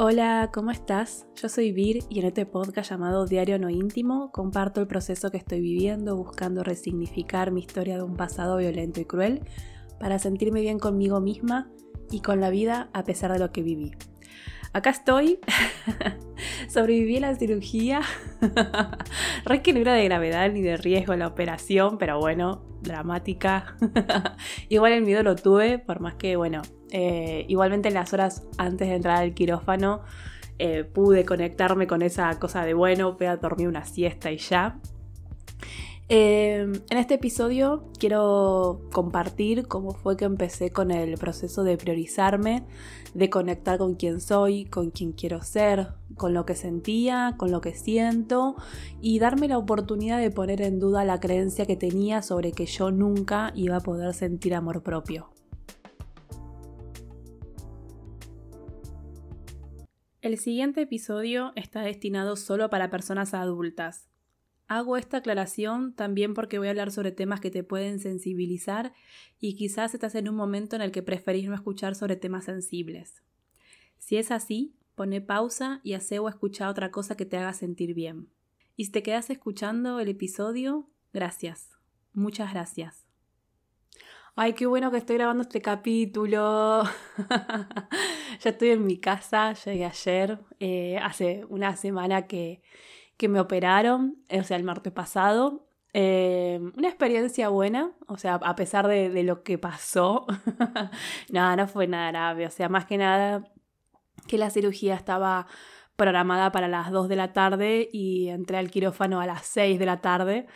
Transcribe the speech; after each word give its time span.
Hola, 0.00 0.50
¿cómo 0.54 0.70
estás? 0.70 1.26
Yo 1.34 1.48
soy 1.48 1.72
Vir 1.72 2.04
y 2.08 2.20
en 2.20 2.26
este 2.26 2.46
podcast 2.46 2.88
llamado 2.88 3.26
Diario 3.26 3.58
No 3.58 3.68
Íntimo 3.68 4.30
comparto 4.30 4.80
el 4.80 4.86
proceso 4.86 5.32
que 5.32 5.38
estoy 5.38 5.60
viviendo 5.60 6.14
buscando 6.14 6.62
resignificar 6.62 7.50
mi 7.50 7.62
historia 7.62 7.96
de 7.96 8.04
un 8.04 8.14
pasado 8.14 8.58
violento 8.58 9.00
y 9.00 9.06
cruel 9.06 9.40
para 9.98 10.20
sentirme 10.20 10.60
bien 10.60 10.78
conmigo 10.78 11.20
misma 11.20 11.68
y 12.12 12.20
con 12.20 12.40
la 12.40 12.48
vida 12.50 12.90
a 12.92 13.02
pesar 13.02 13.32
de 13.32 13.40
lo 13.40 13.50
que 13.50 13.62
viví. 13.62 13.90
Acá 14.72 14.90
estoy, 14.90 15.40
sobreviví 16.68 17.16
a 17.16 17.20
la 17.22 17.34
cirugía, 17.34 18.02
re 19.46 19.62
que 19.62 19.72
no 19.72 19.80
era 19.80 19.94
de 19.94 20.04
gravedad 20.04 20.48
ni 20.52 20.62
de 20.62 20.76
riesgo 20.76 21.16
la 21.16 21.26
operación, 21.26 21.98
pero 21.98 22.20
bueno, 22.20 22.62
dramática. 22.82 23.76
Igual 24.68 24.92
el 24.92 25.02
miedo 25.02 25.24
lo 25.24 25.34
tuve, 25.34 25.80
por 25.80 25.98
más 25.98 26.14
que, 26.14 26.36
bueno, 26.36 26.62
eh, 26.90 27.44
igualmente 27.48 27.88
en 27.88 27.94
las 27.94 28.12
horas 28.12 28.42
antes 28.56 28.88
de 28.88 28.94
entrar 28.94 29.18
al 29.22 29.34
quirófano 29.34 30.02
eh, 30.58 30.84
pude 30.84 31.24
conectarme 31.24 31.86
con 31.86 32.02
esa 32.02 32.36
cosa 32.38 32.64
de, 32.64 32.74
bueno, 32.74 33.14
voy 33.14 33.26
a 33.26 33.36
dormir 33.36 33.68
una 33.68 33.84
siesta 33.84 34.32
y 34.32 34.38
ya. 34.38 34.80
Eh, 36.10 36.66
en 36.88 36.98
este 36.98 37.14
episodio 37.14 37.84
quiero 37.98 38.80
compartir 38.92 39.68
cómo 39.68 39.92
fue 39.92 40.16
que 40.16 40.24
empecé 40.24 40.70
con 40.70 40.90
el 40.90 41.18
proceso 41.18 41.64
de 41.64 41.76
priorizarme, 41.76 42.64
de 43.12 43.28
conectar 43.28 43.76
con 43.78 43.94
quién 43.94 44.20
soy, 44.20 44.64
con 44.64 44.90
quién 44.90 45.12
quiero 45.12 45.42
ser, 45.42 45.88
con 46.16 46.32
lo 46.32 46.46
que 46.46 46.54
sentía, 46.54 47.34
con 47.36 47.50
lo 47.50 47.60
que 47.60 47.74
siento 47.74 48.56
y 49.02 49.18
darme 49.18 49.48
la 49.48 49.58
oportunidad 49.58 50.18
de 50.18 50.30
poner 50.30 50.62
en 50.62 50.78
duda 50.78 51.04
la 51.04 51.20
creencia 51.20 51.66
que 51.66 51.76
tenía 51.76 52.22
sobre 52.22 52.52
que 52.52 52.64
yo 52.64 52.90
nunca 52.90 53.52
iba 53.54 53.76
a 53.76 53.80
poder 53.80 54.14
sentir 54.14 54.54
amor 54.54 54.82
propio. 54.82 55.28
El 60.20 60.38
siguiente 60.38 60.82
episodio 60.82 61.52
está 61.54 61.82
destinado 61.82 62.36
solo 62.36 62.70
para 62.70 62.90
personas 62.90 63.34
adultas 63.34 64.08
Hago 64.68 64.98
esta 64.98 65.16
aclaración 65.16 65.94
también 65.94 66.34
porque 66.34 66.58
voy 66.58 66.68
a 66.68 66.70
hablar 66.70 66.92
sobre 66.92 67.10
temas 67.10 67.40
que 67.40 67.50
te 67.50 67.64
pueden 67.64 68.00
sensibilizar 68.00 68.92
y 69.40 69.56
quizás 69.56 69.94
estás 69.94 70.14
en 70.14 70.28
un 70.28 70.36
momento 70.36 70.76
en 70.76 70.82
el 70.82 70.92
que 70.92 71.02
preferís 71.02 71.48
no 71.48 71.54
escuchar 71.54 71.94
sobre 71.94 72.16
temas 72.16 72.44
sensibles. 72.44 73.22
Si 73.98 74.18
es 74.18 74.30
así, 74.30 74.74
pone 74.94 75.22
pausa 75.22 75.80
y 75.84 75.94
hace 75.94 76.18
o 76.18 76.28
escucha 76.28 76.68
otra 76.68 76.90
cosa 76.90 77.16
que 77.16 77.24
te 77.24 77.38
haga 77.38 77.54
sentir 77.54 77.94
bien. 77.94 78.28
Y 78.76 78.84
si 78.84 78.92
te 78.92 79.02
quedas 79.02 79.30
escuchando 79.30 80.00
el 80.00 80.08
episodio, 80.08 80.86
gracias. 81.14 81.70
Muchas 82.12 82.52
gracias. 82.52 83.07
Ay, 84.40 84.52
qué 84.52 84.66
bueno 84.66 84.92
que 84.92 84.98
estoy 84.98 85.16
grabando 85.16 85.42
este 85.42 85.60
capítulo. 85.60 86.84
ya 88.40 88.50
estoy 88.50 88.70
en 88.70 88.86
mi 88.86 88.98
casa, 89.00 89.52
llegué 89.52 89.84
ayer, 89.84 90.38
eh, 90.60 90.96
hace 91.02 91.44
una 91.48 91.74
semana 91.74 92.28
que 92.28 92.62
que 93.16 93.28
me 93.28 93.40
operaron, 93.40 94.16
o 94.30 94.44
sea, 94.44 94.56
el 94.56 94.64
martes 94.64 94.92
pasado. 94.92 95.68
Eh, 95.92 96.60
una 96.76 96.88
experiencia 96.88 97.48
buena, 97.48 97.92
o 98.06 98.16
sea, 98.16 98.36
a 98.36 98.54
pesar 98.56 98.86
de, 98.88 99.22
lo 99.24 99.42
que 99.42 99.58
pasó, 99.58 100.26
nada, 101.30 101.56
no 101.56 101.66
fue 101.68 101.88
nada 101.88 102.10
grave, 102.12 102.46
o 102.46 102.50
sea, 102.50 102.68
más 102.68 102.86
que 102.86 102.98
nada 102.98 103.42
que 104.28 104.38
la 104.38 104.50
cirugía 104.50 104.94
estaba 104.94 105.48
programada 105.96 106.52
para 106.52 106.68
las 106.68 106.92
2 106.92 107.08
de 107.08 107.16
la 107.16 107.32
tarde 107.32 107.88
y 107.92 108.28
entré 108.28 108.58
al 108.58 108.70
quirófano 108.70 109.20
a 109.20 109.26
las 109.26 109.46
6 109.46 109.80
de 109.80 109.86
la 109.86 110.00
tarde. 110.00 110.46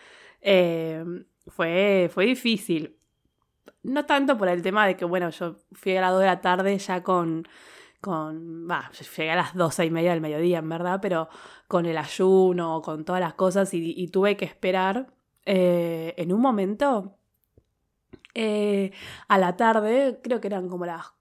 Eh, 0.41 1.05
fue, 1.49 2.11
fue 2.15 2.27
difícil. 2.27 3.02
No 3.83 4.05
tanto 4.07 4.39
por 4.39 4.49
el 4.49 4.63
tema 4.63 4.87
de 4.87 4.97
que, 4.97 5.05
bueno, 5.05 5.31
yo 5.31 5.57
fui 5.73 5.97
a 5.97 6.01
las 6.01 6.13
2 6.13 6.21
de 6.21 6.27
la 6.27 6.41
tarde 6.41 6.79
ya 6.79 7.03
con 7.03 7.47
con, 8.03 8.69
va, 8.69 8.91
llegué 9.17 9.31
a 9.31 9.37
las 9.37 9.55
doce 9.55 9.87
y 9.87 9.91
media 9.91 10.11
del 10.11 10.21
mediodía, 10.21 10.59
en 10.59 10.69
verdad, 10.69 10.99
pero 11.01 11.29
con 11.69 11.87
el 11.87 11.97
ayuno, 11.97 12.83
con 12.83 13.05
todas 13.05 13.21
las 13.21 13.35
cosas 13.35 13.73
y, 13.73 14.09
tuve 14.09 14.37
que 14.37 14.45
esperar 14.45 15.15
eh, 15.47 16.13
en 16.17 16.33
un 16.33 16.41
momento 16.41 17.17
eh, 18.35 18.91
a 19.29 19.39
la 19.39 19.57
tarde, 19.57 20.19
creo 20.21 20.41
que 20.41 20.49
eran 20.49 20.69
como 20.69 20.85
las, 20.85 21.13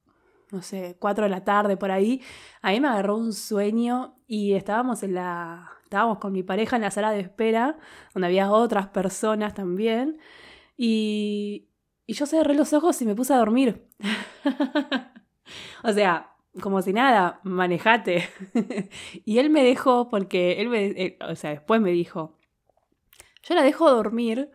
no 0.49 0.63
sé, 0.63 0.97
cuatro 0.99 1.25
de 1.25 1.29
la 1.29 1.43
tarde 1.43 1.77
por 1.77 1.91
ahí, 1.91 2.19
a 2.63 2.71
mí 2.71 2.81
me 2.81 2.87
agarró 2.87 3.15
un 3.15 3.31
sueño 3.31 4.15
y 4.25 4.53
estábamos 4.53 5.03
en 5.03 5.13
la, 5.13 5.69
estábamos 5.83 6.17
con 6.17 6.33
mi 6.33 6.41
pareja 6.41 6.77
en 6.77 6.81
la 6.81 6.91
sala 6.91 7.11
de 7.11 7.19
espera, 7.19 7.77
donde 8.15 8.25
había 8.25 8.51
otras 8.51 8.87
personas 8.87 9.53
también, 9.53 10.17
y, 10.77 11.67
y 12.11 12.13
yo 12.13 12.25
cerré 12.25 12.55
los 12.55 12.73
ojos 12.73 13.01
y 13.01 13.05
me 13.05 13.15
puse 13.15 13.33
a 13.33 13.37
dormir. 13.37 13.87
o 15.83 15.93
sea, 15.93 16.35
como 16.59 16.81
si 16.81 16.91
nada, 16.91 17.39
manejate. 17.43 18.27
y 19.23 19.39
él 19.39 19.49
me 19.49 19.63
dejó 19.63 20.09
porque 20.09 20.59
él 20.59 20.67
me, 20.67 21.17
o 21.25 21.37
sea, 21.37 21.51
después 21.51 21.79
me 21.79 21.91
dijo, 21.91 22.37
yo 23.43 23.55
la 23.55 23.63
dejo 23.63 23.89
dormir 23.89 24.51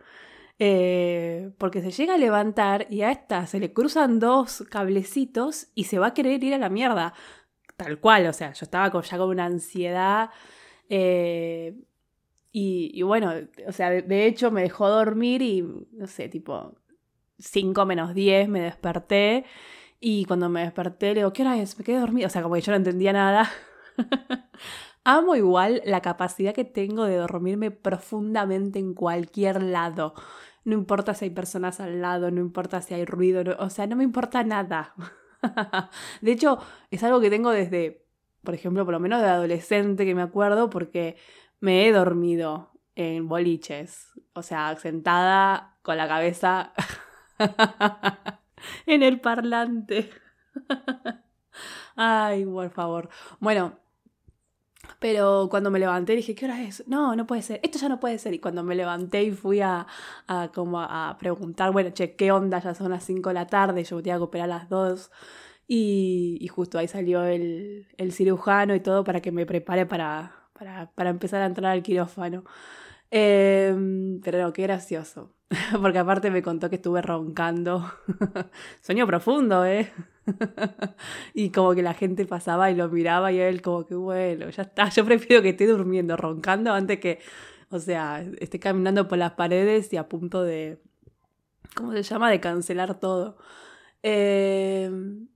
eh, 0.59 1.49
porque 1.57 1.81
se 1.81 1.89
llega 1.89 2.13
a 2.13 2.19
levantar 2.19 2.85
y 2.91 3.01
a 3.01 3.09
esta 3.09 3.47
se 3.47 3.59
le 3.59 3.73
cruzan 3.73 4.19
dos 4.19 4.63
cablecitos 4.69 5.69
y 5.73 5.85
se 5.85 5.97
va 5.97 6.07
a 6.07 6.13
querer 6.13 6.43
ir 6.43 6.53
a 6.53 6.59
la 6.59 6.69
mierda. 6.69 7.15
Tal 7.75 7.99
cual, 7.99 8.27
o 8.27 8.33
sea, 8.33 8.53
yo 8.53 8.65
estaba 8.65 8.91
con, 8.91 9.01
ya 9.01 9.17
con 9.17 9.29
una 9.29 9.45
ansiedad. 9.45 10.29
Eh, 10.89 11.75
y, 12.51 13.01
bueno, 13.01 13.33
o 13.67 13.71
sea, 13.71 13.89
de, 13.89 14.27
hecho 14.27 14.51
me 14.51 14.61
dejó 14.61 14.89
dormir 14.89 15.41
y, 15.41 15.63
no 15.63 16.05
sé, 16.05 16.29
tipo 16.29 16.75
5 17.39 17.85
menos 17.85 18.13
10 18.13 18.49
me 18.49 18.61
desperté 18.61 19.45
y 19.99 20.25
cuando 20.25 20.49
me 20.49 20.61
desperté, 20.61 21.07
le 21.07 21.21
digo, 21.21 21.33
¿qué 21.33 21.41
hora 21.41 21.57
es? 21.57 21.77
Me 21.77 21.83
quedé 21.83 21.99
dormida. 21.99 22.27
O 22.27 22.29
sea, 22.29 22.43
como 22.43 22.55
que 22.55 22.61
yo 22.61 22.71
no 22.71 22.77
entendía 22.77 23.13
nada. 23.13 23.49
Amo 25.03 25.35
igual 25.35 25.81
la 25.85 26.01
capacidad 26.01 26.53
que 26.53 26.65
tengo 26.65 27.05
de 27.05 27.15
dormirme 27.15 27.71
profundamente 27.71 28.77
en 28.79 28.93
cualquier 28.93 29.63
lado. 29.63 30.13
No 30.65 30.73
importa 30.73 31.13
si 31.13 31.25
hay 31.25 31.31
personas 31.31 31.79
al 31.79 32.01
lado, 32.01 32.29
no 32.29 32.41
importa 32.41 32.81
si 32.81 32.93
hay 32.93 33.05
ruido, 33.05 33.41
o 33.59 33.69
sea, 33.69 33.87
no 33.87 33.95
me 33.95 34.03
importa 34.03 34.43
nada. 34.43 34.93
de 36.21 36.31
hecho, 36.31 36.59
es 36.91 37.03
algo 37.03 37.21
que 37.21 37.29
tengo 37.29 37.51
desde, 37.51 38.05
por 38.43 38.53
ejemplo, 38.53 38.83
por 38.83 38.93
lo 38.93 38.99
menos 38.99 39.21
de 39.21 39.29
adolescente 39.29 40.05
que 40.05 40.13
me 40.13 40.21
acuerdo, 40.21 40.69
porque 40.69 41.15
me 41.61 41.87
he 41.87 41.91
dormido 41.93 42.71
en 42.95 43.29
boliches. 43.29 44.09
O 44.33 44.43
sea, 44.43 44.75
sentada 44.75 45.77
con 45.83 45.95
la 45.95 46.07
cabeza 46.07 46.73
en 48.85 49.03
el 49.03 49.19
parlante. 49.19 50.09
Ay, 51.95 52.45
por 52.45 52.69
favor. 52.69 53.09
Bueno, 53.39 53.79
pero 54.99 55.47
cuando 55.49 55.69
me 55.71 55.79
levanté 55.79 56.15
dije, 56.15 56.35
¿qué 56.35 56.45
hora 56.45 56.63
es? 56.63 56.83
No, 56.87 57.15
no 57.15 57.27
puede 57.27 57.41
ser. 57.41 57.59
Esto 57.63 57.77
ya 57.79 57.89
no 57.89 57.99
puede 57.99 58.17
ser. 58.19 58.33
Y 58.33 58.39
cuando 58.39 58.63
me 58.63 58.75
levanté 58.75 59.23
y 59.23 59.31
fui 59.31 59.61
a, 59.61 59.85
como 60.53 60.81
a 60.81 61.15
preguntar, 61.19 61.71
bueno, 61.71 61.91
che, 61.91 62.15
¿qué 62.15 62.31
onda? 62.31 62.59
Ya 62.59 62.73
son 62.73 62.91
las 62.91 63.03
5 63.03 63.29
de 63.29 63.33
la 63.35 63.47
tarde, 63.47 63.83
yo 63.83 63.97
tenía 63.97 64.17
que 64.17 64.23
operar 64.23 64.49
a 64.49 64.57
las 64.57 64.69
2. 64.69 65.11
Y, 65.67 66.47
justo 66.51 66.79
ahí 66.79 66.87
salió 66.87 67.23
el, 67.25 67.87
cirujano 68.11 68.73
y 68.75 68.79
todo 68.79 69.03
para 69.03 69.21
que 69.21 69.31
me 69.31 69.45
prepare 69.45 69.85
para, 69.85 70.31
para, 70.95 71.09
empezar 71.09 71.41
a 71.41 71.45
entrar 71.45 71.73
al 71.73 71.83
quirófano. 71.83 72.43
Em, 73.09 74.19
pero 74.21 74.41
no, 74.41 74.53
qué 74.53 74.63
gracioso. 74.63 75.33
Porque 75.81 75.97
aparte 75.99 76.29
me 76.29 76.41
contó 76.41 76.69
que 76.69 76.75
estuve 76.75 77.01
roncando. 77.01 77.89
Sueño 78.81 79.07
profundo, 79.07 79.65
¿eh? 79.65 79.91
y 81.33 81.51
como 81.51 81.73
que 81.73 81.81
la 81.81 81.93
gente 81.93 82.25
pasaba 82.25 82.69
y 82.69 82.75
lo 82.75 82.89
miraba 82.89 83.31
y 83.31 83.39
él 83.39 83.61
como 83.61 83.85
que 83.85 83.95
bueno, 83.95 84.49
ya 84.49 84.63
está. 84.63 84.89
Yo 84.89 85.05
prefiero 85.05 85.41
que 85.41 85.49
esté 85.49 85.67
durmiendo, 85.67 86.17
roncando, 86.17 86.73
antes 86.73 86.99
que, 86.99 87.19
o 87.69 87.79
sea, 87.79 88.25
esté 88.39 88.59
caminando 88.59 89.07
por 89.07 89.17
las 89.17 89.33
paredes 89.33 89.91
y 89.93 89.97
a 89.97 90.09
punto 90.09 90.43
de, 90.43 90.81
¿cómo 91.75 91.93
se 91.93 92.03
llama? 92.03 92.29
De 92.29 92.39
cancelar 92.41 92.99
todo. 92.99 93.37
Em, 94.03 95.27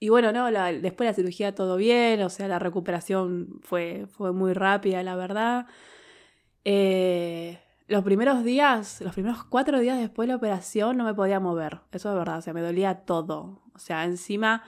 y 0.00 0.08
bueno, 0.10 0.32
no, 0.32 0.50
después 0.50 1.06
de 1.06 1.12
la 1.12 1.14
cirugía 1.14 1.54
todo 1.54 1.76
bien, 1.76 2.22
o 2.22 2.28
sea, 2.30 2.48
la 2.48 2.58
recuperación 2.58 3.60
fue, 3.62 4.06
fue 4.08 4.32
muy 4.32 4.52
rápida, 4.52 5.02
la 5.02 5.16
verdad. 5.16 5.66
Eh, 6.64 7.60
los 7.86 8.02
primeros 8.02 8.44
días, 8.44 9.00
los 9.02 9.12
primeros 9.12 9.44
cuatro 9.44 9.78
días 9.78 9.98
después 9.98 10.26
de 10.26 10.32
la 10.32 10.36
operación 10.36 10.96
no 10.96 11.04
me 11.04 11.14
podía 11.14 11.38
mover, 11.38 11.80
eso 11.92 12.10
es 12.10 12.16
verdad, 12.16 12.38
o 12.38 12.42
sea, 12.42 12.54
me 12.54 12.62
dolía 12.62 13.04
todo. 13.04 13.62
O 13.74 13.78
sea, 13.78 14.04
encima 14.04 14.64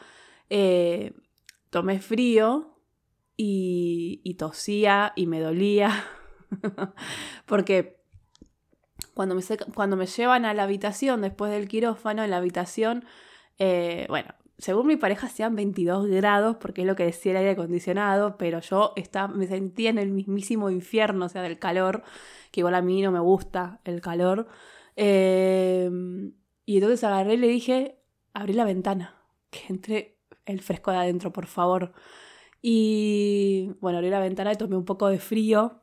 eh, 0.50 1.14
tomé 1.70 2.00
frío 2.00 2.78
y, 3.36 4.34
tosía 4.38 5.12
y 5.16 5.26
me 5.26 5.40
dolía, 5.40 6.04
porque 7.46 8.02
cuando 9.14 9.34
me, 9.34 9.42
cuando 9.74 9.96
me 9.96 10.06
llevan 10.06 10.44
a 10.44 10.52
la 10.52 10.64
habitación 10.64 11.22
después 11.22 11.50
del 11.50 11.68
quirófano, 11.68 12.22
en 12.22 12.30
la 12.30 12.36
habitación, 12.36 13.04
eh, 13.58 14.06
bueno, 14.10 14.34
según 14.58 14.86
mi 14.86 14.96
pareja 14.96 15.28
sean 15.28 15.54
22 15.54 16.06
grados, 16.08 16.56
porque 16.56 16.82
es 16.82 16.86
lo 16.86 16.96
que 16.96 17.04
decía 17.04 17.32
el 17.32 17.38
aire 17.38 17.50
acondicionado, 17.52 18.36
pero 18.38 18.60
yo 18.60 18.92
estaba, 18.96 19.28
me 19.28 19.46
sentía 19.46 19.90
en 19.90 19.98
el 19.98 20.10
mismísimo 20.10 20.70
infierno, 20.70 21.26
o 21.26 21.28
sea, 21.28 21.42
del 21.42 21.58
calor, 21.58 22.02
que 22.50 22.60
igual 22.60 22.74
a 22.74 22.82
mí 22.82 23.02
no 23.02 23.12
me 23.12 23.20
gusta 23.20 23.80
el 23.84 24.00
calor. 24.00 24.48
Em, 24.96 26.32
y 26.64 26.76
entonces 26.76 27.04
agarré 27.04 27.34
y 27.34 27.36
le 27.36 27.48
dije, 27.48 27.98
abrí 28.32 28.54
la 28.54 28.64
ventana, 28.64 29.14
que 29.50 29.60
entre 29.68 30.18
el 30.46 30.60
fresco 30.60 30.90
de 30.90 30.98
adentro, 30.98 31.32
por 31.32 31.46
favor. 31.46 31.92
Y 32.62 33.72
bueno, 33.80 33.98
abrí 33.98 34.10
la 34.10 34.20
ventana 34.20 34.52
y 34.52 34.56
tomé 34.56 34.76
un 34.76 34.84
poco 34.84 35.08
de 35.08 35.18
frío. 35.18 35.82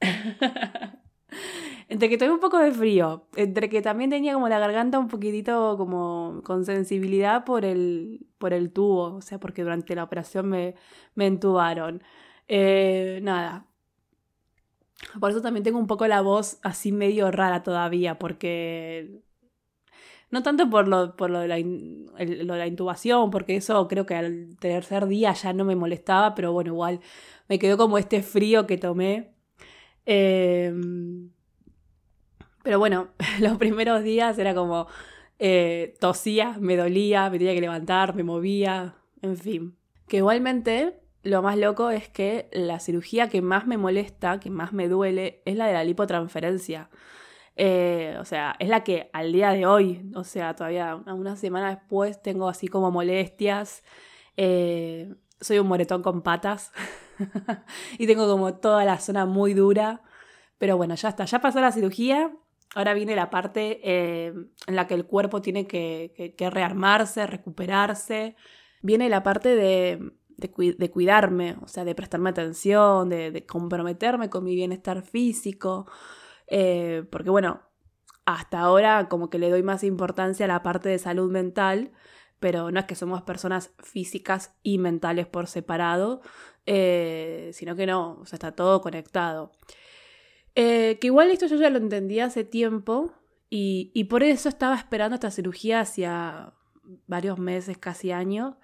entre 1.90 2.08
que 2.08 2.18
tomé 2.18 2.32
un 2.32 2.40
poco 2.40 2.58
de 2.58 2.70
frío, 2.72 3.26
entre 3.36 3.68
que 3.68 3.82
también 3.82 4.10
tenía 4.10 4.34
como 4.34 4.48
la 4.48 4.60
garganta 4.60 4.98
un 4.98 5.08
poquitito 5.08 5.76
como 5.76 6.40
con 6.44 6.64
sensibilidad 6.64 7.44
por 7.44 7.64
el, 7.64 8.26
por 8.38 8.52
el 8.54 8.72
tubo, 8.72 9.16
o 9.16 9.20
sea, 9.20 9.40
porque 9.40 9.62
durante 9.64 9.96
la 9.96 10.04
operación 10.04 10.48
me, 10.48 10.76
me 11.16 11.26
entubaron. 11.26 12.02
Eh, 12.48 13.18
nada. 13.22 13.66
Por 15.18 15.30
eso 15.30 15.42
también 15.42 15.64
tengo 15.64 15.78
un 15.78 15.86
poco 15.88 16.06
la 16.06 16.20
voz 16.20 16.58
así 16.62 16.92
medio 16.92 17.30
rara 17.32 17.62
todavía, 17.64 18.18
porque 18.18 19.22
no 20.30 20.42
tanto 20.44 20.70
por 20.70 20.86
lo, 20.86 21.16
por 21.16 21.30
lo, 21.30 21.40
de, 21.40 21.48
la 21.48 21.58
lo 21.58 22.54
de 22.54 22.58
la 22.60 22.66
intubación, 22.68 23.30
porque 23.30 23.56
eso 23.56 23.88
creo 23.88 24.06
que 24.06 24.14
al 24.14 24.56
tercer 24.60 25.06
día 25.06 25.32
ya 25.32 25.52
no 25.52 25.64
me 25.64 25.74
molestaba, 25.74 26.36
pero 26.36 26.52
bueno, 26.52 26.70
igual 26.72 27.00
me 27.48 27.58
quedó 27.58 27.76
como 27.76 27.98
este 27.98 28.22
frío 28.22 28.66
que 28.66 28.78
tomé. 28.78 29.34
Em, 30.06 31.30
pero 32.62 32.78
bueno, 32.78 33.08
los 33.40 33.58
primeros 33.58 34.02
días 34.02 34.38
era 34.38 34.54
como 34.54 34.86
eh, 35.38 35.94
tosía, 36.00 36.56
me 36.60 36.76
dolía, 36.76 37.30
me 37.30 37.38
tenía 37.38 37.54
que 37.54 37.60
levantar, 37.60 38.14
me 38.14 38.22
movía, 38.22 38.94
en 39.22 39.36
fin. 39.36 39.76
Que 40.08 40.18
igualmente 40.18 41.00
lo 41.22 41.42
más 41.42 41.56
loco 41.56 41.90
es 41.90 42.08
que 42.08 42.48
la 42.52 42.80
cirugía 42.80 43.28
que 43.28 43.42
más 43.42 43.66
me 43.66 43.76
molesta, 43.76 44.40
que 44.40 44.50
más 44.50 44.72
me 44.72 44.88
duele, 44.88 45.42
es 45.44 45.56
la 45.56 45.66
de 45.66 45.74
la 45.74 45.84
lipotransferencia. 45.84 46.90
Eh, 47.56 48.16
o 48.18 48.24
sea, 48.24 48.56
es 48.58 48.68
la 48.68 48.84
que 48.84 49.10
al 49.12 49.32
día 49.32 49.50
de 49.50 49.66
hoy, 49.66 50.10
o 50.14 50.24
sea, 50.24 50.54
todavía 50.54 50.96
una 50.96 51.36
semana 51.36 51.70
después 51.70 52.22
tengo 52.22 52.48
así 52.48 52.68
como 52.68 52.90
molestias. 52.90 53.82
Eh, 54.36 55.14
soy 55.40 55.58
un 55.58 55.66
moretón 55.66 56.02
con 56.02 56.22
patas 56.22 56.72
y 57.98 58.06
tengo 58.06 58.28
como 58.28 58.54
toda 58.54 58.84
la 58.84 58.98
zona 58.98 59.26
muy 59.26 59.54
dura. 59.54 60.02
Pero 60.58 60.76
bueno, 60.76 60.94
ya 60.94 61.10
está, 61.10 61.24
ya 61.24 61.40
pasó 61.40 61.60
la 61.60 61.72
cirugía. 61.72 62.32
Ahora 62.74 62.94
viene 62.94 63.16
la 63.16 63.30
parte 63.30 63.80
eh, 63.82 64.32
en 64.66 64.76
la 64.76 64.86
que 64.86 64.94
el 64.94 65.06
cuerpo 65.06 65.42
tiene 65.42 65.66
que, 65.66 66.34
rearmarse, 66.38 67.26
recuperarse. 67.26 68.36
Viene 68.82 69.08
la 69.08 69.22
parte 69.22 69.56
de, 69.56 70.12
cuidarme, 70.90 71.56
o 71.62 71.68
sea, 71.68 71.84
de 71.84 71.94
prestarme 71.94 72.30
atención, 72.30 73.08
de 73.08 73.44
comprometerme 73.46 74.30
con 74.30 74.44
mi 74.44 74.54
bienestar 74.54 75.02
físico. 75.02 75.86
Eh, 76.50 77.04
porque 77.10 77.30
bueno, 77.30 77.62
hasta 78.26 78.60
ahora 78.60 79.08
como 79.08 79.30
que 79.30 79.38
le 79.38 79.50
doy 79.50 79.62
más 79.62 79.84
importancia 79.84 80.44
a 80.44 80.48
la 80.48 80.62
parte 80.62 80.88
de 80.88 80.98
salud 80.98 81.30
mental, 81.30 81.92
pero 82.40 82.70
no 82.70 82.80
es 82.80 82.86
que 82.86 82.96
somos 82.96 83.22
personas 83.22 83.72
físicas 83.78 84.54
y 84.62 84.78
mentales 84.78 85.26
por 85.26 85.46
separado, 85.46 86.20
eh, 86.66 87.50
sino 87.54 87.76
que 87.76 87.86
no, 87.86 88.18
o 88.20 88.26
sea, 88.26 88.36
está 88.36 88.52
todo 88.52 88.80
conectado. 88.80 89.52
Eh, 90.54 90.98
que 91.00 91.06
igual 91.08 91.30
esto 91.30 91.46
yo 91.46 91.56
ya 91.56 91.70
lo 91.70 91.78
entendí 91.78 92.20
hace 92.20 92.44
tiempo 92.44 93.12
y, 93.48 93.90
y, 93.94 94.04
por 94.04 94.22
eso 94.22 94.48
estaba 94.48 94.76
esperando 94.76 95.14
esta 95.14 95.30
cirugía 95.30 95.80
hacia 95.80 96.54
varios 97.06 97.38
meses, 97.38 97.78
casi 97.78 98.10
años, 98.10 98.54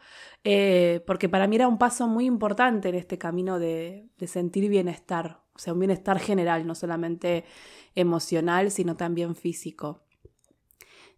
porque 1.06 1.28
para 1.28 1.46
mí 1.46 1.56
era 1.56 1.68
un 1.68 1.78
paso 1.78 2.08
muy 2.08 2.26
importante 2.26 2.88
en 2.88 2.96
este 2.96 3.18
camino 3.18 3.58
de, 3.58 4.08
de 4.18 4.26
sentir 4.26 4.68
bienestar, 4.68 5.42
o 5.54 5.58
sea, 5.58 5.72
un 5.72 5.80
bienestar 5.80 6.18
general, 6.18 6.66
no 6.66 6.74
solamente 6.74 7.44
emocional, 7.94 8.70
sino 8.70 8.96
también 8.96 9.34
físico. 9.34 10.05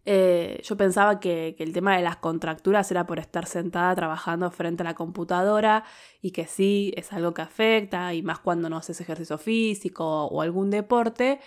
Eh, 0.05 0.61
yo 0.63 0.77
pensaba 0.77 1.19
que, 1.19 1.55
el 1.59 1.73
tema 1.73 1.95
de 1.95 2.03
las 2.03 2.17
contracturas 2.17 2.89
era 2.91 3.05
por 3.05 3.19
estar 3.19 3.45
sentada 3.45 3.93
trabajando 3.95 4.49
frente 4.51 4.83
a 4.83 4.85
la 4.85 4.95
computadora 4.95 5.83
y 6.21 6.31
que 6.31 6.45
sí, 6.45 6.93
es 6.97 7.13
algo 7.13 7.33
que 7.33 7.41
afecta, 7.41 8.13
y 8.13 8.23
más 8.23 8.39
cuando 8.39 8.69
no 8.69 8.77
haces 8.77 8.99
ejercicio 9.01 9.37
físico 9.37 10.25
o 10.25 10.41
algún 10.41 10.69
deporte. 10.69 11.39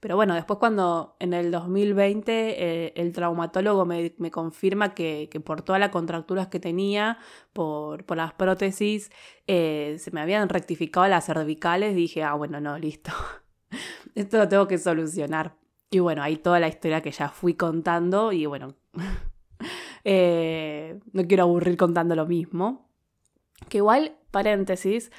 Pero 0.00 0.14
bueno, 0.14 0.34
después 0.34 0.60
cuando 0.60 1.16
en 1.18 1.34
el 1.34 1.50
2020 1.50 2.32
eh, 2.32 2.92
el 2.96 3.12
traumatólogo 3.12 3.84
me, 3.84 4.12
confirma 4.30 4.94
que, 4.94 5.28
por 5.44 5.62
todas 5.62 5.80
las 5.80 5.90
contracturas 5.90 6.46
que 6.48 6.60
tenía, 6.60 7.18
por, 7.52 8.04
las 8.16 8.32
prótesis, 8.32 9.10
eh, 9.48 9.96
se 9.98 10.10
me 10.12 10.20
habían 10.20 10.48
rectificado 10.48 11.08
las 11.08 11.26
cervicales, 11.26 11.96
dije, 11.96 12.22
ah, 12.22 12.34
bueno, 12.34 12.60
no, 12.60 12.78
listo. 12.78 13.10
Esto 14.14 14.38
lo 14.38 14.48
tengo 14.48 14.68
que 14.68 14.78
solucionar. 14.78 15.56
Y 15.90 16.00
bueno, 16.00 16.22
ahí 16.22 16.36
toda 16.36 16.60
la 16.60 16.68
historia 16.68 17.00
que 17.00 17.10
ya 17.10 17.28
fui 17.28 17.54
contando 17.54 18.32
y 18.32 18.46
bueno, 18.46 18.74
eh, 20.04 21.00
no 21.12 21.26
quiero 21.26 21.44
aburrir 21.44 21.76
contando 21.76 22.14
lo 22.14 22.26
mismo. 22.26 22.90
Que 23.68 23.78
igual, 23.78 24.16
paréntesis, 24.30 25.10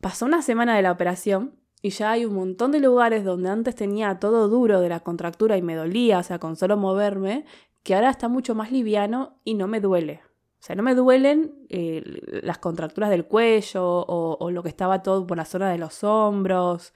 pasó 0.00 0.26
una 0.26 0.42
semana 0.42 0.76
de 0.76 0.82
la 0.82 0.92
operación 0.92 1.58
y 1.82 1.90
ya 1.90 2.12
hay 2.12 2.24
un 2.24 2.34
montón 2.34 2.72
de 2.72 2.80
lugares 2.80 3.24
donde 3.24 3.50
antes 3.50 3.74
tenía 3.74 4.18
todo 4.18 4.48
duro 4.48 4.80
de 4.80 4.88
la 4.88 5.00
contractura 5.00 5.56
y 5.56 5.62
me 5.62 5.74
dolía, 5.74 6.18
o 6.18 6.22
sea, 6.22 6.38
con 6.38 6.56
solo 6.56 6.76
moverme, 6.76 7.44
que 7.82 7.94
ahora 7.94 8.10
está 8.10 8.28
mucho 8.28 8.54
más 8.54 8.72
liviano 8.72 9.40
y 9.44 9.54
no 9.54 9.68
me 9.68 9.80
duele. 9.80 10.22
O 10.24 10.66
sea, 10.66 10.76
no 10.76 10.82
me 10.82 10.94
duelen 10.94 11.66
eh, 11.68 12.02
las 12.42 12.56
contracturas 12.56 13.10
del 13.10 13.26
cuello 13.26 13.84
o, 13.84 14.50
lo 14.50 14.62
que 14.62 14.70
estaba 14.70 15.02
todo 15.02 15.26
por 15.26 15.36
la 15.36 15.44
zona 15.44 15.70
de 15.70 15.76
los 15.76 16.02
hombros. 16.04 16.94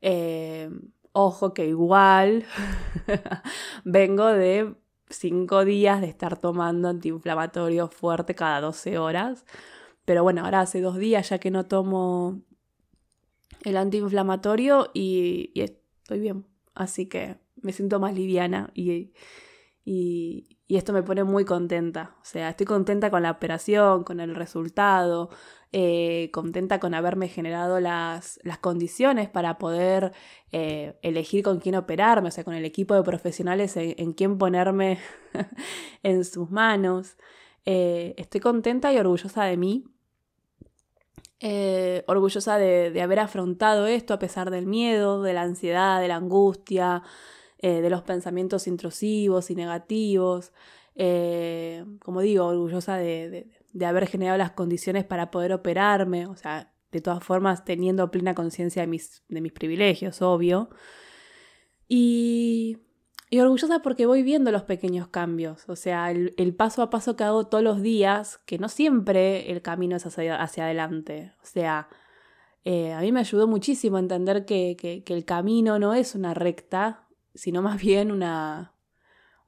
Eh, 0.00 0.68
ojo 1.20 1.52
que 1.52 1.66
igual 1.66 2.44
vengo 3.84 4.26
de 4.26 4.74
cinco 5.10 5.64
días 5.64 6.00
de 6.00 6.06
estar 6.06 6.38
tomando 6.38 6.88
antiinflamatorio 6.88 7.88
fuerte 7.88 8.36
cada 8.36 8.60
12 8.60 8.98
horas. 8.98 9.44
Pero 10.04 10.22
bueno, 10.22 10.44
ahora 10.44 10.60
hace 10.60 10.80
dos 10.80 10.96
días 10.96 11.28
ya 11.28 11.38
que 11.38 11.50
no 11.50 11.66
tomo 11.66 12.40
el 13.64 13.76
antiinflamatorio 13.76 14.90
y, 14.94 15.50
estoy 15.56 16.20
bien. 16.20 16.46
Así 16.74 17.06
que 17.06 17.36
me 17.56 17.72
siento 17.72 17.98
más 17.98 18.14
liviana 18.14 18.70
y, 18.72 19.12
y, 19.84 20.46
esto 20.68 20.92
me 20.92 21.02
pone 21.02 21.24
muy 21.24 21.44
contenta. 21.44 22.14
O 22.20 22.24
sea, 22.24 22.50
estoy 22.50 22.66
contenta 22.66 23.10
con 23.10 23.22
la 23.24 23.32
operación, 23.32 24.04
con 24.04 24.20
el 24.20 24.36
resultado, 24.36 25.30
eh, 25.70 26.30
contenta 26.32 26.80
con 26.80 26.94
haberme 26.94 27.28
generado 27.28 27.78
las, 27.78 28.40
las 28.42 28.56
condiciones 28.56 29.28
para 29.28 29.58
poder 29.58 30.12
eh, 30.50 30.98
elegir 31.02 31.42
con 31.42 31.60
quién 31.60 31.74
operarme, 31.74 32.28
o 32.28 32.30
sea, 32.30 32.42
con 32.42 32.54
el 32.54 32.64
equipo 32.64 32.94
de 32.94 33.02
profesionales 33.02 33.76
en, 33.76 34.12
quién 34.14 34.38
ponerme 34.38 34.98
en 36.02 36.24
sus 36.24 36.50
manos. 36.50 37.18
Eh, 37.66 38.14
estoy 38.16 38.40
contenta 38.40 38.92
y 38.94 38.98
orgullosa 38.98 39.44
de 39.44 39.56
mí. 39.58 39.84
orgullosa 42.06 42.56
de, 42.56 42.90
de 42.90 43.02
haber 43.02 43.18
afrontado 43.20 43.86
esto 43.86 44.14
a 44.14 44.18
pesar 44.18 44.50
del 44.50 44.66
miedo, 44.66 45.22
de 45.22 45.34
la 45.34 45.42
ansiedad, 45.42 46.00
de 46.00 46.08
la 46.08 46.16
angustia, 46.16 47.02
de 47.60 47.90
los 47.90 48.02
pensamientos 48.02 48.66
intrusivos 48.68 49.50
y 49.50 49.54
negativos. 49.54 50.52
Como 52.00 52.20
digo, 52.22 52.46
orgullosa 52.46 52.96
de, 52.96 53.57
haber 53.84 54.06
generado 54.06 54.38
las 54.38 54.52
condiciones 54.52 55.04
para 55.04 55.30
poder 55.30 55.52
operarme, 55.52 56.26
o 56.26 56.36
sea, 56.36 56.72
de 56.90 57.00
todas 57.00 57.22
formas 57.22 57.64
teniendo 57.64 58.10
plena 58.10 58.34
conciencia 58.34 58.82
de 58.82 58.88
mis, 58.88 59.22
de 59.28 59.40
mis 59.40 59.52
privilegios, 59.52 60.22
obvio. 60.22 60.70
Y, 61.86 62.78
y, 63.30 63.40
orgullosa 63.40 63.80
porque 63.80 64.06
voy 64.06 64.22
viendo 64.22 64.50
los 64.50 64.62
pequeños 64.64 65.08
cambios, 65.08 65.68
o 65.68 65.76
sea, 65.76 66.10
el, 66.10 66.54
paso 66.54 66.82
a 66.82 66.90
paso 66.90 67.16
que 67.16 67.24
hago 67.24 67.46
todos 67.46 67.64
los 67.64 67.82
días, 67.82 68.38
que 68.46 68.58
no 68.58 68.68
siempre 68.68 69.50
el 69.50 69.62
camino 69.62 69.96
es 69.96 70.04
hacia, 70.06 70.40
hacia 70.40 70.64
adelante, 70.64 71.32
o 71.42 71.46
sea, 71.46 71.88
eh, 72.64 72.92
a 72.92 73.00
mí 73.00 73.12
me 73.12 73.20
ayudó 73.20 73.46
muchísimo 73.46 73.96
a 73.96 74.00
entender 74.00 74.44
que, 74.44 74.76
que, 74.78 75.14
el 75.14 75.24
camino 75.24 75.78
no 75.78 75.94
es 75.94 76.14
una 76.14 76.34
recta, 76.34 77.06
sino 77.34 77.62
más 77.62 77.80
bien 77.80 78.12
una, 78.12 78.74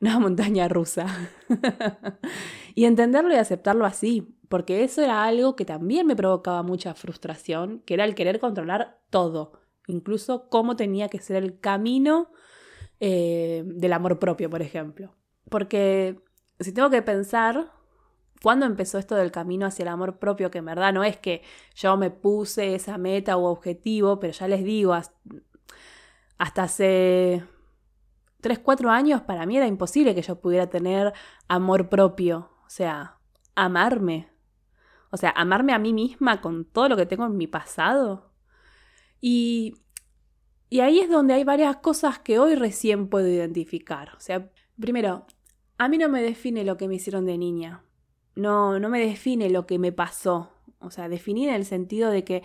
una 0.01 0.19
montaña 0.21 0.69
rusa. 0.69 1.07
y 2.75 2.85
entenderlo 2.85 3.33
y 3.33 3.37
aceptarlo 3.37 3.85
así, 3.85 4.37
porque 4.49 4.83
eso 4.83 5.03
era 5.03 5.25
algo 5.25 5.57
que 5.57 5.65
también 5.65 6.07
me 6.07 6.17
provocaba 6.17 6.63
mucha 6.63 6.95
frustración, 6.95 7.83
que 7.87 7.95
era 7.95 8.05
el 8.05 8.15
querer 8.15 8.41
controlar 8.41 8.99
todo, 9.11 9.53
incluso 9.87 10.49
cómo 10.49 10.77
tenía 10.77 11.09
que 11.09 11.21
ser 11.21 11.37
el 11.37 11.61
camino 11.61 12.31
eh, 12.99 13.63
del 13.65 13.93
amor 13.93 14.19
propio, 14.19 14.51
por 14.51 14.63
ejemplo. 14.63 15.15
Porque 15.49 16.21
si 16.59 16.73
tengo 16.73 16.91
que 16.91 17.03
pensar, 17.03 17.73
¿cuándo 18.43 18.67
empezó 18.67 18.99
esto 18.99 19.15
del 19.17 19.31
camino 19.31 19.67
hacia 19.67 19.85
el 19.85 19.89
amor 19.89 20.19
propio? 20.19 20.51
Que 20.51 20.59
en 20.59 20.67
verdad 20.67 20.93
no 20.93 21.05
es 21.05 21.17
que 21.17 21.43
yo 21.75 21.97
me 21.97 22.11
puse 22.11 22.75
esa 22.75 22.99
meta 22.99 23.37
u 23.37 23.45
objetivo, 23.45 24.21
pero 24.21 24.33
ya 24.33 24.49
les 24.49 24.65
digo, 24.65 24.95
hasta 26.39 26.63
hace 26.63 27.45
3, 28.41 28.59
4 28.59 28.91
años 28.91 29.23
para 29.23 29.47
mí 29.47 29.57
era 29.57 29.67
imposible 29.67 30.15
que 30.15 30.23
yo 30.23 30.41
pudiera 30.41 30.69
tener 30.69 31.13
amor 31.49 31.89
propio, 31.89 32.51
o 32.71 32.73
sea, 32.73 33.19
amarme. 33.57 34.29
O 35.11 35.17
sea, 35.17 35.31
amarme 35.31 35.73
a 35.73 35.81
mí 35.81 35.93
misma 35.93 36.41
con 36.41 36.65
todo 36.65 36.89
lo 36.89 36.97
que 36.97 37.05
tengo 37.05 37.27
en 37.27 37.37
mi 37.37 37.49
pasado. 37.49 38.31
Y, 39.21 39.75
y 40.69 40.79
ahí 40.79 41.01
es 41.01 41.11
donde 41.11 41.35
hay 41.35 41.43
varias 41.43 41.79
cosas 41.79 42.21
que 42.21 42.39
hoy 42.39 42.55
recién 42.55 43.09
puedo 43.09 43.27
identificar. 43.27 44.15
O 44.17 44.21
sea, 44.21 44.53
primero, 44.81 45.27
a 45.79 45.89
mí 45.89 45.99
no 45.99 46.09
me 46.09 46.23
define 46.23 46.63
lo 46.63 46.77
que 46.77 46.87
me 46.87 46.95
hicieron 46.95 47.27
de 47.27 47.39
niña. 47.39 47.83
no, 48.37 48.79
no 48.79 48.89
me 48.89 49.01
define 49.01 49.51
lo 49.51 49.67
que 49.67 49.81
me 49.81 49.91
pasó. 49.91 50.53
O 50.79 50.93
sea, 50.93 51.09
definir 51.09 51.49
en 51.49 51.57
el 51.57 51.65
sentido 51.65 52.09
de 52.09 52.23
que 52.23 52.45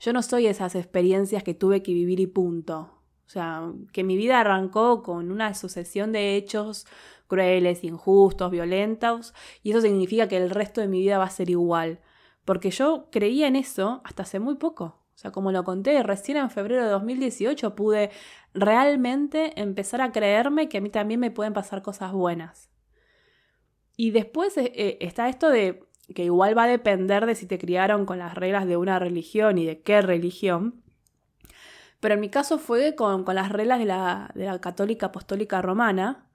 yo 0.00 0.14
no 0.14 0.22
soy 0.22 0.46
esas 0.46 0.74
experiencias 0.74 1.42
que 1.42 1.52
tuve 1.52 1.82
que 1.82 1.92
vivir 1.92 2.18
y 2.20 2.26
punto. 2.26 2.96
O 3.26 3.28
sea, 3.28 3.72
que 3.92 4.04
mi 4.04 4.16
vida 4.16 4.40
arrancó 4.40 5.02
con 5.02 5.30
una 5.30 5.52
sucesión 5.52 6.12
de 6.12 6.36
hechos 6.36 6.86
crueles, 7.26 7.84
injustos, 7.84 8.50
violentos, 8.50 9.34
y 9.62 9.70
eso 9.70 9.80
significa 9.80 10.28
que 10.28 10.36
el 10.36 10.50
resto 10.50 10.80
de 10.80 10.88
mi 10.88 11.00
vida 11.00 11.18
va 11.18 11.24
a 11.24 11.30
ser 11.30 11.50
igual. 11.50 12.00
Porque 12.44 12.70
yo 12.70 13.08
creía 13.10 13.48
en 13.48 13.56
eso 13.56 14.00
hasta 14.04 14.22
hace 14.22 14.38
muy 14.38 14.54
poco. 14.56 14.84
O 15.16 15.18
sea, 15.18 15.32
como 15.32 15.50
lo 15.50 15.64
conté, 15.64 16.02
recién 16.02 16.36
en 16.36 16.50
febrero 16.50 16.84
de 16.84 16.90
2018 16.90 17.74
pude 17.74 18.10
realmente 18.52 19.58
empezar 19.60 20.02
a 20.02 20.12
creerme 20.12 20.68
que 20.68 20.78
a 20.78 20.80
mí 20.80 20.90
también 20.90 21.20
me 21.20 21.30
pueden 21.30 21.54
pasar 21.54 21.82
cosas 21.82 22.12
buenas. 22.12 22.70
Y 23.96 24.10
después 24.10 24.56
eh, 24.58 24.72
eh, 24.74 24.98
está 25.00 25.28
esto 25.28 25.48
de 25.48 25.88
que 26.14 26.24
igual 26.24 26.56
va 26.56 26.64
a 26.64 26.68
depender 26.68 27.26
de 27.26 27.34
si 27.34 27.46
te 27.46 27.58
criaron 27.58 28.06
con 28.06 28.18
las 28.18 28.34
reglas 28.34 28.66
de 28.66 28.76
una 28.76 28.98
religión 28.98 29.58
y 29.58 29.64
de 29.64 29.80
qué 29.80 30.02
religión. 30.02 30.82
Pero 32.00 32.14
en 32.14 32.20
mi 32.20 32.28
caso 32.28 32.58
fue 32.58 32.94
con, 32.94 33.24
las 33.34 33.50
reglas 33.50 33.78
de 33.78 33.86
la, 33.86 34.30
de 34.34 34.44
la, 34.44 34.60
católica 34.60 35.06
apostólica 35.06 35.62
romana, 35.62 36.25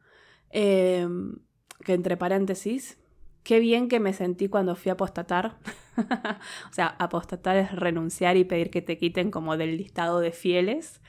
em, 0.52 1.36
que 1.84 1.94
entre 1.94 2.18
paréntesis, 2.18 2.98
qué 3.44 3.60
bien 3.60 3.88
que 3.88 4.00
me 4.00 4.14
sentí 4.14 4.48
cuando 4.50 4.76
fui 4.76 4.90
a 4.90 4.94
apostatar. 4.94 5.58
o 5.98 6.74
sea, 6.74 6.88
apostatar 7.00 7.58
es 7.58 7.72
renunciar 7.72 8.38
y 8.38 8.44
pedir 8.44 8.70
que 8.70 8.82
te 8.82 8.98
quiten 8.98 9.32
como 9.32 9.58
del 9.58 9.78
listado 9.78 10.20
de 10.20 10.32
fieles. 10.32 11.02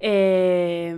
Eh, 0.00 0.96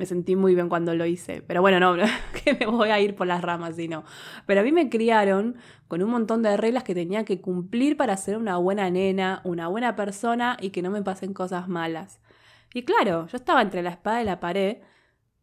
me 0.00 0.06
sentí 0.06 0.34
muy 0.34 0.54
bien 0.54 0.70
cuando 0.70 0.94
lo 0.94 1.04
hice. 1.04 1.42
Pero 1.42 1.60
bueno, 1.60 1.78
no, 1.78 1.94
que 2.44 2.54
me 2.54 2.64
voy 2.64 2.88
a 2.88 2.98
ir 2.98 3.14
por 3.14 3.26
las 3.26 3.42
ramas, 3.42 3.76
sino. 3.76 4.02
Pero 4.46 4.62
a 4.62 4.64
mí 4.64 4.72
me 4.72 4.88
criaron 4.88 5.56
con 5.88 6.02
un 6.02 6.10
montón 6.10 6.42
de 6.42 6.56
reglas 6.56 6.84
que 6.84 6.94
tenía 6.94 7.26
que 7.26 7.42
cumplir 7.42 7.98
para 7.98 8.16
ser 8.16 8.38
una 8.38 8.56
buena 8.56 8.88
nena, 8.90 9.42
una 9.44 9.68
buena 9.68 9.96
persona 9.96 10.56
y 10.58 10.70
que 10.70 10.80
no 10.80 10.90
me 10.90 11.02
pasen 11.02 11.34
cosas 11.34 11.68
malas. 11.68 12.18
Y 12.72 12.84
claro, 12.84 13.26
yo 13.26 13.36
estaba 13.36 13.60
entre 13.60 13.82
la 13.82 13.90
espada 13.90 14.22
y 14.22 14.24
la 14.24 14.40
pared 14.40 14.78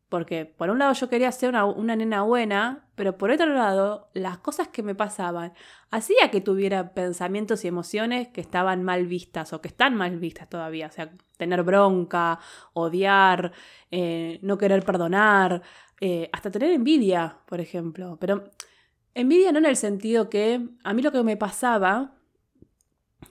porque 0.10 0.46
por 0.46 0.70
un 0.70 0.80
lado 0.80 0.94
yo 0.94 1.10
quería 1.10 1.32
ser 1.32 1.54
una, 1.56 1.96
nena 1.96 2.22
buena, 2.22 2.88
pero 2.96 3.18
por 3.18 3.30
otro 3.30 3.48
lado 3.48 4.10
las 4.14 4.38
cosas 4.38 4.70
que 4.70 4.82
me 4.82 4.96
pasaban 4.96 5.54
hacía 5.92 6.32
que 6.32 6.40
tuviera 6.40 6.94
pensamientos 6.94 7.66
y 7.66 7.68
emociones 7.68 8.30
que 8.30 8.40
estaban 8.40 8.84
mal 8.84 9.06
vistas 9.06 9.52
o 9.52 9.62
que 9.62 9.68
están 9.68 9.96
mal 9.96 10.18
vistas 10.18 10.50
todavía. 10.50 10.88
O 10.88 10.92
sea, 10.92 11.12
tener 11.38 11.64
bronca, 11.64 12.40
odiar, 12.74 13.52
eh, 13.92 14.40
no 14.42 14.58
querer 14.58 14.84
perdonar, 14.84 15.62
eh, 16.00 16.30
hasta 16.32 16.52
tener 16.52 16.72
envidia, 16.72 17.40
por 17.46 17.60
ejemplo. 17.60 18.18
Pero 18.20 18.46
envidia 19.14 19.52
no 19.52 19.60
en 19.60 19.66
el 19.66 19.76
sentido 19.76 20.30
que 20.30 20.70
a 20.84 20.94
mí 20.94 21.02
lo 21.02 21.12
que 21.12 21.24
me 21.24 21.36
pasaba, 21.36 22.14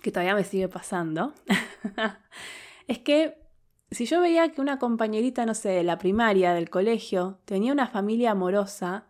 que 0.03 0.13
todavía 0.13 0.35
me 0.35 0.45
sigue 0.45 0.69
pasando, 0.69 1.33
es 2.87 2.99
que 2.99 3.46
si 3.91 4.07
yo 4.07 4.21
veía 4.21 4.53
que 4.53 4.61
una 4.61 4.79
compañerita, 4.79 5.47
no 5.47 5.55
sé, 5.55 5.71
de 5.71 5.85
la 5.85 5.99
primaria, 5.99 6.55
del 6.55 6.71
colegio, 6.71 7.41
tenía 7.45 7.73
una 7.73 7.87
familia 7.89 8.33
amorosa 8.33 9.07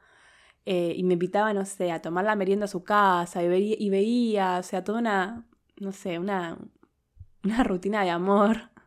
eh, 0.67 0.95
y 0.97 1.05
me 1.05 1.15
invitaba, 1.15 1.53
no 1.55 1.65
sé, 1.65 1.93
a 1.93 2.03
tomar 2.03 2.25
la 2.25 2.37
merienda 2.37 2.67
a 2.67 2.69
su 2.69 2.85
casa 2.85 3.43
y, 3.43 3.49
veía, 3.49 3.77
y 3.79 3.91
veía 3.91 4.59
o 4.59 4.63
sea, 4.63 4.85
toda 4.85 4.99
una, 5.01 5.47
no 5.79 5.93
sé, 5.93 6.19
una, 6.19 6.59
una 7.45 7.65
rutina 7.65 8.05
de 8.05 8.11
amor. 8.11 8.71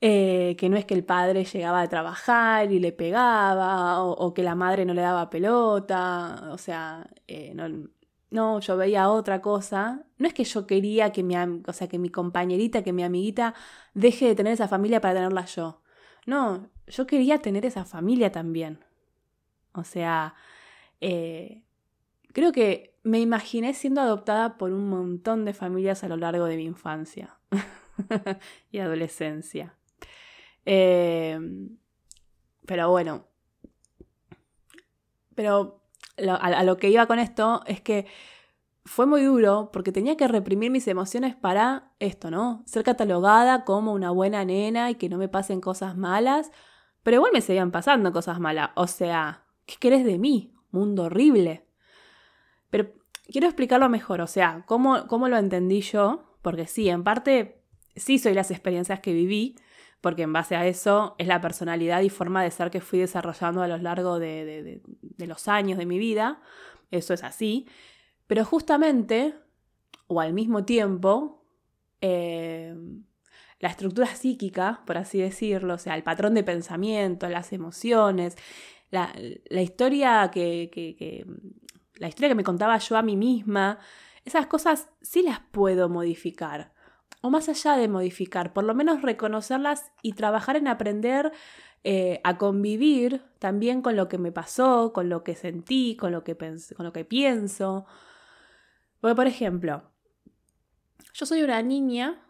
Eh, 0.00 0.54
que 0.58 0.68
no 0.68 0.76
es 0.76 0.84
que 0.84 0.94
el 0.94 1.04
padre 1.04 1.44
llegaba 1.44 1.80
a 1.80 1.88
trabajar 1.88 2.70
y 2.70 2.78
le 2.78 2.92
pegaba, 2.92 4.00
o, 4.04 4.32
que 4.32 4.44
la 4.44 4.54
madre 4.54 4.84
no 4.84 4.94
le 4.94 5.02
daba 5.02 5.28
pelota, 5.28 6.50
o 6.52 6.58
sea, 6.58 7.10
eh, 7.26 7.52
no, 7.54 7.88
no, 8.30 8.60
yo 8.60 8.76
veía 8.76 9.08
otra 9.10 9.40
cosa. 9.40 10.04
No 10.18 10.28
es 10.28 10.34
que 10.34 10.44
yo 10.44 10.66
quería 10.66 11.12
que 11.12 11.22
mi, 11.22 11.36
o 11.36 11.72
sea, 11.72 11.88
que 11.88 11.98
mi 11.98 12.10
compañerita, 12.10 12.82
que 12.82 12.92
mi 12.92 13.02
amiguita 13.02 13.54
deje 13.94 14.26
de 14.26 14.34
tener 14.34 14.52
esa 14.52 14.68
familia 14.68 15.00
para 15.00 15.14
tenerla 15.14 15.44
yo. 15.46 15.82
No, 16.26 16.68
yo 16.86 17.06
quería 17.06 17.38
tener 17.38 17.64
esa 17.64 17.84
familia 17.84 18.30
también. 18.30 18.84
O 19.72 19.84
sea, 19.84 20.34
eh, 21.00 21.62
creo 22.32 22.52
que 22.52 22.98
me 23.02 23.20
imaginé 23.20 23.72
siendo 23.74 24.00
adoptada 24.00 24.58
por 24.58 24.72
un 24.72 24.88
montón 24.88 25.44
de 25.44 25.54
familias 25.54 26.04
a 26.04 26.08
lo 26.08 26.16
largo 26.16 26.44
de 26.44 26.56
mi 26.56 26.64
infancia 26.64 27.38
y 28.70 28.78
adolescencia. 28.78 29.74
Eh, 30.66 31.40
pero 32.66 32.90
bueno, 32.90 33.24
pero 35.34 35.80
a, 36.18 36.62
lo 36.64 36.76
que 36.76 36.90
iba 36.90 37.06
con 37.06 37.18
esto 37.18 37.62
es 37.66 37.80
que 37.80 38.06
fue 38.84 39.06
muy 39.06 39.22
duro 39.22 39.70
porque 39.72 39.92
tenía 39.92 40.16
que 40.16 40.28
reprimir 40.28 40.70
mis 40.70 40.88
emociones 40.88 41.36
para 41.36 41.92
esto, 41.98 42.30
¿no? 42.30 42.62
Ser 42.66 42.84
catalogada 42.84 43.64
como 43.64 43.92
una 43.92 44.10
buena 44.10 44.44
nena 44.44 44.90
y 44.90 44.94
que 44.94 45.08
no 45.08 45.18
me 45.18 45.28
pasen 45.28 45.60
cosas 45.60 45.96
malas, 45.96 46.50
pero 47.02 47.16
igual 47.16 47.32
me 47.32 47.40
seguían 47.40 47.70
pasando 47.70 48.12
cosas 48.12 48.40
malas. 48.40 48.70
O 48.74 48.86
sea, 48.86 49.44
¿qué 49.66 49.76
querés 49.78 50.04
de 50.04 50.18
mí? 50.18 50.54
Mundo 50.70 51.04
horrible. 51.04 51.66
Pero 52.70 52.92
quiero 53.30 53.46
explicarlo 53.46 53.88
mejor, 53.88 54.20
o 54.20 54.26
sea, 54.26 54.64
cómo, 54.66 55.06
cómo 55.06 55.28
lo 55.28 55.36
entendí 55.36 55.80
yo, 55.82 56.36
porque 56.42 56.66
sí, 56.66 56.88
en 56.88 57.04
parte 57.04 57.62
sí 57.96 58.18
soy 58.18 58.34
las 58.34 58.50
experiencias 58.50 59.00
que 59.00 59.12
viví, 59.12 59.56
porque 60.00 60.22
en 60.22 60.32
base 60.32 60.54
a 60.56 60.66
eso 60.66 61.14
es 61.18 61.26
la 61.26 61.40
personalidad 61.40 62.02
y 62.02 62.08
forma 62.08 62.42
de 62.42 62.50
ser 62.50 62.70
que 62.70 62.80
fui 62.80 63.00
desarrollando 63.00 63.62
a 63.62 63.68
lo 63.68 63.78
largo 63.78 64.18
de, 64.18 64.80
los 65.18 65.48
años 65.48 65.78
de 65.78 65.86
mi 65.86 65.98
vida. 65.98 66.40
Eso 66.90 67.14
es 67.14 67.24
así. 67.24 67.66
Pero 68.26 68.44
justamente, 68.44 69.34
o 70.06 70.20
al 70.20 70.32
mismo 70.32 70.64
tiempo, 70.64 71.44
eh, 72.00 72.74
la 73.58 73.68
estructura 73.68 74.06
psíquica, 74.06 74.82
por 74.86 74.98
así 74.98 75.18
decirlo, 75.20 75.74
o 75.74 75.78
sea, 75.78 75.96
el 75.96 76.04
patrón 76.04 76.34
de 76.34 76.44
pensamiento, 76.44 77.28
las 77.28 77.52
emociones, 77.52 78.36
la, 78.90 79.12
historia 79.50 80.30
que, 80.32 81.26
la 81.94 82.08
historia 82.08 82.28
que 82.28 82.34
me 82.36 82.44
contaba 82.44 82.78
yo 82.78 82.96
a 82.96 83.02
mí 83.02 83.16
misma, 83.16 83.78
esas 84.24 84.46
cosas 84.46 84.90
sí 85.02 85.22
las 85.22 85.40
puedo 85.40 85.88
modificar 85.88 86.72
o 87.20 87.30
más 87.30 87.48
allá 87.48 87.76
de 87.76 87.88
modificar, 87.88 88.52
por 88.52 88.64
lo 88.64 88.74
menos 88.74 89.02
reconocerlas 89.02 89.92
y 90.02 90.12
trabajar 90.12 90.56
en 90.56 90.68
aprender 90.68 91.32
eh, 91.84 92.20
a 92.24 92.38
convivir 92.38 93.22
también 93.38 93.82
con 93.82 93.96
lo 93.96 94.08
que 94.08 94.18
me 94.18 94.32
pasó, 94.32 94.92
con 94.92 95.08
lo 95.08 95.24
que 95.24 95.34
sentí, 95.34 95.96
con 95.96 96.12
lo 96.12 96.24
que, 96.24 96.36
con 96.36 96.84
lo 96.84 96.92
que 96.92 97.04
pienso. 97.04 97.86
Porque, 99.00 99.14
por 99.14 99.26
ejemplo, 99.26 99.90
yo 101.14 101.26
soy 101.26 101.42
una 101.42 101.62
niña 101.62 102.24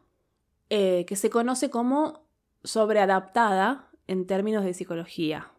eh, 0.70 1.04
que 1.06 1.16
se 1.16 1.30
conoce 1.30 1.70
como 1.70 2.28
sobreadaptada 2.62 3.90
en 4.06 4.26
términos 4.26 4.64
de 4.64 4.74
psicología. 4.74 5.52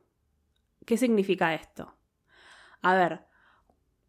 ¿Qué 0.85 0.97
significa 0.97 1.53
esto? 1.53 1.95
A 2.81 2.95
ver, 2.95 3.25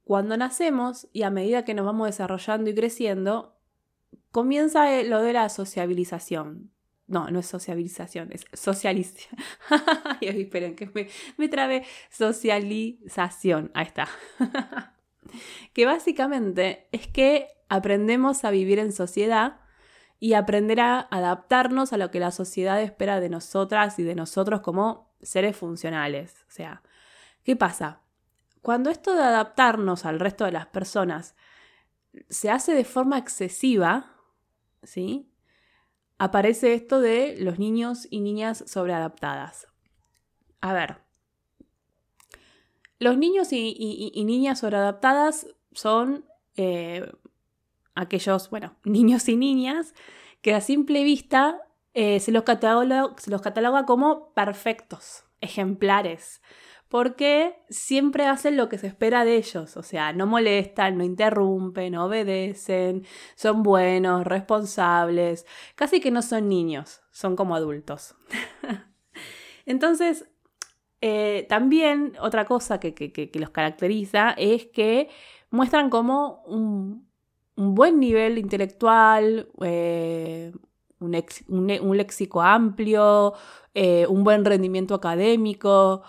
cuando 0.05 0.37
nacemos 0.37 1.09
y 1.13 1.23
a 1.23 1.31
medida 1.31 1.65
que 1.65 1.75
nos 1.75 1.87
vamos 1.87 2.09
desarrollando 2.09 2.71
y 2.71 2.75
creciendo, 2.75 3.60
comienza 4.31 4.95
eh, 4.95 5.05
lo 5.05 5.23
de 5.23 5.33
la 5.33 5.49
sociabilización. 5.49 6.71
No, 7.07 7.29
no 7.29 7.41
es 7.41 7.47
sociabilización, 7.47 8.31
es 8.33 8.45
socialización. 8.53 9.37
esperen 10.21 10.77
que 10.77 10.87
me, 10.95 11.09
me 11.37 11.49
trabe 11.49 11.85
socialización. 12.11 13.71
Ahí 13.75 13.87
está. 13.87 14.09
que 15.73 15.87
básicamente 15.87 16.89
es 16.93 17.09
que 17.09 17.49
aprendemos 17.69 18.45
a 18.45 18.51
vivir 18.51 18.79
en 18.79 18.93
sociedad 18.93 19.61
y 20.21 20.35
aprender 20.35 20.81
a 20.81 21.01
adaptarnos 21.01 21.93
a 21.93 21.97
lo 21.97 22.11
que 22.11 22.21
la 22.21 22.31
sociedad 22.31 22.81
espera 22.81 23.21
de 23.21 23.31
nosotras 23.31 23.99
y 23.99 24.03
de 24.03 24.15
nosotros 24.15 24.61
como 24.61 25.15
seres 25.23 25.57
funcionales. 25.57 26.45
O 26.47 26.51
sea, 26.51 26.83
¿qué 27.43 27.57
pasa? 27.57 28.03
Cuando 28.63 28.91
esto 28.91 29.15
de 29.15 29.23
adaptarnos 29.23 30.05
al 30.05 30.21
resto 30.21 30.45
de 30.45 30.53
las 30.53 30.67
personas 30.67 31.35
se 32.29 32.51
hace 32.51 32.75
de 32.75 32.85
forma 32.85 33.19
excesiva, 33.19 34.20
¿sí? 34.83 35.31
Aparece 36.19 36.75
esto 36.75 37.01
de 37.01 37.37
los 37.39 37.59
niños 37.59 38.07
y 38.11 38.21
niñas 38.21 38.65
sobreadaptadas. 38.67 39.67
A 40.61 40.73
ver, 40.73 40.99
los 42.99 43.17
niños 43.17 43.49
y, 43.53 44.13
niñas 44.25 44.61
sobreadaptadas 44.61 45.47
son 45.73 46.27
eh, 46.57 47.11
aquellos, 47.95 48.51
bueno, 48.51 48.77
niños 48.85 49.29
y 49.29 49.37
niñas 49.37 49.95
que 50.43 50.55
a 50.55 50.61
simple 50.61 51.05
vista 51.05 51.61
eh, 51.95 52.21
se, 52.21 52.33
los 52.33 52.45
se 52.45 53.31
los 53.31 53.43
cataloga 53.43 53.85
como 53.85 54.33
perfectos, 54.35 55.25
ejemplares, 55.41 56.41
porque 56.91 57.55
siempre 57.71 58.27
hacen 58.27 58.57
lo 58.57 58.69
que 58.69 58.77
se 58.77 58.89
espera 58.89 59.25
de 59.25 59.37
ellos, 59.37 59.77
o 59.77 59.83
sea, 59.85 60.13
no 60.13 60.27
molestan, 60.27 60.99
no 60.99 61.05
interrumpen, 61.05 61.95
obedecen, 61.95 63.07
son 63.37 63.63
buenos, 63.63 64.27
responsables, 64.27 65.47
casi 65.77 66.01
que 66.01 66.11
no 66.11 66.21
son 66.21 66.49
niños, 66.49 67.01
son 67.13 67.37
como 67.37 67.55
adultos. 67.55 68.17
Entonces, 69.67 70.29
eh, 71.01 71.47
también 71.49 72.15
otra 72.21 72.45
cosa 72.45 72.81
que, 72.81 73.31
los 73.35 73.51
caracteriza 73.51 74.31
es 74.31 74.67
que 74.67 75.09
muestran 75.51 75.91
como 75.91 76.43
un, 76.43 77.09
buen 77.55 78.01
nivel 78.01 78.37
intelectual, 78.37 79.49
eh, 79.63 80.51
un, 80.99 81.97
léxico 81.97 82.43
amplio, 82.43 83.35
eh, 83.75 84.07
un 84.09 84.25
buen 84.25 84.45
rendimiento 84.45 84.97
académico, 84.97 86.03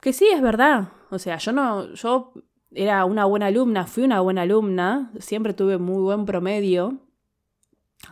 que 0.00 0.12
sí, 0.12 0.28
es 0.28 0.40
verdad. 0.40 0.92
O 1.10 1.18
sea, 1.18 1.38
yo 1.38 1.52
no, 1.52 1.92
yo 1.94 2.32
era 2.70 3.04
una 3.04 3.24
buena 3.24 3.46
alumna, 3.46 3.86
fui 3.86 4.04
una 4.04 4.20
buena 4.20 4.42
alumna, 4.42 5.12
siempre 5.18 5.54
tuve 5.54 5.78
muy 5.78 6.02
buen 6.02 6.26
promedio, 6.26 7.00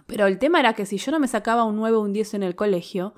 pero 0.07 0.27
el 0.27 0.39
tema 0.39 0.61
era 0.61 0.75
que 0.75 0.87
si 0.87 0.99
yo 0.99 1.13
no 1.13 1.19
me 1.19 1.29
sacaba 1.29 1.65
un 1.65 1.77
9 1.77 1.97
o 1.97 2.01
un 2.01 2.13
10 2.13 2.35
en 2.35 2.43
el 2.43 2.57
colegio, 2.57 3.15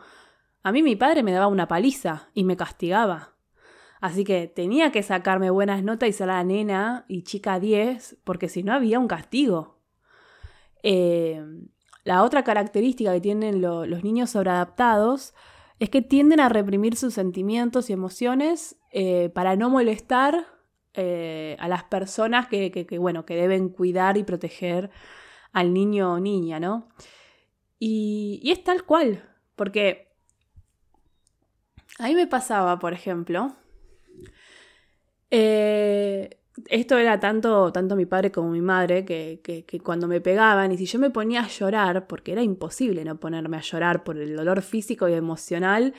a 0.62 0.72
mí 0.72 0.82
mi 0.82 0.96
padre 0.96 1.22
me 1.22 1.32
daba 1.32 1.46
una 1.46 1.68
paliza 1.68 2.28
y 2.34 2.44
me 2.44 2.56
castigaba. 2.56 3.34
Así 4.00 4.24
que 4.24 4.46
tenía 4.46 4.92
que 4.92 5.02
sacarme 5.02 5.50
buenas 5.50 5.82
notas 5.82 6.08
y 6.08 6.12
ser 6.12 6.28
la 6.28 6.44
nena 6.44 7.04
y 7.08 7.22
chica 7.22 7.58
10, 7.58 8.18
porque 8.24 8.48
si 8.48 8.62
no 8.62 8.72
había 8.72 8.98
un 8.98 9.08
castigo. 9.08 9.80
Eh, 10.82 11.42
la 12.04 12.22
otra 12.22 12.44
característica 12.44 13.12
que 13.12 13.20
tienen 13.20 13.60
los 13.60 14.04
niños 14.04 14.30
sobreadaptados 14.30 15.34
es 15.78 15.90
que 15.90 16.02
tienden 16.02 16.40
a 16.40 16.48
reprimir 16.48 16.96
sus 16.96 17.14
sentimientos 17.14 17.88
y 17.88 17.92
emociones 17.92 18.76
eh, 18.90 19.30
para 19.34 19.56
no 19.56 19.70
molestar 19.70 20.46
eh, 20.94 21.56
a 21.60 21.68
las 21.68 21.84
personas 21.84 22.48
que, 22.48 22.86
bueno, 22.98 23.24
que 23.24 23.36
deben 23.36 23.68
cuidar 23.68 24.16
y 24.16 24.24
proteger 24.24 24.90
al 25.52 25.72
niño 25.72 26.14
o 26.14 26.20
niña, 26.20 26.58
¿no? 26.58 26.88
Y, 27.78 28.40
y 28.42 28.50
es 28.50 28.64
tal 28.64 28.84
cual, 28.84 29.22
porque 29.54 30.08
a 31.98 32.08
mí 32.08 32.14
me 32.14 32.26
pasaba, 32.26 32.78
por 32.78 32.92
ejemplo, 32.92 33.54
eh, 35.30 36.37
esto 36.68 36.98
era 36.98 37.20
tanto, 37.20 37.72
tanto 37.72 37.96
mi 37.96 38.06
padre 38.06 38.32
como 38.32 38.50
mi 38.50 38.60
madre 38.60 39.04
que, 39.04 39.40
que, 39.42 39.80
cuando 39.80 40.08
me 40.08 40.20
pegaban 40.20 40.72
y 40.72 40.76
si 40.76 40.86
yo 40.86 40.98
me 40.98 41.10
ponía 41.10 41.42
a 41.42 41.48
llorar, 41.48 42.06
porque 42.06 42.32
era 42.32 42.42
imposible 42.42 43.04
no 43.04 43.18
ponerme 43.20 43.56
a 43.56 43.60
llorar 43.60 44.04
por 44.04 44.18
el 44.18 44.36
dolor 44.36 44.62
físico 44.62 45.08
y 45.08 45.14
emocional 45.14 45.94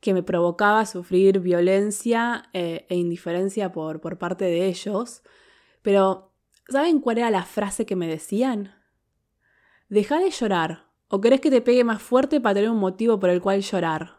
que 0.00 0.14
me 0.14 0.22
provocaba 0.22 0.86
sufrir 0.86 1.40
violencia 1.40 2.48
eh, 2.52 2.86
e 2.88 2.96
indiferencia 2.96 3.72
por, 3.72 4.00
por 4.00 4.18
parte 4.18 4.44
de 4.44 4.66
ellos, 4.66 5.22
pero 5.82 6.32
¿saben 6.68 7.00
cuál 7.00 7.18
era 7.18 7.30
la 7.30 7.44
frase 7.44 7.86
que 7.86 7.96
me 7.96 8.06
decían? 8.06 8.74
Deja 9.88 10.18
de 10.18 10.30
llorar, 10.30 10.86
o 11.08 11.20
querés 11.20 11.40
que 11.40 11.50
te 11.50 11.60
pegue 11.62 11.84
más 11.84 12.02
fuerte 12.02 12.40
para 12.40 12.54
tener 12.54 12.70
un 12.70 12.78
motivo 12.78 13.18
por 13.18 13.30
el 13.30 13.40
cual 13.40 13.62
llorar. 13.62 14.18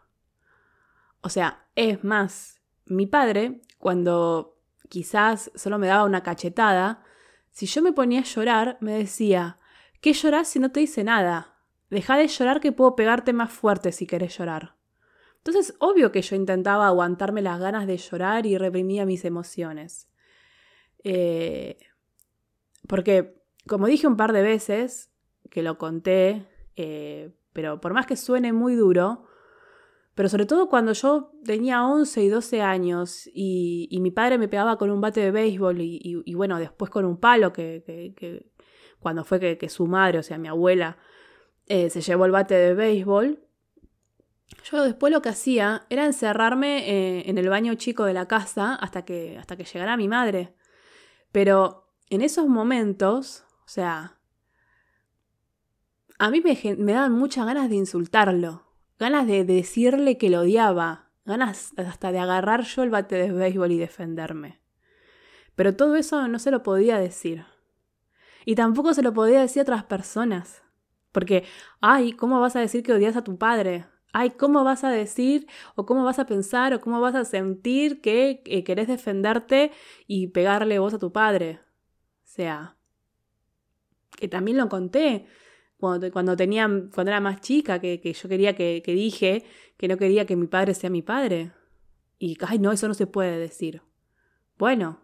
O 1.20 1.28
sea, 1.28 1.66
es 1.74 2.02
más, 2.04 2.60
mi 2.86 3.06
padre 3.06 3.60
cuando 3.78 4.57
quizás 4.88 5.50
solo 5.54 5.78
me 5.78 5.86
daba 5.86 6.04
una 6.04 6.22
cachetada, 6.22 7.04
si 7.50 7.66
yo 7.66 7.82
me 7.82 7.92
ponía 7.92 8.20
a 8.20 8.24
llorar, 8.24 8.78
me 8.80 8.92
decía, 8.92 9.58
¿qué 10.00 10.12
llorás 10.12 10.48
si 10.48 10.58
no 10.58 10.70
te 10.70 10.80
dice 10.80 11.04
nada? 11.04 11.56
Deja 11.90 12.16
de 12.16 12.28
llorar 12.28 12.60
que 12.60 12.72
puedo 12.72 12.94
pegarte 12.96 13.32
más 13.32 13.50
fuerte 13.50 13.92
si 13.92 14.06
querés 14.06 14.36
llorar. 14.36 14.76
Entonces, 15.38 15.74
obvio 15.78 16.12
que 16.12 16.22
yo 16.22 16.36
intentaba 16.36 16.86
aguantarme 16.86 17.40
las 17.40 17.58
ganas 17.58 17.86
de 17.86 17.96
llorar 17.96 18.44
y 18.44 18.58
reprimía 18.58 19.06
mis 19.06 19.24
emociones. 19.24 20.08
Eh, 21.04 21.78
porque, 22.86 23.42
como 23.66 23.86
dije 23.86 24.06
un 24.06 24.16
par 24.16 24.32
de 24.32 24.42
veces, 24.42 25.10
que 25.50 25.62
lo 25.62 25.78
conté, 25.78 26.46
eh, 26.76 27.34
pero 27.52 27.80
por 27.80 27.94
más 27.94 28.06
que 28.06 28.16
suene 28.16 28.52
muy 28.52 28.74
duro, 28.74 29.27
pero 30.18 30.28
sobre 30.28 30.46
todo 30.46 30.68
cuando 30.68 30.94
yo 30.94 31.30
tenía 31.44 31.84
11 31.84 32.24
y 32.24 32.28
12 32.28 32.60
años 32.60 33.30
y, 33.32 33.96
mi 34.00 34.10
padre 34.10 34.36
me 34.36 34.48
pegaba 34.48 34.76
con 34.76 34.90
un 34.90 35.00
bate 35.00 35.20
de 35.20 35.30
béisbol 35.30 35.80
y, 35.80 36.34
bueno, 36.34 36.58
después 36.58 36.90
con 36.90 37.04
un 37.04 37.18
palo 37.18 37.52
que, 37.52 38.50
cuando 38.98 39.22
fue 39.22 39.56
que, 39.56 39.68
su 39.68 39.86
madre, 39.86 40.18
o 40.18 40.24
sea, 40.24 40.36
mi 40.36 40.48
abuela, 40.48 40.98
eh, 41.66 41.88
se 41.88 42.00
llevó 42.00 42.24
el 42.24 42.32
bate 42.32 42.56
de 42.56 42.74
béisbol, 42.74 43.46
yo 44.64 44.82
después 44.82 45.12
lo 45.12 45.22
que 45.22 45.28
hacía 45.28 45.86
era 45.88 46.04
encerrarme 46.04 46.90
eh, 46.90 47.30
en 47.30 47.38
el 47.38 47.48
baño 47.48 47.74
chico 47.74 48.04
de 48.04 48.14
la 48.14 48.26
casa 48.26 48.74
hasta 48.74 49.04
que, 49.04 49.38
hasta 49.38 49.56
que 49.56 49.62
llegara 49.62 49.96
mi 49.96 50.08
madre. 50.08 50.52
Pero 51.30 51.92
en 52.10 52.22
esos 52.22 52.48
momentos, 52.48 53.44
o 53.64 53.68
sea, 53.68 54.18
a 56.18 56.28
mí 56.30 56.40
me, 56.40 56.58
me 56.76 56.92
daban 56.92 57.12
muchas 57.12 57.46
ganas 57.46 57.70
de 57.70 57.76
insultarlo 57.76 58.67
ganas 58.98 59.26
de 59.26 59.44
decirle 59.44 60.18
que 60.18 60.30
lo 60.30 60.40
odiaba, 60.40 61.10
ganas 61.24 61.72
hasta 61.76 62.12
de 62.12 62.18
agarrar 62.18 62.62
yo 62.62 62.82
el 62.82 62.90
bate 62.90 63.16
de 63.16 63.32
béisbol 63.32 63.72
y 63.72 63.78
defenderme. 63.78 64.60
Pero 65.54 65.76
todo 65.76 65.96
eso 65.96 66.28
no 66.28 66.38
se 66.38 66.50
lo 66.50 66.62
podía 66.62 66.98
decir. 66.98 67.44
Y 68.44 68.54
tampoco 68.54 68.94
se 68.94 69.02
lo 69.02 69.12
podía 69.12 69.40
decir 69.40 69.60
a 69.60 69.62
otras 69.64 69.84
personas. 69.84 70.62
Porque, 71.12 71.44
ay, 71.80 72.12
¿cómo 72.12 72.40
vas 72.40 72.56
a 72.56 72.60
decir 72.60 72.82
que 72.82 72.92
odias 72.92 73.16
a 73.16 73.24
tu 73.24 73.38
padre? 73.38 73.86
Ay, 74.12 74.30
¿cómo 74.30 74.64
vas 74.64 74.84
a 74.84 74.90
decir 74.90 75.46
o 75.74 75.84
cómo 75.84 76.04
vas 76.04 76.18
a 76.18 76.26
pensar 76.26 76.72
o 76.74 76.80
cómo 76.80 77.00
vas 77.00 77.14
a 77.14 77.24
sentir 77.24 78.00
que 78.00 78.42
eh, 78.46 78.64
querés 78.64 78.88
defenderte 78.88 79.72
y 80.06 80.28
pegarle 80.28 80.78
vos 80.78 80.94
a 80.94 80.98
tu 80.98 81.12
padre? 81.12 81.60
O 82.24 82.30
sea, 82.30 82.76
que 84.16 84.28
también 84.28 84.56
lo 84.56 84.68
conté 84.68 85.26
cuando, 85.78 86.10
cuando, 86.10 86.36
tenía, 86.36 86.66
cuando 86.92 87.10
era 87.10 87.20
más 87.20 87.40
chica, 87.40 87.78
que, 87.80 88.00
yo 88.12 88.28
quería 88.28 88.54
que, 88.54 88.82
que, 88.84 88.92
dije 88.92 89.44
que 89.76 89.88
no 89.88 89.96
quería 89.96 90.26
que 90.26 90.36
mi 90.36 90.46
padre 90.46 90.74
sea 90.74 90.90
mi 90.90 91.02
padre. 91.02 91.52
Y, 92.18 92.36
ay, 92.46 92.58
no, 92.58 92.72
eso 92.72 92.88
no 92.88 92.94
se 92.94 93.06
puede 93.06 93.38
decir. 93.38 93.82
Bueno, 94.58 95.00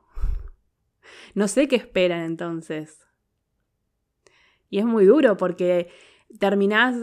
no 1.35 1.47
sé 1.47 1.69
qué 1.69 1.77
esperan 1.77 2.23
entonces. 2.23 3.07
Y 4.69 4.79
es 4.79 4.85
muy 4.85 5.05
duro 5.05 5.37
porque 5.37 5.91
terminás, 6.41 6.97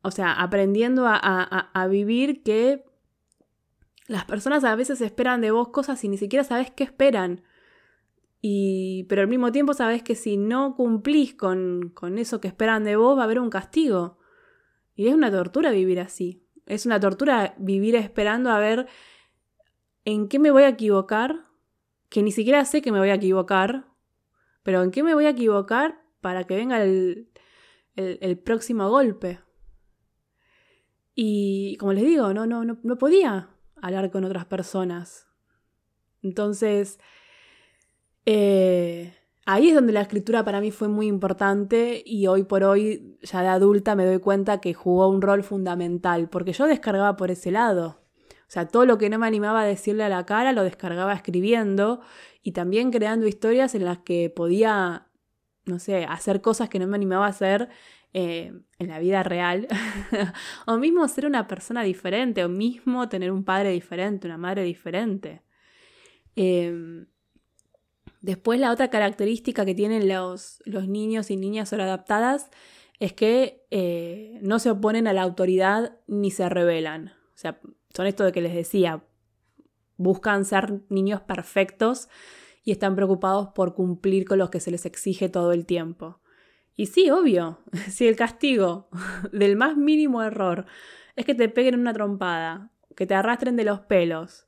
o 0.00 0.10
sea, 0.10 0.32
aprendiendo 0.32 1.06
a, 1.06 1.18
a, 1.22 1.70
a 1.74 1.86
vivir 1.88 2.42
que 2.42 2.86
las 4.06 4.24
personas 4.24 4.64
a 4.64 4.74
veces 4.74 5.02
esperan 5.02 5.42
de 5.42 5.50
vos 5.50 5.68
cosas 5.68 6.02
y 6.04 6.08
ni 6.08 6.16
siquiera 6.16 6.42
sabes 6.42 6.70
qué 6.70 6.84
esperan. 6.84 7.42
Pero 8.42 9.22
al 9.22 9.28
mismo 9.28 9.52
tiempo 9.52 9.74
sabes 9.74 10.02
que 10.02 10.14
si 10.14 10.36
no 10.36 10.74
cumplís 10.74 11.34
con, 11.34 11.90
con 11.94 12.18
eso 12.18 12.40
que 12.40 12.48
esperan 12.48 12.84
de 12.84 12.96
vos, 12.96 13.16
va 13.16 13.22
a 13.22 13.24
haber 13.24 13.40
un 13.40 13.50
castigo. 13.50 14.18
Y 14.94 15.08
es 15.08 15.14
una 15.14 15.30
tortura 15.30 15.70
vivir 15.70 16.00
así. 16.00 16.46
Es 16.66 16.86
una 16.86 17.00
tortura 17.00 17.54
vivir 17.58 17.96
esperando 17.96 18.50
a 18.50 18.58
ver 18.58 18.86
en 20.04 20.28
qué 20.28 20.38
me 20.38 20.50
voy 20.50 20.62
a 20.62 20.68
equivocar, 20.68 21.46
que 22.08 22.22
ni 22.22 22.32
siquiera 22.32 22.64
sé 22.64 22.80
que 22.80 22.92
me 22.92 22.98
voy 22.98 23.10
a 23.10 23.14
equivocar, 23.14 23.86
pero 24.62 24.82
en 24.82 24.90
qué 24.90 25.02
me 25.02 25.14
voy 25.14 25.26
a 25.26 25.30
equivocar 25.30 26.02
para 26.20 26.44
que 26.44 26.56
venga 26.56 26.82
el, 26.82 27.30
el, 27.96 28.18
el 28.22 28.38
próximo 28.38 28.88
golpe. 28.88 29.40
Y 31.14 31.76
como 31.78 31.92
les 31.92 32.04
digo, 32.04 32.32
no, 32.32 32.46
no, 32.46 32.64
no, 32.64 32.78
no 32.82 32.98
podía 32.98 33.50
hablar 33.82 34.10
con 34.10 34.24
otras 34.24 34.46
personas. 34.46 35.28
Entonces, 36.22 36.98
eh, 38.26 39.14
ahí 39.46 39.68
es 39.68 39.74
donde 39.74 39.92
la 39.92 40.02
escritura 40.02 40.44
para 40.44 40.60
mí 40.60 40.70
fue 40.70 40.88
muy 40.88 41.06
importante 41.06 42.02
y 42.04 42.26
hoy 42.26 42.44
por 42.44 42.64
hoy, 42.64 43.18
ya 43.22 43.42
de 43.42 43.48
adulta, 43.48 43.94
me 43.94 44.04
doy 44.04 44.18
cuenta 44.18 44.60
que 44.60 44.74
jugó 44.74 45.08
un 45.08 45.22
rol 45.22 45.42
fundamental, 45.42 46.28
porque 46.28 46.52
yo 46.52 46.66
descargaba 46.66 47.16
por 47.16 47.30
ese 47.30 47.50
lado. 47.50 48.00
O 48.50 48.52
sea, 48.52 48.66
todo 48.66 48.84
lo 48.84 48.98
que 48.98 49.10
no 49.10 49.18
me 49.18 49.26
animaba 49.26 49.62
a 49.62 49.64
decirle 49.64 50.02
a 50.04 50.08
la 50.08 50.26
cara 50.26 50.52
lo 50.52 50.64
descargaba 50.64 51.12
escribiendo 51.12 52.00
y 52.42 52.52
también 52.52 52.90
creando 52.90 53.26
historias 53.26 53.74
en 53.74 53.84
las 53.84 53.98
que 53.98 54.28
podía, 54.28 55.06
no 55.66 55.78
sé, 55.78 56.04
hacer 56.04 56.40
cosas 56.40 56.68
que 56.68 56.80
no 56.80 56.86
me 56.88 56.96
animaba 56.96 57.26
a 57.26 57.30
hacer 57.30 57.68
eh, 58.12 58.52
en 58.78 58.88
la 58.88 58.98
vida 58.98 59.22
real. 59.22 59.68
o 60.66 60.78
mismo 60.78 61.06
ser 61.06 61.26
una 61.26 61.46
persona 61.46 61.82
diferente, 61.82 62.44
o 62.44 62.48
mismo 62.48 63.08
tener 63.08 63.30
un 63.30 63.44
padre 63.44 63.70
diferente, 63.70 64.26
una 64.26 64.38
madre 64.38 64.64
diferente. 64.64 65.42
Eh, 66.34 67.06
Después 68.20 68.60
la 68.60 68.70
otra 68.70 68.90
característica 68.90 69.64
que 69.64 69.74
tienen 69.74 70.08
los, 70.08 70.62
los 70.66 70.88
niños 70.88 71.30
y 71.30 71.36
niñas 71.36 71.70
sobreadaptadas 71.70 72.50
es 72.98 73.14
que 73.14 73.66
eh, 73.70 74.38
no 74.42 74.58
se 74.58 74.70
oponen 74.70 75.06
a 75.06 75.12
la 75.12 75.22
autoridad 75.22 75.96
ni 76.06 76.30
se 76.30 76.48
rebelan. 76.48 77.08
O 77.34 77.38
sea, 77.40 77.60
son 77.94 78.06
esto 78.06 78.24
de 78.24 78.32
que 78.32 78.42
les 78.42 78.54
decía, 78.54 79.02
buscan 79.96 80.44
ser 80.44 80.82
niños 80.90 81.22
perfectos 81.22 82.08
y 82.62 82.72
están 82.72 82.94
preocupados 82.94 83.48
por 83.48 83.74
cumplir 83.74 84.26
con 84.26 84.38
lo 84.38 84.50
que 84.50 84.60
se 84.60 84.70
les 84.70 84.84
exige 84.84 85.30
todo 85.30 85.52
el 85.52 85.64
tiempo. 85.64 86.20
Y 86.76 86.86
sí, 86.86 87.10
obvio, 87.10 87.60
si 87.88 88.06
el 88.06 88.16
castigo 88.16 88.88
del 89.32 89.56
más 89.56 89.78
mínimo 89.78 90.22
error 90.22 90.66
es 91.16 91.24
que 91.24 91.34
te 91.34 91.48
peguen 91.48 91.80
una 91.80 91.94
trompada, 91.94 92.70
que 92.96 93.06
te 93.06 93.14
arrastren 93.14 93.56
de 93.56 93.64
los 93.64 93.80
pelos, 93.80 94.46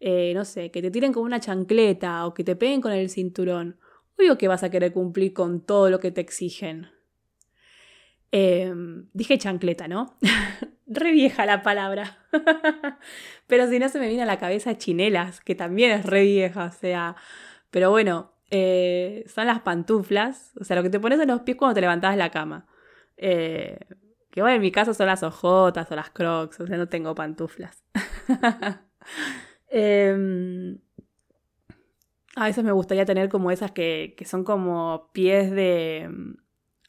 eh, 0.00 0.32
no 0.34 0.44
sé, 0.44 0.70
que 0.70 0.82
te 0.82 0.90
tiren 0.90 1.12
con 1.12 1.24
una 1.24 1.40
chancleta 1.40 2.26
o 2.26 2.34
que 2.34 2.44
te 2.44 2.56
peguen 2.56 2.80
con 2.80 2.92
el 2.92 3.08
cinturón, 3.10 3.78
obvio 4.18 4.38
que 4.38 4.48
vas 4.48 4.62
a 4.62 4.70
querer 4.70 4.92
cumplir 4.92 5.32
con 5.32 5.60
todo 5.64 5.90
lo 5.90 6.00
que 6.00 6.10
te 6.10 6.20
exigen. 6.20 6.88
Em, 8.32 9.08
dije 9.12 9.38
chancleta, 9.38 9.88
¿no? 9.88 10.18
re 10.86 11.12
vieja 11.12 11.46
la 11.46 11.62
palabra. 11.62 12.18
pero 13.46 13.68
si 13.68 13.78
no 13.78 13.88
se 13.88 13.98
me 13.98 14.08
viene 14.08 14.22
a 14.22 14.26
la 14.26 14.38
cabeza 14.38 14.78
chinelas, 14.78 15.40
que 15.40 15.54
también 15.54 15.90
es 15.92 16.04
re 16.06 16.22
vieja, 16.24 16.64
o 16.66 16.72
sea. 16.72 17.16
Pero 17.70 17.90
bueno, 17.90 18.32
eh, 18.50 19.24
son 19.26 19.46
las 19.46 19.60
pantuflas, 19.60 20.52
o 20.60 20.64
sea, 20.64 20.76
lo 20.76 20.82
que 20.82 20.90
te 20.90 21.00
pones 21.00 21.20
en 21.20 21.28
los 21.28 21.42
pies 21.42 21.56
cuando 21.56 21.74
te 21.74 21.80
levantas 21.80 22.12
de 22.12 22.16
la 22.18 22.30
cama. 22.30 22.66
Eh, 23.16 23.78
que 24.30 24.42
bueno, 24.42 24.56
en 24.56 24.62
mi 24.62 24.70
caso 24.70 24.92
son 24.94 25.06
las 25.06 25.22
ojotas 25.22 25.90
o 25.90 25.96
las 25.96 26.10
crocs, 26.10 26.60
o 26.60 26.66
sea, 26.66 26.76
no 26.76 26.88
tengo 26.88 27.14
pantuflas. 27.14 27.82
Em, 29.68 30.78
a 32.36 32.44
veces 32.46 32.64
me 32.64 32.72
gustaría 32.72 33.04
tener 33.04 33.28
como 33.28 33.50
esas 33.50 33.72
que, 33.72 34.14
que, 34.16 34.24
son 34.24 34.44
como 34.44 35.10
pies 35.12 35.50
de... 35.50 36.10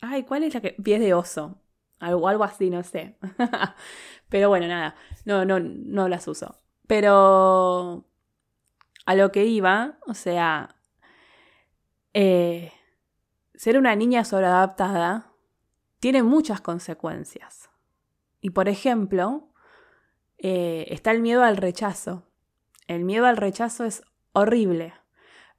Ay, 0.02 0.24
¿cuál 0.24 0.44
es 0.44 0.54
la 0.54 0.62
que...? 0.62 0.72
Pies 0.72 1.00
de 1.00 1.14
oso. 1.14 1.62
Algo, 2.00 2.28
algo 2.28 2.44
así, 2.44 2.70
no 2.70 2.84
sé. 2.84 3.18
Pero 4.30 4.50
bueno, 4.50 4.68
nada, 4.68 4.96
no, 5.26 5.46
no, 5.46 5.60
no 5.60 6.08
las 6.10 6.28
uso. 6.28 6.60
Pero 6.86 8.06
a 9.06 9.16
lo 9.16 9.32
que 9.32 9.46
iba, 9.46 9.98
o 10.06 10.14
sea, 10.14 10.76
eh, 12.14 12.72
ser 13.56 13.78
una 13.78 13.96
niña 13.96 14.24
sobreadaptada 14.26 15.32
tiene 16.00 16.24
muchas 16.24 16.62
consecuencias. 16.62 17.70
Y 18.42 18.52
por 18.52 18.70
ejemplo, 18.70 19.50
eh, 20.38 20.86
está 20.90 21.12
el 21.12 21.22
miedo 21.22 21.44
al 21.44 21.58
rechazo. 21.58 22.27
El 22.88 23.04
miedo 23.04 23.26
al 23.26 23.38
rechazo 23.38 23.84
es 23.84 24.04
horrible, 24.34 24.94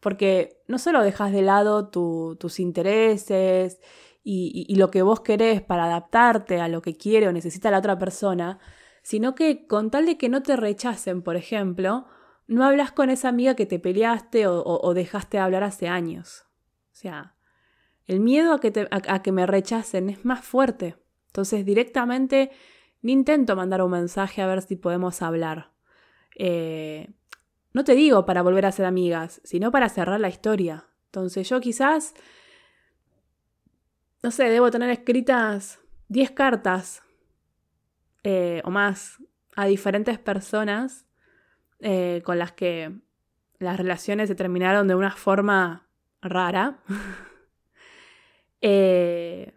porque 0.00 0.62
no 0.66 0.78
solo 0.78 1.02
dejas 1.02 1.32
de 1.32 1.42
lado 1.42 1.88
tus 1.88 2.60
intereses 2.60 3.80
y, 4.22 4.74
lo 4.76 4.90
que 4.90 5.02
vos 5.02 5.20
querés 5.20 5.62
para 5.62 5.84
adaptarte 5.84 6.60
a 6.60 6.68
lo 6.68 6.82
que 6.82 6.96
quiere 6.96 7.28
o 7.28 7.32
necesita 7.32 7.70
la 7.70 7.78
otra 7.78 7.98
persona, 7.98 8.58
sino 9.02 9.34
que 9.34 9.66
con 9.66 9.90
tal 9.90 10.06
de 10.06 10.18
que 10.18 10.28
no 10.28 10.42
te 10.42 10.56
rechacen, 10.56 11.22
por 11.22 11.36
ejemplo, 11.36 12.06
no 12.46 12.64
hablas 12.64 12.92
con 12.92 13.10
esa 13.10 13.28
amiga 13.28 13.54
que 13.54 13.66
te 13.66 13.78
peleaste 13.78 14.46
o, 14.46 14.94
dejaste 14.94 15.38
de 15.38 15.42
hablar 15.42 15.64
hace 15.64 15.88
años. 15.88 16.46
O 16.92 16.94
sea, 16.94 17.36
el 18.06 18.20
miedo 18.20 18.52
a 18.52 18.60
que, 18.60 18.88
a 18.90 19.22
que 19.22 19.32
me 19.32 19.46
rechacen 19.46 20.08
es 20.08 20.24
más 20.24 20.44
fuerte. 20.44 20.96
Entonces 21.26 21.64
directamente 21.64 22.50
ni 23.02 23.12
intento 23.12 23.54
mandar 23.54 23.82
un 23.82 23.92
mensaje 23.92 24.42
a 24.42 24.46
ver 24.46 24.62
si 24.62 24.76
podemos 24.76 25.22
hablar. 25.22 25.72
Eh, 26.36 27.14
no 27.72 27.85
te 27.85 27.94
digo 27.94 28.24
para 28.24 28.42
volver 28.42 28.66
a 28.66 28.72
ser 28.72 28.87
amigas, 28.87 29.40
sino 29.44 29.70
para 29.70 29.88
cerrar 29.88 30.20
la 30.20 30.28
historia. 30.28 30.87
Entonces 31.07 31.48
yo 31.48 31.61
quizás, 31.61 32.14
no 34.22 34.31
sé, 34.31 34.44
debo 34.44 34.70
tener 34.70 34.90
escritas 34.90 35.81
10 36.09 36.31
cartas 36.33 37.02
eh, 38.24 38.62
o 38.64 38.70
más 38.70 39.18
a 39.57 39.66
diferentes 39.66 40.18
personas 40.18 41.07
eh, 41.81 42.22
con 42.24 42.38
las 42.38 42.52
que 42.52 42.92
las 43.59 43.76
relaciones 43.76 44.28
se 44.28 44.35
terminaron 44.35 44.88
de 44.88 44.94
una 44.94 45.11
forma 45.11 45.88
rara. 46.22 46.78
eh, 48.61 49.52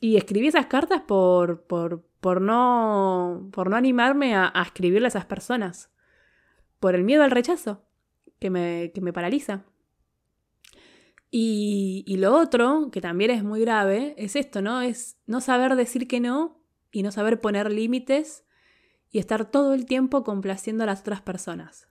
y 0.00 0.16
escribí 0.16 0.48
esas 0.48 0.66
cartas 0.66 1.02
por, 1.02 1.62
por, 1.62 2.02
por, 2.20 2.40
no, 2.40 3.48
por 3.52 3.70
no 3.70 3.76
animarme 3.76 4.34
a, 4.34 4.52
escribirle 4.64 5.06
a 5.06 5.08
esas 5.08 5.26
personas. 5.26 5.91
Por 6.82 6.96
el 6.96 7.04
miedo 7.04 7.22
al 7.22 7.30
rechazo 7.30 7.84
que 8.40 8.50
me, 8.50 8.90
que 8.92 9.00
me 9.00 9.12
paraliza. 9.12 9.66
Y, 11.30 12.02
y, 12.08 12.16
lo 12.16 12.34
otro, 12.34 12.90
que 12.90 13.00
también 13.00 13.30
es 13.30 13.44
muy 13.44 13.60
grave, 13.60 14.16
es 14.18 14.34
esto, 14.34 14.62
¿no? 14.62 14.82
Es 14.82 15.16
no 15.26 15.40
saber 15.40 15.76
decir 15.76 16.08
que 16.08 16.18
no 16.18 16.60
y 16.90 17.04
no 17.04 17.12
saber 17.12 17.40
poner 17.40 17.70
límites 17.70 18.44
y 19.12 19.20
estar 19.20 19.48
todo 19.48 19.74
el 19.74 19.86
tiempo 19.86 20.24
complaciendo 20.24 20.82
a 20.82 20.88
las 20.88 21.02
otras 21.02 21.20
personas. 21.20 21.86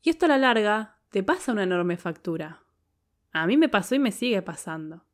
Y 0.00 0.08
esto 0.08 0.24
a 0.24 0.30
la 0.30 0.38
larga 0.38 0.96
te 1.10 1.22
pasa 1.22 1.52
una 1.52 1.64
enorme 1.64 1.98
factura. 1.98 2.62
A 3.32 3.46
mí 3.46 3.58
me 3.58 3.68
pasó 3.68 3.94
y 3.94 3.98
me 3.98 4.12
sigue 4.12 4.40
pasando. 4.40 5.04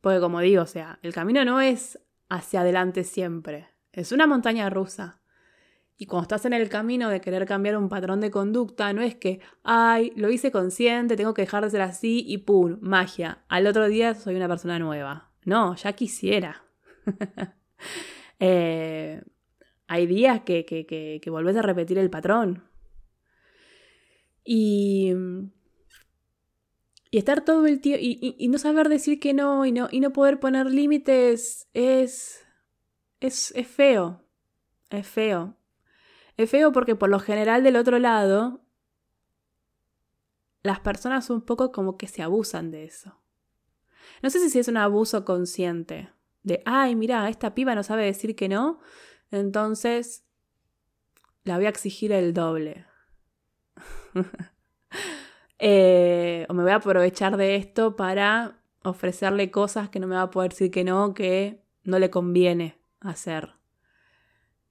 Porque 0.00 0.18
como 0.18 0.40
digo, 0.40 0.64
o 0.64 0.66
sea, 0.66 0.98
el 1.02 1.14
camino 1.14 1.44
no 1.44 1.60
es 1.60 2.00
hacia 2.28 2.62
adelante 2.62 3.04
siempre, 3.04 3.68
es 3.92 4.10
una 4.10 4.26
montaña 4.26 4.68
rusa. 4.70 5.20
Y 5.98 6.06
cuando 6.06 6.24
estás 6.24 6.44
en 6.44 6.52
el 6.52 6.68
camino 6.68 7.08
de 7.08 7.20
querer 7.20 7.46
cambiar 7.46 7.76
un 7.76 7.88
patrón 7.88 8.20
de 8.20 8.30
conducta, 8.30 8.92
no 8.92 9.00
es 9.00 9.14
que, 9.14 9.40
ay, 9.62 10.12
lo 10.16 10.30
hice 10.30 10.50
consciente, 10.50 11.16
tengo 11.16 11.32
que 11.32 11.42
dejar 11.42 11.64
de 11.64 11.70
ser 11.70 11.80
así 11.80 12.22
y 12.26 12.38
¡pum! 12.38 12.78
Magia. 12.82 13.44
Al 13.48 13.66
otro 13.66 13.88
día 13.88 14.14
soy 14.14 14.36
una 14.36 14.48
persona 14.48 14.78
nueva. 14.78 15.30
No, 15.44 15.74
ya 15.76 15.92
quisiera. 15.92 16.64
Eh, 18.38 19.22
hay 19.86 20.06
días 20.06 20.42
que, 20.42 20.66
que, 20.66 20.84
que, 20.84 21.20
que 21.22 21.30
volvés 21.30 21.56
a 21.56 21.62
repetir 21.62 21.96
el 21.96 22.10
patrón. 22.10 22.64
Y 24.44 25.14
y 27.10 27.18
estar 27.18 27.44
todo 27.44 27.66
el 27.66 27.80
tiempo 27.80 28.02
y, 28.02 28.48
no 28.48 28.58
saber 28.58 28.90
decir 28.90 29.20
que 29.20 29.32
no 29.32 29.64
y 29.64 29.72
no, 29.72 29.88
y 29.90 30.00
no 30.00 30.12
poder 30.12 30.40
poner 30.40 30.66
límites 30.66 31.68
es, 31.72 32.44
es, 33.20 33.52
es 33.56 33.66
feo. 33.66 34.22
Es 34.90 35.06
feo. 35.06 35.56
Es 36.36 36.50
feo 36.50 36.72
porque 36.72 36.94
por 36.94 37.08
lo 37.08 37.18
general 37.18 37.62
del 37.62 37.76
otro 37.76 37.98
lado 37.98 38.60
las 40.62 40.80
personas 40.80 41.30
un 41.30 41.42
poco 41.42 41.72
como 41.72 41.96
que 41.96 42.08
se 42.08 42.22
abusan 42.22 42.70
de 42.70 42.84
eso. 42.84 43.18
No 44.22 44.30
sé 44.30 44.50
si 44.50 44.58
es 44.58 44.68
un 44.68 44.76
abuso 44.76 45.24
consciente. 45.24 46.10
De, 46.42 46.62
ay, 46.64 46.94
mira, 46.94 47.28
esta 47.28 47.54
piba 47.54 47.74
no 47.74 47.82
sabe 47.82 48.04
decir 48.04 48.36
que 48.36 48.48
no, 48.48 48.80
entonces 49.30 50.24
la 51.44 51.56
voy 51.56 51.66
a 51.66 51.70
exigir 51.70 52.12
el 52.12 52.34
doble. 52.34 52.84
Eh, 55.58 56.44
o 56.50 56.52
me 56.52 56.62
voy 56.62 56.72
a 56.72 56.74
aprovechar 56.74 57.38
de 57.38 57.56
esto 57.56 57.96
para 57.96 58.60
ofrecerle 58.82 59.50
cosas 59.50 59.88
que 59.88 59.98
no 59.98 60.06
me 60.06 60.14
va 60.14 60.20
a 60.20 60.30
poder 60.30 60.50
decir 60.50 60.70
que 60.70 60.84
no, 60.84 61.14
que 61.14 61.62
no 61.82 61.98
le 61.98 62.10
conviene 62.10 62.78
hacer. 63.00 63.54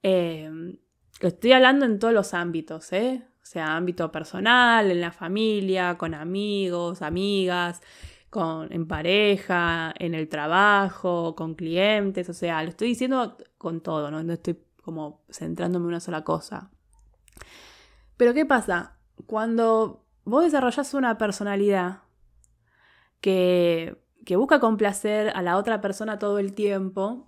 Eh, 0.04 0.78
lo 1.20 1.28
estoy 1.28 1.52
hablando 1.52 1.86
en 1.86 1.98
todos 1.98 2.14
los 2.14 2.34
ámbitos, 2.34 2.92
¿eh? 2.92 3.26
O 3.42 3.46
sea, 3.46 3.76
ámbito 3.76 4.10
personal, 4.10 4.90
en 4.90 5.00
la 5.00 5.12
familia, 5.12 5.96
con 5.96 6.14
amigos, 6.14 7.00
amigas, 7.00 7.80
con, 8.28 8.72
en 8.72 8.86
pareja, 8.86 9.94
en 9.98 10.14
el 10.14 10.28
trabajo, 10.28 11.34
con 11.36 11.54
clientes, 11.54 12.28
o 12.28 12.34
sea, 12.34 12.62
lo 12.62 12.70
estoy 12.70 12.88
diciendo 12.88 13.36
con 13.56 13.80
todo, 13.80 14.10
¿no? 14.10 14.22
No 14.22 14.32
estoy 14.32 14.58
como 14.82 15.24
centrándome 15.30 15.84
en 15.84 15.88
una 15.88 16.00
sola 16.00 16.24
cosa. 16.24 16.70
Pero 18.16 18.34
¿qué 18.34 18.44
pasa? 18.44 18.98
Cuando 19.26 20.04
vos 20.24 20.44
desarrollás 20.44 20.92
una 20.94 21.18
personalidad 21.18 22.02
que, 23.20 23.96
que 24.24 24.36
busca 24.36 24.60
complacer 24.60 25.30
a 25.34 25.42
la 25.42 25.56
otra 25.56 25.80
persona 25.80 26.18
todo 26.18 26.38
el 26.38 26.52
tiempo, 26.52 27.26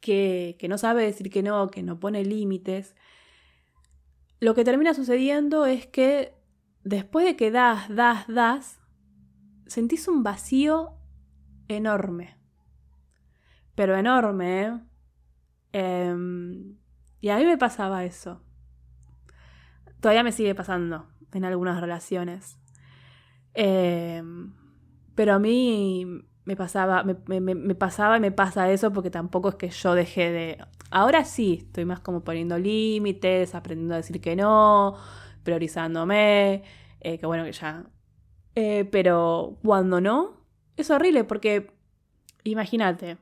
que, 0.00 0.56
que 0.58 0.68
no 0.68 0.78
sabe 0.78 1.04
decir 1.04 1.30
que 1.30 1.42
no, 1.42 1.68
que 1.68 1.82
no 1.82 1.98
pone 2.00 2.24
límites, 2.24 2.94
lo 4.40 4.54
que 4.54 4.64
termina 4.64 4.94
sucediendo 4.94 5.66
es 5.66 5.86
que 5.86 6.34
después 6.82 7.24
de 7.24 7.36
que 7.36 7.50
das, 7.50 7.88
das, 7.88 8.26
das, 8.28 8.80
sentís 9.66 10.08
un 10.08 10.22
vacío 10.22 10.94
enorme. 11.68 12.36
Pero 13.74 13.96
enorme, 13.96 14.62
¿eh? 14.62 14.80
Em, 15.72 16.76
y 17.20 17.30
a 17.30 17.36
mí 17.36 17.44
me 17.44 17.58
pasaba 17.58 18.04
eso. 18.04 18.42
Todavía 20.00 20.22
me 20.22 20.32
sigue 20.32 20.54
pasando 20.54 21.08
en 21.32 21.44
algunas 21.44 21.80
relaciones. 21.80 22.58
Em, 23.54 24.52
pero 25.14 25.34
a 25.34 25.38
mí 25.38 26.06
me 26.44 26.56
pasaba, 26.56 27.02
me, 27.02 27.74
pasaba 27.74 28.18
y 28.18 28.20
me 28.20 28.30
pasa 28.30 28.70
eso 28.70 28.92
porque 28.92 29.10
tampoco 29.10 29.48
es 29.48 29.54
que 29.54 29.70
yo 29.70 29.94
dejé 29.94 30.30
de... 30.30 30.58
Ahora 30.94 31.24
sí, 31.24 31.58
estoy 31.66 31.84
más 31.86 31.98
como 31.98 32.22
poniendo 32.22 32.56
límites, 32.56 33.56
aprendiendo 33.56 33.94
a 33.94 33.96
decir 33.96 34.20
que 34.20 34.36
no, 34.36 34.96
priorizándome, 35.42 36.62
eh, 37.00 37.18
que 37.18 37.26
bueno 37.26 37.42
que 37.42 37.50
ya... 37.50 37.84
Eh, 38.54 38.88
pero 38.92 39.58
cuando 39.64 40.00
no, 40.00 40.46
es 40.76 40.90
horrible 40.90 41.24
porque, 41.24 41.74
imagínate, 42.44 43.18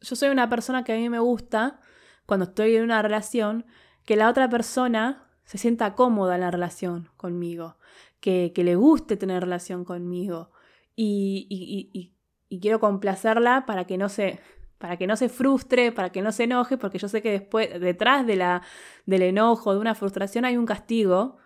yo 0.00 0.16
soy 0.16 0.30
una 0.30 0.48
persona 0.48 0.82
que 0.82 0.92
a 0.92 0.96
mí 0.96 1.08
me 1.08 1.20
gusta, 1.20 1.78
cuando 2.26 2.46
estoy 2.46 2.74
en 2.74 2.82
una 2.82 3.00
relación, 3.00 3.64
que 4.04 4.16
la 4.16 4.28
otra 4.28 4.48
persona 4.48 5.28
se 5.44 5.56
sienta 5.56 5.94
cómoda 5.94 6.34
en 6.34 6.40
la 6.40 6.50
relación 6.50 7.10
conmigo, 7.16 7.76
que, 8.18 8.52
le 8.56 8.74
guste 8.74 9.16
tener 9.16 9.40
relación 9.40 9.84
conmigo. 9.84 10.50
Y, 10.96 11.46
y, 11.48 12.12
y, 12.48 12.60
quiero 12.60 12.80
complacerla 12.80 13.66
para 13.66 13.86
que 13.86 13.98
no 13.98 14.08
se 14.08 14.40
para 14.78 14.96
que 14.96 15.06
no 15.06 15.16
se 15.16 15.28
frustre, 15.28 15.92
para 15.92 16.10
que 16.10 16.22
no 16.22 16.32
se 16.32 16.44
enoje, 16.44 16.76
porque 16.76 16.98
yo 16.98 17.08
sé 17.08 17.22
que 17.22 17.30
después, 17.30 17.80
detrás 17.80 18.26
de 18.26 18.36
la, 18.36 18.62
del 19.06 19.22
enojo, 19.22 19.72
de 19.72 19.80
una 19.80 19.94
frustración, 19.94 20.44
hay 20.44 20.56
un 20.56 20.66
castigo, 20.66 21.38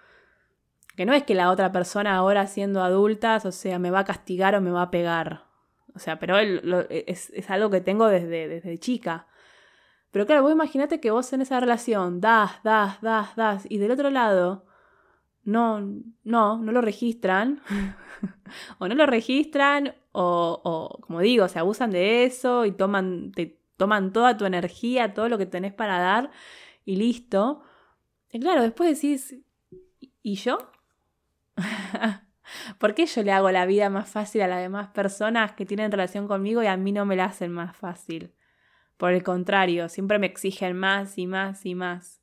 que 0.96 1.06
no 1.06 1.14
es 1.14 1.22
que 1.22 1.34
la 1.34 1.50
otra 1.50 1.72
persona 1.72 2.16
ahora 2.16 2.46
siendo 2.46 2.82
adulta, 2.82 3.40
o 3.44 3.52
sea, 3.52 3.78
me 3.78 3.90
va 3.90 4.00
a 4.00 4.04
castigar 4.04 4.54
o 4.54 4.60
me 4.60 4.70
va 4.70 4.82
a 4.82 4.90
pegar. 4.90 5.44
O 5.94 5.98
sea, 5.98 6.18
pero 6.18 6.38
es, 6.38 7.30
es, 7.30 7.50
algo 7.50 7.70
que 7.70 7.80
tengo 7.80 8.06
desde, 8.06 8.48
desde 8.48 8.78
chica. 8.78 9.26
Pero 10.10 10.26
claro, 10.26 10.42
vos 10.42 10.52
imaginate 10.52 11.00
que 11.00 11.10
vos 11.10 11.32
en 11.32 11.40
esa 11.40 11.60
relación 11.60 12.20
das, 12.20 12.62
das, 12.62 13.00
das, 13.00 13.34
das, 13.36 13.66
y 13.68 13.78
del 13.78 13.92
otro 13.92 14.10
lado 14.10 14.66
no, 15.44 15.80
no, 16.24 16.58
no 16.58 16.72
lo 16.72 16.80
registran. 16.80 17.60
o 18.78 18.88
no 18.88 18.94
lo 18.94 19.06
registran 19.06 19.94
o, 20.12 20.98
como 21.02 21.20
digo, 21.20 21.48
se 21.48 21.59
abusan 21.59 21.90
de 21.90 22.24
eso 22.24 22.66
y 22.66 22.72
toman, 22.72 23.33
te 23.33 23.61
toman 23.76 24.12
toda 24.12 24.37
tu 24.37 24.44
energía, 24.44 25.14
todo 25.14 25.28
lo 25.28 25.38
que 25.38 25.46
tenés 25.46 25.72
para 25.72 25.98
dar 25.98 26.30
y 26.85 26.96
listo. 26.96 27.62
Y 28.33 28.40
claro, 28.40 28.62
después 28.62 29.00
decís, 29.00 29.37
¿y 30.22 30.35
yo? 30.35 30.70
¿Por 32.78 32.94
qué 32.94 33.06
yo 33.06 33.22
le 33.22 33.33
hago 33.33 33.50
la 33.50 33.66
vida 33.66 33.90
más 33.90 34.11
fácil 34.11 34.42
a 34.42 34.48
las 34.48 34.61
demás 34.61 34.88
personas 34.88 35.52
que 35.52 35.66
tienen 35.66 35.92
relación 35.92 36.26
conmigo 36.26 36.62
y 36.62 36.66
a 36.66 36.76
mí 36.76 36.92
no 36.92 37.04
me 37.06 37.16
la 37.16 37.26
hacen 37.26 37.52
más 37.52 37.76
fácil? 37.76 38.35
Por 38.96 39.12
el 39.12 39.22
contrario, 39.22 39.88
siempre 39.88 40.18
me 40.18 40.26
exigen 40.26 40.76
más 40.76 41.16
y 41.16 41.26
más 41.26 41.64
y 41.64 41.74
más. 41.74 42.20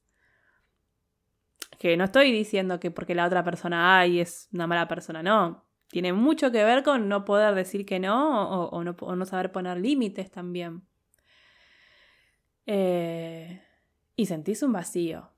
Que 1.79 1.97
no 1.97 2.05
estoy 2.05 2.31
diciendo 2.31 2.79
que 2.79 2.91
porque 2.91 3.15
la 3.15 3.25
otra 3.25 3.43
persona, 3.43 3.99
ay, 3.99 4.19
es 4.19 4.49
una 4.51 4.67
mala 4.67 4.87
persona, 4.87 5.23
no. 5.23 5.66
Tiene 5.97 6.13
mucho 6.13 6.51
que 6.51 6.63
ver 6.63 6.83
con 6.83 7.09
no 7.09 7.25
poder 7.25 7.55
decir 7.55 7.83
que 7.83 7.99
no 7.99 8.67
o, 8.67 8.83
no, 8.83 9.25
saber 9.25 9.51
poner 9.51 9.79
límites 9.79 10.29
también. 10.29 10.83
Eh, 12.67 13.63
y 14.15 14.27
sentís 14.27 14.61
un 14.61 14.73
vacío. 14.73 15.31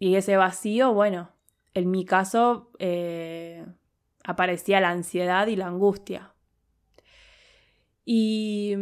Y 0.00 0.16
ese 0.16 0.36
vacío, 0.36 0.92
bueno, 0.94 1.30
en 1.74 1.92
mi 1.92 2.04
caso 2.04 2.72
eh, 2.80 3.64
aparecía 4.24 4.80
la 4.80 4.90
ansiedad 4.90 5.46
y 5.46 5.54
la 5.54 5.68
angustia. 5.68 6.34
Y, 8.04 8.74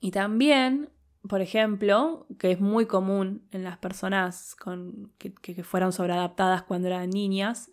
y 0.00 0.10
también, 0.10 0.90
por 1.26 1.40
ejemplo, 1.40 2.26
que 2.38 2.50
es 2.50 2.60
muy 2.60 2.84
común 2.84 3.48
en 3.52 3.64
las 3.64 3.78
personas 3.78 4.54
con, 4.54 5.14
que, 5.16 5.32
que 5.32 5.64
fueron 5.64 5.94
sobreadaptadas 5.94 6.64
cuando 6.64 6.88
eran 6.88 7.08
niñas, 7.08 7.70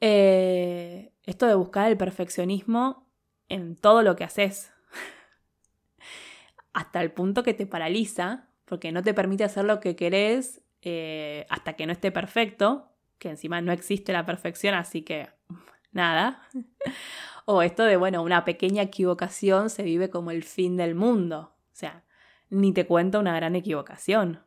eh, 0.00 1.12
esto 1.24 1.46
de 1.46 1.54
buscar 1.54 1.90
el 1.90 1.96
perfeccionismo 1.96 3.06
en 3.48 3.76
todo 3.76 4.02
lo 4.02 4.16
que 4.16 4.24
haces. 4.24 4.72
Hasta 6.72 7.00
el 7.02 7.12
punto 7.12 7.42
que 7.42 7.54
te 7.54 7.66
paraliza, 7.66 8.48
porque 8.64 8.92
no 8.92 9.02
te 9.02 9.14
permite 9.14 9.44
hacer 9.44 9.64
lo 9.64 9.80
que 9.80 9.96
querés 9.96 10.62
eh, 10.82 11.46
hasta 11.50 11.74
que 11.74 11.84
no 11.86 11.92
esté 11.92 12.10
perfecto, 12.10 12.88
que 13.18 13.28
encima 13.28 13.60
no 13.60 13.72
existe 13.72 14.12
la 14.12 14.24
perfección, 14.24 14.74
así 14.74 15.02
que 15.02 15.28
nada. 15.92 16.42
o 17.44 17.62
esto 17.62 17.84
de, 17.84 17.96
bueno, 17.96 18.22
una 18.22 18.44
pequeña 18.44 18.82
equivocación 18.82 19.70
se 19.70 19.82
vive 19.82 20.10
como 20.10 20.30
el 20.30 20.42
fin 20.42 20.76
del 20.76 20.94
mundo. 20.94 21.54
O 21.72 21.76
sea, 21.80 22.04
ni 22.48 22.72
te 22.72 22.86
cuento 22.86 23.20
una 23.20 23.34
gran 23.34 23.56
equivocación. 23.56 24.44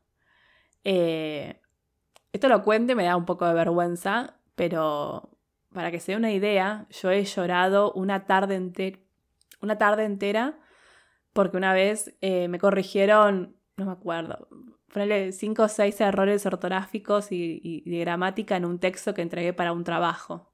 Eh, 0.83 1.61
esto 2.31 2.49
lo 2.49 2.63
cuento 2.63 2.93
y 2.93 2.95
me 2.95 3.03
da 3.03 3.15
un 3.15 3.25
poco 3.25 3.45
de 3.45 3.53
vergüenza, 3.53 4.39
pero 4.55 5.32
para 5.73 5.91
que 5.91 5.99
se 5.99 6.13
dé 6.13 6.17
una 6.17 6.31
idea, 6.31 6.87
yo 6.89 7.11
he 7.11 7.23
llorado 7.23 7.91
una 7.93 8.25
tarde, 8.25 8.55
entera 8.55 8.99
una 9.63 9.77
tarde 9.77 10.03
entera 10.03 10.59
porque 11.31 11.57
una 11.57 11.73
vez 11.73 12.15
eh, 12.21 12.47
me 12.47 12.59
corrigieron, 12.59 13.55
no 13.77 13.85
me 13.85 13.91
acuerdo, 13.91 14.47
ponerle 14.91 15.31
cinco 15.31 15.63
o 15.63 15.67
seis 15.67 15.99
errores 16.01 16.45
ortográficos 16.45 17.31
y, 17.31 17.81
de 17.85 17.99
gramática 17.99 18.55
en 18.55 18.65
un 18.65 18.77
texto 18.77 19.13
que 19.13 19.23
entregué 19.23 19.53
para 19.53 19.71
un 19.71 19.83
trabajo. 19.83 20.53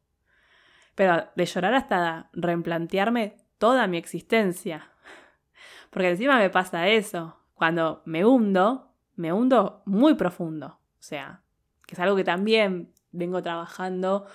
Pero 0.96 1.28
de 1.36 1.46
llorar 1.46 1.74
hasta 1.74 2.30
reimplantearme 2.34 3.38
toda 3.58 3.88
mi 3.88 3.98
existencia. 3.98 4.92
Porque 5.90 6.10
encima 6.10 6.38
me 6.38 6.50
pasa 6.50 6.88
eso. 6.88 7.38
Cuando 7.54 8.02
me 8.06 8.24
hundo, 8.24 8.94
me 9.16 9.34
hundo 9.34 9.82
muy 9.86 10.14
profundo. 10.14 10.68
O 10.68 11.04
sea, 11.04 11.42
que 11.86 11.96
es 11.96 12.00
algo 12.00 12.16
que 12.16 12.24
también 12.24 12.94
vengo 13.12 13.42
trabajando 13.42 14.28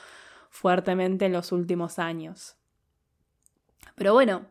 fuertemente 0.54 1.26
en 1.26 1.32
los 1.32 1.50
últimos 1.50 1.98
años. 1.98 2.56
Pero 3.96 4.12
bueno, 4.12 4.46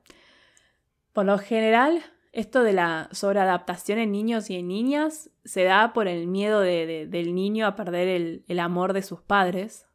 por 1.14 1.26
lo 1.26 1.38
general, 1.38 2.04
esto 2.34 2.62
de 2.62 2.74
la 2.74 3.08
sobreadaptación 3.14 4.00
en 4.00 4.12
niños 4.12 4.50
y 4.50 4.58
en 4.58 4.68
niñas 4.68 5.30
se 5.46 5.64
da 5.64 5.94
por 5.94 6.10
el 6.10 6.28
miedo 6.28 6.60
del 6.60 7.34
niño 7.34 7.66
a 7.66 7.78
perder 7.78 8.44
el, 8.46 8.60
amor 8.60 8.92
de 8.92 9.02
sus 9.02 9.22
padres. 9.22 9.88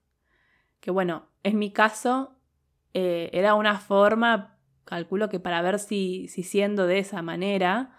Que 0.80 0.90
bueno, 0.90 1.28
en 1.42 1.58
mi 1.58 1.72
caso 1.72 2.38
eh, 2.94 3.28
era 3.34 3.54
una 3.54 3.78
forma, 3.78 4.56
calculo 4.86 5.28
que 5.28 5.40
para 5.40 5.60
ver 5.60 5.78
si, 5.78 6.26
si 6.28 6.42
siendo 6.42 6.86
de 6.86 7.00
esa 7.00 7.20
manera 7.20 7.94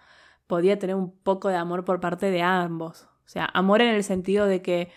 podía 0.48 0.80
tener 0.80 0.96
un 0.96 1.16
poco 1.16 1.48
de 1.48 1.56
amor 1.56 1.84
por 1.84 2.00
parte 2.00 2.32
de 2.32 2.42
ambos. 2.42 3.04
O 3.24 3.28
sea, 3.28 3.48
amor 3.54 3.82
en 3.82 3.94
el 3.94 4.02
sentido 4.02 4.46
de 4.46 4.62
que 4.62 4.90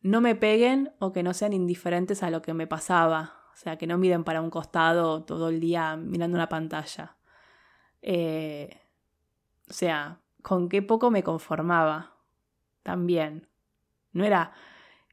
no 0.00 0.20
me 0.20 0.34
peguen 0.34 0.92
o 0.98 1.12
que 1.12 1.22
no 1.22 1.34
sean 1.34 1.52
indiferentes 1.52 2.22
a 2.22 2.30
lo 2.30 2.42
que 2.42 2.54
me 2.54 2.66
pasaba. 2.66 3.34
O 3.52 3.56
sea, 3.56 3.76
que 3.76 3.86
no 3.86 3.98
miren 3.98 4.24
para 4.24 4.40
un 4.40 4.50
costado 4.50 5.24
todo 5.24 5.48
el 5.48 5.60
día 5.60 5.96
mirando 5.96 6.36
una 6.36 6.48
pantalla. 6.48 7.16
Eh, 8.02 8.80
o 9.68 9.72
sea, 9.72 10.20
con 10.42 10.68
qué 10.68 10.82
poco 10.82 11.10
me 11.10 11.22
conformaba. 11.22 12.16
También. 12.82 13.48
No 14.12 14.24
era, 14.24 14.52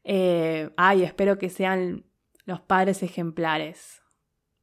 eh, 0.03 0.71
ay, 0.77 1.03
espero 1.03 1.37
que 1.37 1.49
sean 1.49 2.05
los 2.45 2.61
padres 2.61 3.03
ejemplares 3.03 4.03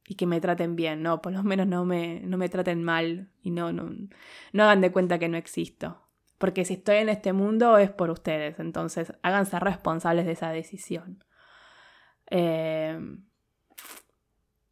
y 0.07 0.15
que 0.15 0.25
me 0.25 0.41
traten 0.41 0.75
bien. 0.75 1.03
No, 1.03 1.21
por 1.21 1.33
lo 1.33 1.43
menos 1.43 1.67
no 1.67 1.85
me, 1.85 2.21
no 2.21 2.37
me 2.37 2.49
traten 2.49 2.83
mal 2.83 3.29
y 3.41 3.51
no, 3.51 3.71
no, 3.71 3.89
no 4.53 4.63
hagan 4.63 4.81
de 4.81 4.91
cuenta 4.91 5.19
que 5.19 5.29
no 5.29 5.37
existo. 5.37 6.02
Porque 6.43 6.65
si 6.65 6.73
estoy 6.73 6.97
en 6.97 7.07
este 7.07 7.31
mundo 7.31 7.77
es 7.77 7.89
por 7.89 8.09
ustedes, 8.09 8.59
entonces 8.59 9.13
háganse 9.21 9.57
responsables 9.61 10.25
de 10.25 10.33
esa 10.33 10.49
decisión. 10.49 11.23
Eh, 12.29 12.99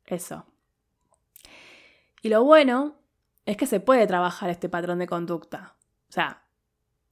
eso. 0.06 0.46
Y 2.22 2.28
lo 2.28 2.44
bueno 2.44 2.98
es 3.46 3.56
que 3.56 3.68
se 3.68 3.80
puede 3.80 4.06
trabajar 4.06 4.50
este 4.50 4.68
patrón 4.68 5.00
de 5.00 5.08
conducta. 5.08 5.78
O 6.10 6.12
sea, 6.12 6.44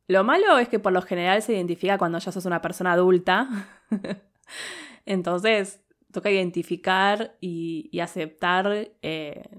lo 0.07 0.25
malo 0.25 0.57
es 0.57 0.67
que 0.67 0.79
por 0.79 0.91
lo 0.91 1.03
general 1.03 1.41
se 1.41 1.53
identifica 1.53 1.97
cuando 1.97 2.19
ya 2.19 2.33
sos 2.33 2.43
una 2.43 2.61
persona 2.61 2.91
adulta. 2.91 3.47
Entonces, 5.05 5.79
toca 6.11 6.31
identificar 6.31 7.37
y, 7.39 7.97
aceptar 8.01 8.89
eh, 9.01 9.49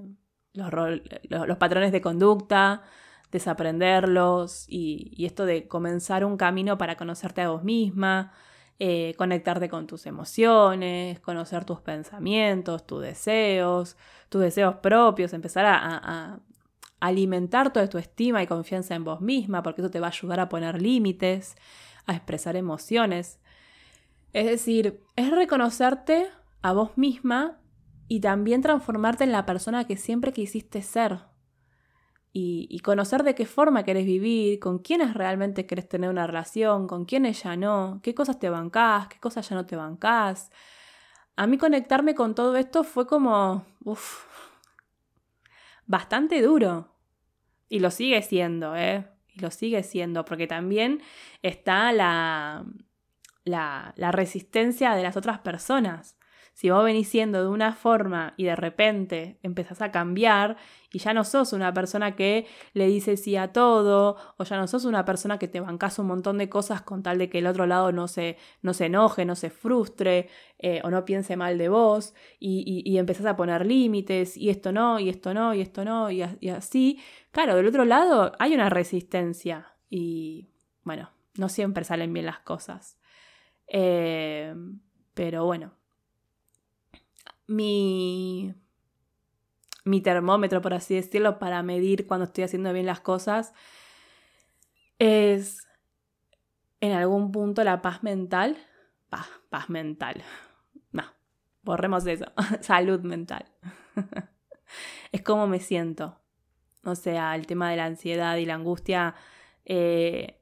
los, 0.52 1.56
patrones 1.56 1.90
de 1.90 2.02
conducta, 2.02 2.82
desaprenderlos 3.30 4.64
y, 4.68 5.24
esto 5.24 5.44
de 5.44 5.68
comenzar 5.68 6.24
un 6.24 6.36
camino 6.36 6.78
para 6.78 6.96
conocerte 6.96 7.42
a 7.42 7.50
vos 7.50 7.62
misma, 7.62 8.32
eh, 8.78 9.14
conectarte 9.16 9.68
con 9.68 9.86
tus 9.86 10.06
emociones, 10.06 11.20
conocer 11.20 11.64
tus 11.64 11.80
pensamientos, 11.80 12.86
tus 12.86 13.02
deseos, 13.02 13.96
tus 14.28 14.40
deseos 14.40 14.76
propios, 14.76 15.32
empezar 15.32 15.66
a, 15.66 16.40
alimentar 17.00 17.72
toda 17.72 17.88
tu 17.88 17.96
estima 17.96 18.42
y 18.42 18.46
confianza 18.46 18.94
en 18.94 19.04
vos 19.04 19.22
misma, 19.22 19.62
porque 19.62 19.80
eso 19.80 19.90
te 19.90 20.00
va 20.00 20.08
a 20.08 20.10
ayudar 20.10 20.38
a 20.38 20.50
poner 20.50 20.82
límites, 20.82 21.56
a 22.04 22.14
expresar 22.14 22.56
emociones. 22.56 23.40
Es 24.34 24.44
decir, 24.44 25.00
es 25.16 25.30
reconocerte 25.30 26.26
a 26.60 26.74
vos 26.74 26.98
misma 26.98 27.58
y 28.06 28.20
también 28.20 28.60
transformarte 28.60 29.24
en 29.24 29.32
la 29.32 29.46
persona 29.46 29.86
que 29.86 29.96
siempre 29.96 30.34
quisiste 30.34 30.82
ser 30.82 31.29
y, 32.32 32.80
conocer 32.80 33.24
de 33.24 33.34
qué 33.34 33.44
forma 33.44 33.82
querés 33.84 34.06
vivir, 34.06 34.60
con 34.60 34.78
quiénes 34.78 35.14
realmente 35.14 35.66
querés 35.66 35.88
tener 35.88 36.10
una 36.10 36.26
relación, 36.26 36.86
con 36.86 37.04
quiénes 37.04 37.42
ya 37.42 37.56
no, 37.56 38.00
qué 38.02 38.14
cosas 38.14 38.38
te 38.38 38.48
bancás, 38.48 39.08
qué 39.08 39.18
cosas 39.18 39.48
ya 39.48 39.56
no 39.56 39.66
te 39.66 39.76
bancás. 39.76 40.50
A 41.36 41.46
mí 41.46 41.58
conectarme 41.58 42.14
con 42.14 42.34
todo 42.34 42.56
esto 42.56 42.84
fue 42.84 43.06
como, 43.06 43.66
uff, 43.84 44.26
bastante 45.86 46.40
duro. 46.42 46.94
Y 47.68 47.80
lo 47.80 47.90
sigue 47.90 48.22
siendo, 48.22 48.76
¿eh? 48.76 49.08
Y 49.28 49.40
lo 49.40 49.50
sigue 49.50 49.82
siendo, 49.82 50.24
porque 50.24 50.46
también 50.46 51.02
está 51.42 51.92
la, 51.92 52.64
la, 53.44 53.92
la 53.96 54.12
resistencia 54.12 54.94
de 54.94 55.02
las 55.02 55.16
otras 55.16 55.40
personas. 55.40 56.16
Si 56.60 56.68
vos 56.68 56.84
venís 56.84 57.08
siendo 57.08 57.42
de 57.42 57.48
una 57.48 57.72
forma 57.72 58.34
y 58.36 58.44
de 58.44 58.54
repente 58.54 59.38
empezás 59.42 59.80
a 59.80 59.90
cambiar 59.90 60.58
y 60.92 60.98
ya 60.98 61.14
no 61.14 61.24
sos 61.24 61.54
una 61.54 61.72
persona 61.72 62.14
que 62.16 62.46
le 62.74 62.86
dice 62.86 63.16
sí 63.16 63.34
a 63.34 63.50
todo, 63.50 64.18
o 64.36 64.44
ya 64.44 64.58
no 64.58 64.66
sos 64.66 64.84
una 64.84 65.06
persona 65.06 65.38
que 65.38 65.48
te 65.48 65.60
bancas 65.60 65.98
un 65.98 66.08
montón 66.08 66.36
de 66.36 66.50
cosas 66.50 66.82
con 66.82 67.02
tal 67.02 67.16
de 67.16 67.30
que 67.30 67.38
el 67.38 67.46
otro 67.46 67.64
lado 67.64 67.92
no 67.92 68.08
se, 68.08 68.36
no 68.60 68.74
se 68.74 68.84
enoje, 68.84 69.24
no 69.24 69.36
se 69.36 69.48
frustre 69.48 70.28
eh, 70.58 70.82
o 70.84 70.90
no 70.90 71.06
piense 71.06 71.34
mal 71.34 71.56
de 71.56 71.70
vos, 71.70 72.12
y, 72.38 72.82
y, 72.84 72.98
empezás 72.98 73.24
a 73.24 73.36
poner 73.36 73.64
límites, 73.64 74.36
y 74.36 74.50
esto 74.50 74.70
no, 74.70 75.00
y 75.00 75.08
esto 75.08 75.32
no, 75.32 75.54
y 75.54 75.62
esto 75.62 75.82
no, 75.86 76.10
y, 76.10 76.20
así. 76.50 77.00
Claro, 77.30 77.56
del 77.56 77.68
otro 77.68 77.86
lado 77.86 78.32
hay 78.38 78.52
una 78.52 78.68
resistencia 78.68 79.76
y 79.88 80.50
bueno, 80.82 81.10
no 81.38 81.48
siempre 81.48 81.84
salen 81.84 82.12
bien 82.12 82.26
las 82.26 82.40
cosas. 82.40 82.98
Eh, 83.66 84.54
pero 85.14 85.46
bueno, 85.46 85.79
mi, 87.50 88.54
mi 89.84 90.00
termómetro, 90.00 90.60
por 90.62 90.72
así 90.72 90.94
decirlo, 90.94 91.38
para 91.38 91.62
medir 91.62 92.06
cuando 92.06 92.24
estoy 92.24 92.44
haciendo 92.44 92.72
bien 92.72 92.86
las 92.86 93.00
cosas, 93.00 93.52
es 94.98 95.66
en 96.80 96.92
algún 96.92 97.32
punto 97.32 97.64
la 97.64 97.82
paz 97.82 98.02
mental, 98.02 98.56
paz, 99.08 99.26
paz 99.48 99.68
mental, 99.68 100.22
no, 100.92 101.02
borremos 101.62 102.06
eso, 102.06 102.26
salud 102.60 103.00
mental. 103.00 103.44
es 105.12 105.22
como 105.22 105.46
me 105.46 105.58
siento. 105.58 106.20
O 106.84 106.94
sea, 106.94 107.34
el 107.34 107.46
tema 107.46 107.70
de 107.70 107.76
la 107.76 107.84
ansiedad 107.84 108.36
y 108.36 108.46
la 108.46 108.54
angustia, 108.54 109.14
eh, 109.64 110.39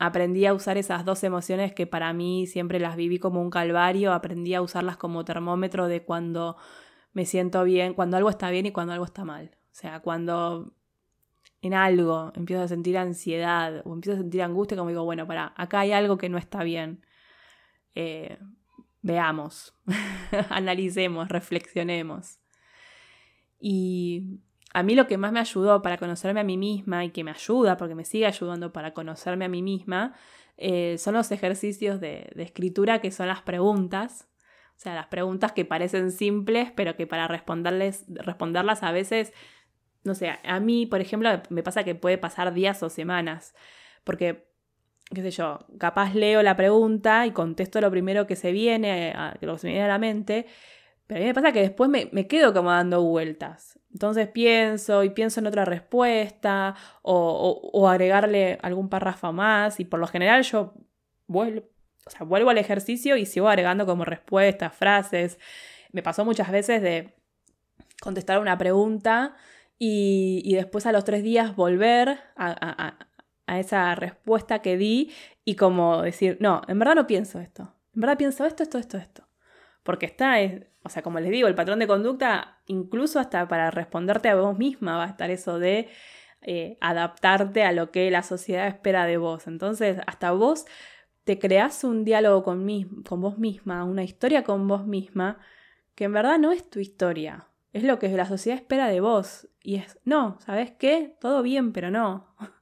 aprendí 0.00 0.46
a 0.46 0.54
usar 0.54 0.78
esas 0.78 1.04
dos 1.04 1.22
emociones 1.24 1.74
que 1.74 1.86
para 1.86 2.12
mí 2.14 2.46
siempre 2.46 2.80
las 2.80 2.96
viví 2.96 3.18
como 3.18 3.42
un 3.42 3.50
calvario, 3.50 4.14
aprendí 4.14 4.54
a 4.54 4.62
usarlas 4.62 4.96
como 4.96 5.26
termómetro 5.26 5.88
de 5.88 6.02
cuando 6.04 6.56
me 7.12 7.26
siento 7.26 7.62
bien, 7.64 7.92
cuando 7.92 8.16
algo 8.16 8.30
está 8.30 8.50
bien 8.50 8.64
y 8.64 8.72
cuando 8.72 8.94
algo 8.94 9.04
está 9.04 9.26
mal. 9.26 9.50
O 9.70 9.74
sea, 9.74 10.00
cuando 10.00 10.72
en 11.60 11.74
algo 11.74 12.32
empiezo 12.34 12.62
a 12.62 12.68
sentir 12.68 12.96
ansiedad 12.96 13.82
o 13.84 13.92
empiezo 13.92 14.16
a 14.16 14.22
sentir 14.22 14.40
angustia, 14.42 14.74
como 14.74 14.88
digo, 14.88 15.04
bueno, 15.04 15.26
para, 15.26 15.52
acá 15.54 15.80
hay 15.80 15.92
algo 15.92 16.16
que 16.16 16.30
no 16.30 16.38
está 16.38 16.64
bien. 16.64 17.04
Eh, 17.94 18.38
veamos, 19.02 19.74
analicemos, 20.48 21.28
reflexionemos. 21.28 22.38
Y 23.60 24.40
a 24.72 24.82
mí 24.82 24.94
lo 24.94 25.06
que 25.06 25.18
más 25.18 25.32
me 25.32 25.40
ayudó 25.40 25.82
para 25.82 25.98
conocerme 25.98 26.40
a 26.40 26.44
mí 26.44 26.56
misma 26.56 27.04
y 27.04 27.10
que 27.10 27.24
me 27.24 27.32
ayuda, 27.32 27.76
porque 27.76 27.94
me 27.94 28.04
sigue 28.04 28.26
ayudando 28.26 28.72
para 28.72 28.94
conocerme 28.94 29.44
a 29.44 29.48
mí 29.48 29.62
misma, 29.62 30.14
eh, 30.56 30.96
son 30.98 31.14
los 31.14 31.32
ejercicios 31.32 32.00
de, 32.00 32.30
escritura 32.36 33.00
que 33.00 33.10
son 33.10 33.28
las 33.28 33.42
preguntas. 33.42 34.28
O 34.76 34.82
sea, 34.82 34.94
las 34.94 35.08
preguntas 35.08 35.52
que 35.52 35.64
parecen 35.64 36.12
simples, 36.12 36.72
pero 36.74 36.96
que 36.96 37.06
para 37.06 37.28
responderles, 37.28 38.04
responderlas 38.08 38.82
a 38.82 38.92
veces, 38.92 39.32
no 40.04 40.14
sé, 40.14 40.38
a 40.42 40.60
mí, 40.60 40.86
por 40.86 41.00
ejemplo, 41.00 41.30
me 41.50 41.62
pasa 41.62 41.84
que 41.84 41.94
puede 41.94 42.18
pasar 42.18 42.54
días 42.54 42.82
o 42.82 42.88
semanas, 42.88 43.54
porque, 44.04 44.48
qué 45.14 45.22
sé 45.22 45.30
yo, 45.32 45.58
capaz 45.78 46.14
leo 46.14 46.42
la 46.42 46.56
pregunta 46.56 47.26
y 47.26 47.32
contesto 47.32 47.80
lo 47.80 47.90
primero 47.90 48.26
que 48.26 48.36
se 48.36 48.52
viene, 48.52 49.12
a, 49.14 49.36
que 49.38 49.46
se 49.58 49.66
me 49.66 49.72
viene 49.72 49.84
a 49.84 49.88
la 49.88 49.98
mente, 49.98 50.46
pero 51.06 51.18
a 51.18 51.22
mí 51.22 51.26
me 51.26 51.34
pasa 51.34 51.52
que 51.52 51.60
después 51.60 51.90
me, 51.90 52.08
me 52.12 52.26
quedo 52.26 52.54
como 52.54 52.70
dando 52.70 53.02
vueltas. 53.02 53.79
Entonces 53.92 54.28
pienso 54.28 55.02
y 55.04 55.10
pienso 55.10 55.40
en 55.40 55.46
otra 55.46 55.64
respuesta 55.64 56.76
o, 57.02 57.88
agregarle 57.88 58.58
algún 58.62 58.88
párrafo 58.88 59.32
más 59.32 59.80
y 59.80 59.84
por 59.84 59.98
lo 59.98 60.06
general 60.06 60.42
yo 60.42 60.74
vuelvo, 61.26 61.64
o 62.06 62.10
sea, 62.10 62.24
vuelvo 62.24 62.50
al 62.50 62.58
ejercicio 62.58 63.16
y 63.16 63.26
sigo 63.26 63.48
agregando 63.48 63.86
como 63.86 64.04
respuestas, 64.04 64.74
frases. 64.74 65.38
Me 65.92 66.02
pasó 66.02 66.24
muchas 66.24 66.50
veces 66.50 66.82
de 66.82 67.14
contestar 68.00 68.38
una 68.38 68.56
pregunta 68.58 69.34
y, 69.78 70.54
después 70.54 70.86
a 70.86 70.92
los 70.92 71.04
tres 71.04 71.22
días 71.22 71.56
volver 71.56 72.20
a, 72.36 72.96
a 73.50 73.58
esa 73.58 73.96
respuesta 73.96 74.60
que 74.60 74.76
di 74.76 75.10
y 75.44 75.56
como 75.56 76.02
decir, 76.02 76.36
no, 76.40 76.62
en 76.68 76.78
verdad 76.78 76.94
no 76.94 77.08
pienso 77.08 77.40
esto, 77.40 77.74
en 77.94 78.00
verdad 78.00 78.16
pienso 78.16 78.46
esto, 78.46 78.62
esto, 78.62 78.78
esto, 78.78 78.96
esto. 78.96 79.26
Porque 79.82 80.06
está, 80.06 80.36
o 80.82 80.88
sea, 80.88 81.02
como 81.02 81.20
les 81.20 81.30
digo, 81.30 81.48
el 81.48 81.54
patrón 81.54 81.78
de 81.78 81.86
conducta, 81.86 82.58
incluso 82.66 83.20
hasta 83.20 83.46
para 83.48 83.70
responderte 83.70 84.28
a 84.28 84.36
vos 84.36 84.56
misma 84.56 84.96
va 84.96 85.04
a 85.04 85.08
estar 85.08 85.30
eso 85.30 85.58
de 85.58 85.88
eh, 86.42 86.78
adaptarte 86.80 87.64
a 87.64 87.72
lo 87.72 87.90
que 87.90 88.10
la 88.10 88.22
sociedad 88.22 88.66
espera 88.66 89.04
de 89.04 89.18
vos. 89.18 89.46
Entonces, 89.46 89.98
hasta 90.06 90.32
vos 90.32 90.64
te 91.24 91.38
creas 91.38 91.84
un 91.84 92.04
diálogo 92.04 92.42
con, 92.42 92.66
con 93.06 93.20
vos 93.20 93.38
misma, 93.38 93.84
una 93.84 94.04
historia 94.04 94.42
con 94.42 94.66
vos 94.66 94.86
misma, 94.86 95.38
que 95.94 96.04
en 96.04 96.14
verdad 96.14 96.38
no 96.38 96.50
es 96.52 96.68
tu 96.68 96.80
historia, 96.80 97.48
es 97.72 97.84
lo 97.84 97.98
que 97.98 98.08
la 98.08 98.26
sociedad 98.26 98.58
espera 98.58 98.88
de 98.88 99.00
vos. 99.00 99.48
Y 99.62 99.76
es, 99.76 99.98
no, 100.04 100.38
¿sabes 100.40 100.72
qué? 100.72 101.16
Todo 101.20 101.42
bien, 101.42 101.72
pero 101.72 101.90
no. 101.90 102.34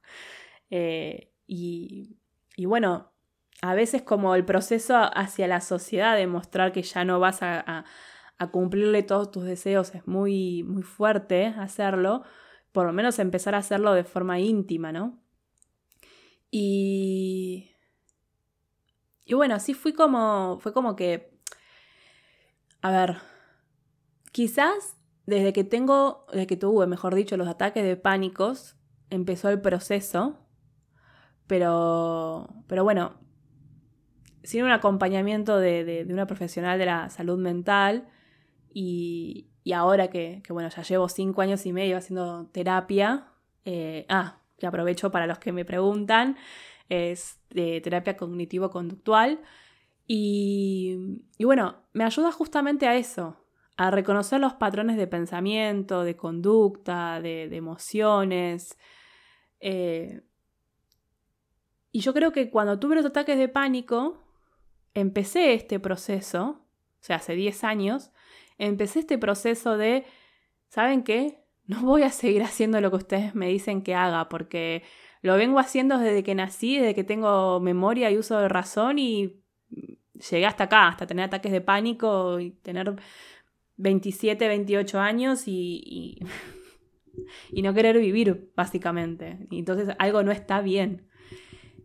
Eh, 0.71 1.33
y, 1.47 2.19
y 2.55 2.65
bueno, 2.65 3.11
a 3.61 3.73
veces 3.73 4.01
como 4.01 4.35
el 4.35 4.45
proceso 4.45 4.95
hacia 4.97 5.47
la 5.47 5.61
sociedad 5.61 6.15
de 6.15 6.27
mostrar 6.27 6.71
que 6.71 6.83
ya 6.83 7.03
no 7.03 7.19
vas 7.19 7.39
a, 7.41 7.85
cumplirle 8.51 9.03
todos 9.03 9.31
tus 9.31 9.43
deseos 9.43 9.93
es 9.93 10.07
muy, 10.07 10.63
muy 10.63 10.81
fuerte 10.81 11.47
hacerlo, 11.57 12.23
por 12.71 12.85
lo 12.85 12.93
menos 12.93 13.19
empezar 13.19 13.53
a 13.53 13.57
hacerlo 13.57 13.93
de 13.93 14.05
forma 14.05 14.39
íntima, 14.39 14.93
¿no? 14.93 15.21
Y, 16.49 17.69
y 19.25 19.33
bueno, 19.33 19.55
así 19.55 19.73
fui 19.73 19.91
como, 19.91 20.57
fue 20.61 20.71
como 20.71 20.95
que, 20.95 21.37
a 22.81 22.91
ver, 22.91 23.17
quizás 24.31 24.95
desde 25.25 25.51
que 25.51 25.65
tengo, 25.65 26.25
desde 26.31 26.47
que 26.47 26.55
tuve, 26.55 26.87
mejor 26.87 27.15
dicho, 27.15 27.35
los 27.35 27.49
ataques 27.49 27.83
de 27.83 27.97
pánicos, 27.97 28.77
empezó 29.09 29.49
el 29.49 29.59
proceso, 29.59 30.39
pero, 31.45 32.47
pero 32.67 32.85
bueno, 32.85 33.19
sin 34.49 34.63
un 34.63 34.71
acompañamiento 34.71 35.59
de, 35.59 36.07
una 36.09 36.25
profesional 36.25 36.79
de 36.79 36.87
la 36.87 37.11
salud 37.11 37.37
mental 37.37 38.09
y, 38.73 39.45
ahora 39.75 40.07
que, 40.09 40.41
bueno, 40.49 40.69
ya 40.69 40.81
llevo 40.81 41.07
cinco 41.07 41.43
años 41.43 41.67
y 41.67 41.71
medio 41.71 41.97
haciendo 41.97 42.47
terapia, 42.47 43.27
eh, 43.63 44.07
ah, 44.09 44.39
que 44.57 44.65
aprovecho 44.65 45.11
para 45.11 45.27
los 45.27 45.37
que 45.37 45.51
me 45.51 45.65
preguntan, 45.65 46.35
es 46.89 47.39
de 47.51 47.79
terapia 47.81 48.17
cognitivo-conductual 48.17 49.39
y, 50.07 50.97
bueno, 51.39 51.83
me 51.93 52.03
ayuda 52.03 52.31
justamente 52.31 52.87
a 52.87 52.95
eso, 52.95 53.37
a 53.77 53.91
reconocer 53.91 54.39
los 54.39 54.53
patrones 54.53 54.97
de 54.97 55.05
pensamiento, 55.05 56.03
de 56.03 56.15
conducta, 56.15 57.21
de, 57.21 57.55
emociones. 57.55 58.79
Eh, 59.59 60.23
y 61.91 61.99
yo 61.99 62.15
creo 62.15 62.31
que 62.31 62.49
cuando 62.49 62.79
tuve 62.79 62.95
los 62.95 63.05
ataques 63.05 63.37
de 63.37 63.47
pánico, 63.47 64.25
empecé 64.99 65.53
este 65.53 65.79
proceso, 65.79 66.61
o 67.01 67.03
sea, 67.03 67.17
hace 67.17 67.35
10 67.35 67.63
años, 67.63 68.11
empecé 68.57 68.99
este 68.99 69.17
proceso 69.17 69.77
de, 69.77 70.05
¿saben 70.69 71.03
qué? 71.03 71.43
No 71.65 71.81
voy 71.83 72.03
a 72.03 72.09
seguir 72.09 72.43
haciendo 72.43 72.81
lo 72.81 72.89
que 72.89 72.97
ustedes 72.97 73.35
me 73.35 73.47
dicen 73.47 73.81
que 73.83 73.95
haga, 73.95 74.29
porque 74.29 74.83
lo 75.21 75.35
vengo 75.35 75.59
haciendo 75.59 75.97
desde 75.99 76.23
que 76.23 76.35
nací, 76.35 76.77
desde 76.77 76.95
que 76.95 77.03
tengo 77.03 77.59
memoria 77.59 78.09
y 78.11 78.17
uso 78.17 78.39
de 78.39 78.49
razón 78.49 78.99
y 78.99 79.41
llegué 80.29 80.45
hasta 80.45 80.65
acá, 80.65 80.87
hasta 80.87 81.07
tener 81.07 81.25
ataques 81.25 81.51
de 81.51 81.61
pánico 81.61 82.39
y 82.39 82.51
tener 82.51 82.95
27, 83.77 84.47
28 84.47 84.99
años 84.99 85.43
y, 85.47 86.19
y, 87.51 87.61
no 87.61 87.73
querer 87.73 87.97
vivir, 87.99 88.51
básicamente. 88.55 89.47
Entonces 89.51 89.89
algo 89.99 90.23
no 90.23 90.31
está 90.31 90.61
bien. 90.61 91.08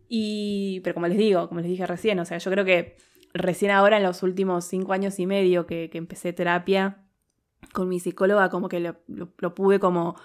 Y, 0.07 0.81
pero 0.83 0.93
como 0.93 1.07
les 1.07 1.17
digo, 1.17 1.47
como 1.47 1.61
les 1.61 1.69
dije 1.69 1.85
recién, 1.87 2.19
o 2.19 2.25
sea, 2.25 2.37
yo 2.37 2.51
creo 2.51 2.65
que 2.65 2.97
recién 3.33 3.71
ahora 3.71 3.97
en 3.97 4.03
los 4.03 4.23
últimos 4.23 4.65
cinco 4.65 4.93
años 4.93 5.19
y 5.19 5.25
medio 5.27 5.65
que, 5.65 5.89
empecé 5.93 6.33
terapia 6.33 7.03
con 7.73 7.89
mi 7.89 7.99
psicóloga, 7.99 8.49
como 8.49 8.69
que 8.69 8.79
lo, 8.79 9.55
pude 9.55 9.79
como, 9.79 10.15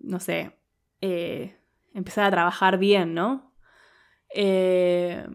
no 0.00 0.20
sé, 0.20 0.58
eh, 1.00 1.56
empezar 1.94 2.24
a 2.24 2.30
trabajar 2.30 2.78
bien, 2.78 3.14
¿no? 3.14 3.52
Eh, 4.34 5.26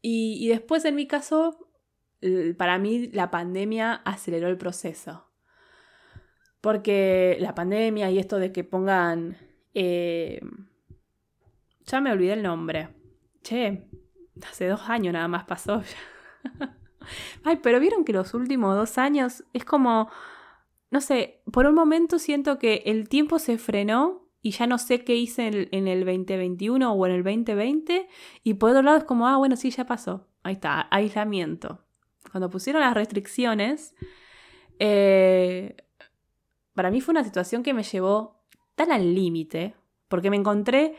y, 0.00 0.38
y 0.40 0.48
después 0.48 0.84
en 0.84 0.94
mi 0.94 1.06
caso, 1.06 1.68
para 2.56 2.78
mí 2.78 3.08
la 3.12 3.30
pandemia 3.30 3.94
aceleró 4.04 4.48
el 4.48 4.58
proceso. 4.58 5.26
Porque 6.60 7.36
la 7.40 7.54
pandemia 7.54 8.10
y 8.10 8.18
esto 8.18 8.38
de 8.38 8.52
que 8.52 8.64
pongan 8.64 9.36
eh, 9.74 10.40
ya 11.88 12.00
me 12.00 12.12
olvidé 12.12 12.34
el 12.34 12.42
nombre. 12.42 12.88
Che, 13.42 13.88
hace 14.48 14.68
dos 14.68 14.88
años 14.88 15.12
nada 15.12 15.28
más 15.28 15.44
pasó. 15.44 15.82
Ay, 17.44 17.56
pero 17.62 17.80
vieron 17.80 18.04
que 18.04 18.12
los 18.12 18.34
últimos 18.34 18.76
dos 18.76 18.98
años 18.98 19.44
es 19.52 19.64
como, 19.64 20.10
no 20.90 21.00
sé, 21.00 21.42
por 21.50 21.66
un 21.66 21.74
momento 21.74 22.18
siento 22.18 22.58
que 22.58 22.82
el 22.86 23.08
tiempo 23.08 23.38
se 23.38 23.58
frenó 23.58 24.28
y 24.42 24.52
ya 24.52 24.66
no 24.66 24.78
sé 24.78 25.04
qué 25.04 25.16
hice 25.16 25.68
en 25.70 25.88
el, 25.88 26.04
2021 26.04 26.92
o 26.92 27.06
en 27.06 27.12
el 27.12 27.24
2020 27.24 28.08
y 28.44 28.54
por 28.54 28.70
otro 28.70 28.82
lado 28.82 28.98
es 28.98 29.04
como, 29.04 29.26
ah, 29.26 29.36
bueno, 29.36 29.56
sí, 29.56 29.70
ya 29.70 29.86
pasó. 29.86 30.28
Ahí 30.42 30.54
está, 30.54 30.86
aislamiento. 30.90 31.84
Cuando 32.30 32.50
pusieron 32.50 32.82
las 32.82 32.94
restricciones, 32.94 33.94
eh, 34.78 35.76
para 36.74 36.90
mí 36.90 37.00
fue 37.00 37.12
una 37.12 37.24
situación 37.24 37.62
que 37.62 37.74
me 37.74 37.82
llevó 37.82 38.44
tan 38.74 38.92
al 38.92 39.14
límite, 39.14 39.74
porque 40.08 40.30
me 40.30 40.36
encontré 40.36 40.94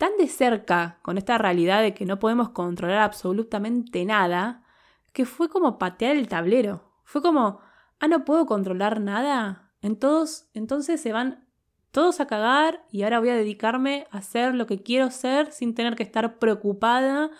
tan 0.00 0.16
de 0.16 0.28
cerca 0.28 0.98
con 1.02 1.18
esta 1.18 1.36
realidad 1.36 1.82
de 1.82 1.92
que 1.92 2.06
no 2.06 2.18
podemos 2.18 2.48
controlar 2.48 3.00
absolutamente 3.02 4.02
nada, 4.06 4.64
que 5.12 5.26
fue 5.26 5.50
como 5.50 5.78
patear 5.78 6.16
el 6.16 6.26
tablero. 6.26 6.90
Fue 7.04 7.20
como, 7.20 7.60
ah, 7.98 8.08
no 8.08 8.24
puedo 8.24 8.46
controlar 8.46 8.98
nada. 9.02 9.70
entonces 9.82 11.02
se 11.02 11.12
van 11.12 11.46
todos 11.90 12.18
a 12.20 12.26
cagar 12.26 12.86
y 12.90 13.02
ahora 13.02 13.18
voy 13.18 13.28
a 13.28 13.36
dedicarme 13.36 14.06
a 14.10 14.18
hacer 14.18 14.54
lo 14.54 14.66
que 14.66 14.82
quiero 14.82 15.10
ser 15.10 15.52
sin 15.52 15.74
tener 15.74 15.96
que 15.96 16.02
estar 16.02 16.38
preocupada 16.38 17.30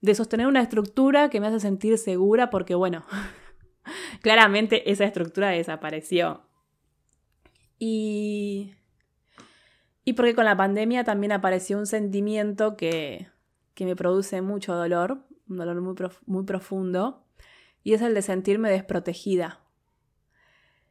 de 0.00 0.14
sostener 0.14 0.46
una 0.46 0.62
estructura 0.62 1.28
que 1.28 1.40
me 1.40 1.48
hace 1.48 1.60
sentir 1.60 1.98
segura 1.98 2.48
porque, 2.48 2.74
bueno, 2.74 3.04
claramente 4.22 4.90
esa 4.90 5.04
estructura 5.04 5.50
desapareció. 5.50 6.46
Y 7.78 8.76
y 10.04 10.14
porque 10.14 10.34
con 10.34 10.44
la 10.44 10.56
pandemia 10.56 11.04
también 11.04 11.32
apareció 11.32 11.78
un 11.78 11.86
sentimiento 11.86 12.76
que, 12.76 13.28
que 13.74 13.84
me 13.84 13.96
produce 13.96 14.42
mucho 14.42 14.74
dolor, 14.74 15.24
un 15.48 15.56
dolor 15.56 15.80
muy, 15.80 15.94
muy 16.26 16.44
profundo, 16.44 17.24
y 17.84 17.94
es 17.94 18.02
el 18.02 18.14
de 18.14 18.22
sentirme 18.22 18.70
desprotegida. 18.70 19.60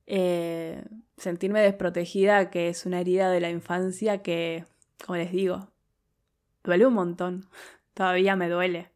Eh, 0.07 0.84
sentirme 1.18 1.62
desprotegida, 1.62 2.49
que 2.49 2.70
es 2.70 2.86
una 2.86 2.99
herida 2.99 3.30
de 3.30 3.39
la 3.39 3.49
infancia 3.49 4.22
que, 4.22 4.66
como 5.05 5.18
les 5.18 5.32
digo, 5.32 5.70
duele 6.64 6.86
un 6.86 6.93
montón. 6.93 7.45
Todavía 7.93 8.36
me 8.36 8.49
duele. 8.49 8.91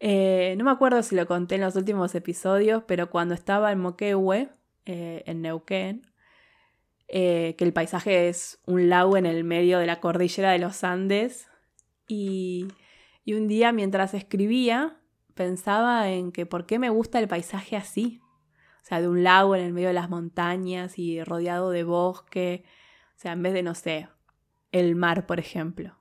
Eh, 0.00 0.54
no 0.58 0.64
me 0.64 0.70
acuerdo 0.70 1.02
si 1.02 1.16
lo 1.16 1.26
conté 1.26 1.54
en 1.54 1.62
los 1.62 1.76
últimos 1.76 2.14
episodios, 2.14 2.82
pero 2.86 3.10
cuando 3.10 3.34
estaba 3.34 3.72
en 3.72 3.80
Moquehue, 3.80 4.50
eh, 4.86 5.22
en 5.26 5.42
Neuquén, 5.42 6.02
que 7.14 7.64
el 7.64 7.72
paisaje 7.72 8.28
es 8.28 8.60
un 8.66 8.88
lago 8.88 9.16
en 9.16 9.24
el 9.24 9.44
medio 9.44 9.78
de 9.78 9.86
la 9.86 10.00
cordillera 10.00 10.50
de 10.50 10.58
los 10.58 10.82
Andes, 10.82 11.48
y, 12.08 12.66
y 13.24 13.34
un 13.34 13.46
día 13.46 13.72
mientras 13.72 14.14
escribía 14.14 14.98
pensaba 15.34 16.10
en 16.10 16.32
que 16.32 16.44
por 16.44 16.66
qué 16.66 16.78
me 16.78 16.90
gusta 16.90 17.18
el 17.18 17.28
paisaje 17.28 17.76
así, 17.76 18.20
o 18.82 18.86
sea, 18.86 19.00
de 19.00 19.08
un 19.08 19.22
lago 19.22 19.54
en 19.54 19.64
el 19.64 19.72
medio 19.72 19.88
de 19.88 19.94
las 19.94 20.10
montañas 20.10 20.98
y 20.98 21.22
rodeado 21.22 21.70
de 21.70 21.84
bosque, 21.84 22.64
o 23.16 23.18
sea, 23.18 23.32
en 23.32 23.42
vez 23.42 23.54
de, 23.54 23.62
no 23.62 23.74
sé, 23.74 24.08
el 24.72 24.96
mar, 24.96 25.26
por 25.26 25.38
ejemplo. 25.38 25.96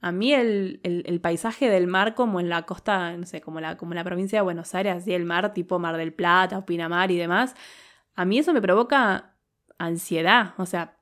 A 0.00 0.12
mí 0.12 0.32
el, 0.32 0.80
el, 0.84 1.20
paisaje 1.20 1.68
del 1.68 1.88
mar 1.88 2.14
como 2.14 2.38
en 2.38 2.48
la 2.48 2.62
costa, 2.66 3.16
no 3.16 3.26
sé, 3.26 3.40
como 3.40 3.60
la, 3.60 3.76
como 3.76 3.92
en 3.92 3.96
la 3.96 4.04
provincia 4.04 4.38
de 4.38 4.44
Buenos 4.44 4.74
Aires, 4.74 4.94
así 4.94 5.12
el 5.12 5.24
mar 5.24 5.52
tipo 5.54 5.78
Mar 5.80 5.96
del 5.96 6.12
Plata 6.12 6.64
Pinamar 6.64 7.10
y 7.10 7.16
demás, 7.16 7.54
a 8.14 8.24
mí 8.24 8.38
eso 8.38 8.52
me 8.52 8.62
provoca 8.62 9.37
ansiedad, 9.78 10.54
o 10.58 10.66
sea, 10.66 10.98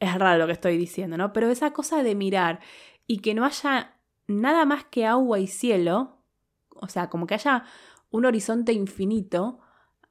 es 0.00 0.14
raro 0.14 0.38
lo 0.38 0.46
que 0.46 0.52
estoy 0.52 0.76
diciendo, 0.76 1.16
¿no? 1.16 1.32
Pero 1.32 1.50
esa 1.50 1.72
cosa 1.72 2.02
de 2.02 2.14
mirar 2.14 2.60
y 3.06 3.18
que 3.18 3.34
no 3.34 3.44
haya 3.44 3.96
nada 4.26 4.64
más 4.64 4.84
que 4.84 5.06
agua 5.06 5.38
y 5.38 5.46
cielo, 5.46 6.22
o 6.70 6.88
sea, 6.88 7.08
como 7.08 7.26
que 7.26 7.34
haya 7.34 7.64
un 8.10 8.24
horizonte 8.24 8.72
infinito, 8.72 9.60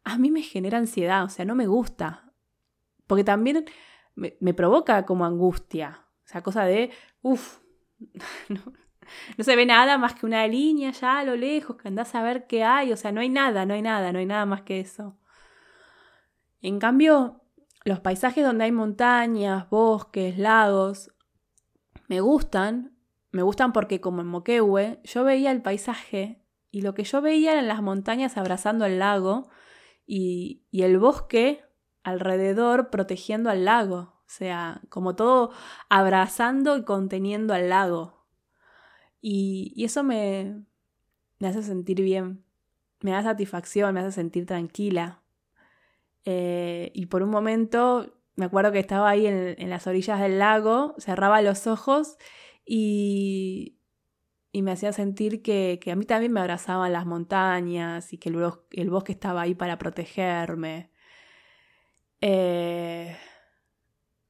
a 0.03 0.17
mí 0.17 0.31
me 0.31 0.41
genera 0.41 0.77
ansiedad, 0.77 1.23
o 1.23 1.29
sea, 1.29 1.45
no 1.45 1.55
me 1.55 1.67
gusta. 1.67 2.31
Porque 3.07 3.23
también 3.23 3.65
me, 4.15 4.53
provoca 4.53 5.05
como 5.05 5.25
angustia. 5.25 6.05
O 6.25 6.27
sea, 6.27 6.43
cosa 6.43 6.65
de, 6.65 6.91
uff, 7.21 7.59
no, 8.49 8.61
se 9.39 9.55
ve 9.55 9.65
nada 9.65 9.97
más 9.97 10.13
que 10.15 10.25
una 10.25 10.45
línea 10.47 10.91
ya 10.91 11.19
a 11.19 11.23
lo 11.23 11.35
lejos, 11.35 11.77
que 11.77 11.87
andás 11.87 12.15
a 12.15 12.21
ver 12.21 12.47
qué 12.47 12.63
hay. 12.63 12.91
O 12.91 12.97
sea, 12.97 13.11
no 13.11 13.21
hay 13.21 13.29
nada, 13.29 13.65
no 13.65 13.73
hay 13.73 13.81
nada, 13.81 14.11
no 14.11 14.19
hay 14.19 14.25
nada 14.25 14.45
más 14.45 14.61
que 14.63 14.79
eso. 14.79 15.17
En 16.61 16.79
cambio, 16.79 17.41
los 17.87 18.01
paisajes 18.01 18.43
donde 18.43 18.65
hay 18.65 18.73
montañas, 18.73 19.69
bosques, 19.69 20.37
lagos, 20.37 21.09
me 22.09 22.19
gustan, 22.19 22.97
me 23.31 23.43
gustan 23.43 23.71
porque 23.71 24.01
como 24.01 24.19
en 24.19 24.27
Moquehue, 24.27 24.99
yo 25.05 25.23
veía 25.23 25.51
el 25.51 25.61
paisaje 25.61 26.43
y 26.69 26.81
lo 26.81 26.93
que 26.93 27.05
yo 27.05 27.21
veía 27.21 27.53
eran 27.53 27.69
las 27.69 27.81
montañas 27.81 28.35
abrazando 28.35 28.85
el 28.85 28.99
lago 28.99 29.47
y, 30.05 30.65
el 30.73 30.99
bosque 30.99 31.63
alrededor 32.03 32.89
protegiendo 32.89 33.49
al 33.49 33.63
lago. 33.63 34.15
O 34.19 34.29
sea, 34.29 34.81
como 34.89 35.15
todo 35.15 35.51
abrazando 35.87 36.75
y 36.75 36.83
conteniendo 36.83 37.53
al 37.53 37.69
lago. 37.69 38.25
Y, 39.21 39.71
y 39.77 39.85
eso 39.85 40.03
me, 40.03 40.65
me 41.39 41.47
hace 41.47 41.63
sentir 41.63 42.01
bien, 42.01 42.43
me 42.99 43.11
da 43.11 43.23
satisfacción, 43.23 43.93
me 43.93 44.01
hace 44.01 44.11
sentir 44.11 44.45
tranquila. 44.45 45.21
Eh, 46.29 46.91
y 46.93 47.05
por 47.05 47.23
un 47.23 47.29
momento 47.29 48.13
me 48.35 48.43
acuerdo 48.43 48.73
que 48.73 48.79
estaba 48.79 49.09
ahí 49.09 49.27
en, 49.27 49.69
las 49.69 49.87
orillas 49.87 50.19
del 50.19 50.39
lago, 50.39 50.93
cerraba 50.97 51.41
los 51.41 51.67
ojos 51.67 52.17
y, 52.65 53.77
y 54.51 54.61
me 54.61 54.71
hacía 54.71 54.91
sentir 54.91 55.41
que, 55.41 55.79
a 55.89 55.95
mí 55.95 56.03
también 56.03 56.33
me 56.33 56.41
abrazaban 56.41 56.91
las 56.91 57.05
montañas 57.05 58.11
y 58.11 58.17
que 58.17 58.27
el, 58.27 58.89
bosque 58.89 59.13
estaba 59.13 59.41
ahí 59.41 59.55
para 59.55 59.77
protegerme. 59.77 60.91
Eh, 62.19 63.15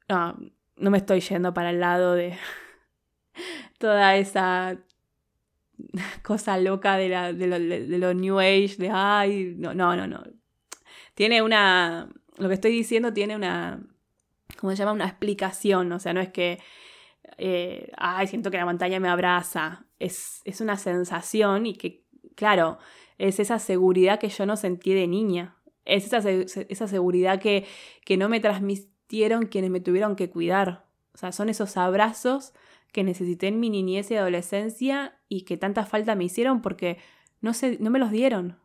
no, 0.08 0.38
no 0.76 0.92
me 0.92 1.00
estoy 1.00 1.20
yendo 1.22 1.52
para 1.56 1.72
el 1.72 1.80
lado 1.80 2.14
de 2.14 2.38
toda 3.80 4.18
esa 4.18 4.78
cosa 6.24 6.60
loca 6.60 6.96
de, 6.98 7.10
la, 7.10 7.34
de, 7.34 7.48
lo, 7.48 7.58
de, 7.60 7.98
lo, 7.98 8.14
New 8.14 8.40
Age, 8.40 8.76
de 8.78 8.92
ay, 8.94 9.56
no, 9.58 9.74
no, 9.74 9.96
no, 9.96 10.06
no. 10.06 10.37
Tiene 11.18 11.42
una, 11.42 12.10
lo 12.38 12.48
que 12.48 12.54
estoy 12.54 12.72
diciendo 12.72 13.12
tiene 13.12 13.36
una, 13.36 13.82
¿cómo 14.60 14.72
se 14.72 14.78
llama? 14.78 14.92
Una 14.92 15.08
explicación, 15.08 15.92
o 15.92 15.98
sea, 15.98 16.14
no 16.14 16.22
es 16.22 16.30
que, 16.30 16.60
eh, 17.40 17.92
ay, 17.98 18.28
siento 18.28 18.52
que 18.52 18.58
la 18.58 18.66
montaña 18.66 19.00
me 19.00 19.10
abraza, 19.10 19.88
es, 19.98 20.42
es 20.46 20.62
una 20.62 20.78
sensación 20.78 21.66
y 21.66 21.74
que, 21.74 22.04
claro, 22.36 22.78
es 23.18 23.40
esa 23.40 23.58
seguridad 23.58 24.20
que 24.20 24.30
yo 24.30 24.46
no 24.46 24.58
sentí 24.58 24.94
de 24.94 25.08
niña, 25.08 25.58
es 25.86 26.06
esa, 26.06 26.20
esa 26.30 26.88
seguridad 26.88 27.42
que, 27.42 27.66
que 28.06 28.16
no 28.16 28.30
me 28.30 28.40
transmitieron 28.40 29.48
quienes 29.48 29.72
me 29.72 29.80
tuvieron 29.80 30.16
que 30.16 30.30
cuidar, 30.30 30.86
o 31.16 31.18
sea, 31.18 31.32
son 31.32 31.50
esos 31.50 31.78
abrazos 31.78 32.54
que 32.92 33.04
necesité 33.04 33.48
en 33.48 33.60
mi 33.60 33.72
niñez 33.72 34.12
y 34.12 34.18
adolescencia 34.18 35.18
y 35.30 35.46
que 35.46 35.58
tanta 35.58 35.84
falta 35.84 36.14
me 36.14 36.26
hicieron 36.26 36.62
porque 36.62 37.00
no, 37.42 37.56
se, 37.56 37.80
no 37.80 37.90
me 37.90 37.98
los 37.98 38.12
dieron. 38.12 38.60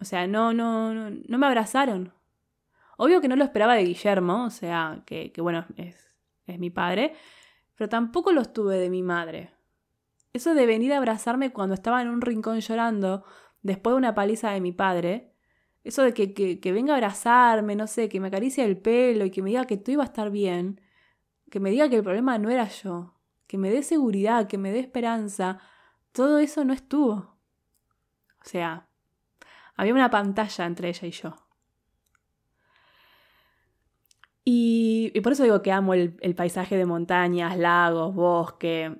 O 0.00 0.04
sea, 0.04 0.26
no, 0.26 0.52
no, 0.52 0.92
no, 0.92 1.10
no 1.10 1.38
me 1.38 1.46
abrazaron. 1.46 2.12
Obvio 2.96 3.20
que 3.20 3.28
no 3.28 3.36
lo 3.36 3.44
esperaba 3.44 3.74
de 3.74 3.84
Guillermo, 3.84 4.44
o 4.44 4.50
sea, 4.50 5.02
que, 5.06 5.32
bueno, 5.38 5.66
es, 5.76 6.12
es 6.46 6.58
mi 6.58 6.70
padre, 6.70 7.14
pero 7.74 7.88
tampoco 7.88 8.32
los 8.32 8.52
tuve 8.52 8.76
de 8.76 8.90
mi 8.90 9.02
madre. 9.02 9.50
Eso 10.32 10.54
de 10.54 10.66
venir 10.66 10.92
a 10.92 10.98
abrazarme 10.98 11.52
cuando 11.52 11.74
estaba 11.74 12.02
en 12.02 12.08
un 12.08 12.20
rincón 12.20 12.60
llorando, 12.60 13.24
después 13.62 13.94
de 13.94 13.98
una 13.98 14.14
paliza 14.14 14.50
de 14.50 14.60
mi 14.60 14.72
padre, 14.72 15.32
eso 15.82 16.02
de 16.02 16.14
que, 16.14 16.34
que, 16.34 16.60
que, 16.60 16.72
venga 16.72 16.94
a 16.94 16.96
abrazarme, 16.96 17.76
no 17.76 17.86
sé, 17.86 18.08
que 18.08 18.20
me 18.20 18.28
acaricie 18.28 18.64
el 18.64 18.78
pelo 18.78 19.24
y 19.24 19.30
que 19.30 19.42
me 19.42 19.50
diga 19.50 19.66
que 19.66 19.76
todo 19.76 19.92
iba 19.92 20.02
a 20.02 20.06
estar 20.06 20.30
bien, 20.30 20.80
que 21.50 21.60
me 21.60 21.70
diga 21.70 21.88
que 21.88 21.96
el 21.96 22.02
problema 22.02 22.38
no 22.38 22.50
era 22.50 22.68
yo, 22.68 23.14
que 23.46 23.58
me 23.58 23.70
dé 23.70 23.82
seguridad, 23.82 24.46
que 24.46 24.58
me 24.58 24.72
dé 24.72 24.80
esperanza, 24.80 25.60
todo 26.12 26.38
eso 26.38 26.64
no 26.64 26.72
estuvo. 26.72 27.12
O 27.12 28.44
sea, 28.44 28.88
había 29.76 29.94
una 29.94 30.10
pantalla 30.10 30.66
entre 30.66 30.88
ella 30.88 31.08
y 31.08 31.10
yo. 31.10 31.36
Y, 34.44 35.20
por 35.22 35.32
eso 35.32 35.42
digo 35.42 35.62
que 35.62 35.72
amo 35.72 35.94
el, 35.94 36.34
paisaje 36.36 36.76
de 36.76 36.84
montañas, 36.84 37.56
lagos, 37.56 38.14
bosque. 38.14 38.94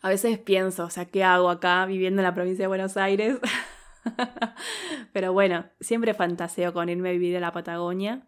A 0.00 0.08
veces 0.08 0.38
pienso, 0.38 0.84
o 0.84 0.90
sea, 0.90 1.04
¿qué 1.06 1.24
hago 1.24 1.50
acá 1.50 1.84
viviendo 1.86 2.22
en 2.22 2.24
la 2.24 2.34
provincia 2.34 2.64
de 2.64 2.68
Buenos 2.68 2.96
Aires? 2.96 3.38
Pero 5.12 5.32
bueno, 5.32 5.66
siempre 5.80 6.14
fantaseo 6.14 6.72
con 6.72 6.88
irme 6.88 7.10
a 7.10 7.12
vivir 7.12 7.36
a 7.36 7.40
la 7.40 7.52
Patagonia. 7.52 8.26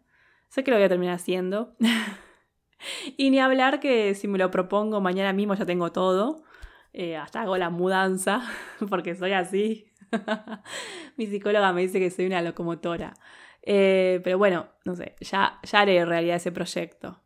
Sé 0.48 0.64
que 0.64 0.70
lo 0.70 0.76
voy 0.76 0.84
a 0.84 0.88
terminar 0.88 1.14
haciendo. 1.14 1.74
y 3.16 3.30
ni 3.30 3.40
hablar 3.40 3.80
que 3.80 4.14
si 4.14 4.28
me 4.28 4.38
lo 4.38 4.50
propongo 4.50 5.00
mañana 5.00 5.32
mismo 5.32 5.54
ya 5.54 5.64
tengo 5.64 5.92
todo. 5.92 6.44
Eh, 6.92 7.16
hasta 7.16 7.42
hago 7.42 7.56
la 7.58 7.70
mudanza, 7.70 8.42
porque 8.88 9.14
soy 9.14 9.32
así. 9.32 9.92
Mi 11.16 11.26
psicóloga 11.26 11.72
me 11.72 11.82
dice 11.82 11.98
que 11.98 12.10
soy 12.10 12.26
una 12.26 12.42
locomotora. 12.42 13.14
Eh, 13.62 14.20
pero 14.22 14.38
bueno, 14.38 14.68
no 14.84 14.94
sé, 14.94 15.16
ya, 15.20 15.60
ya 15.62 15.80
haré 15.80 16.04
realidad 16.04 16.36
ese 16.36 16.52
proyecto. 16.52 17.20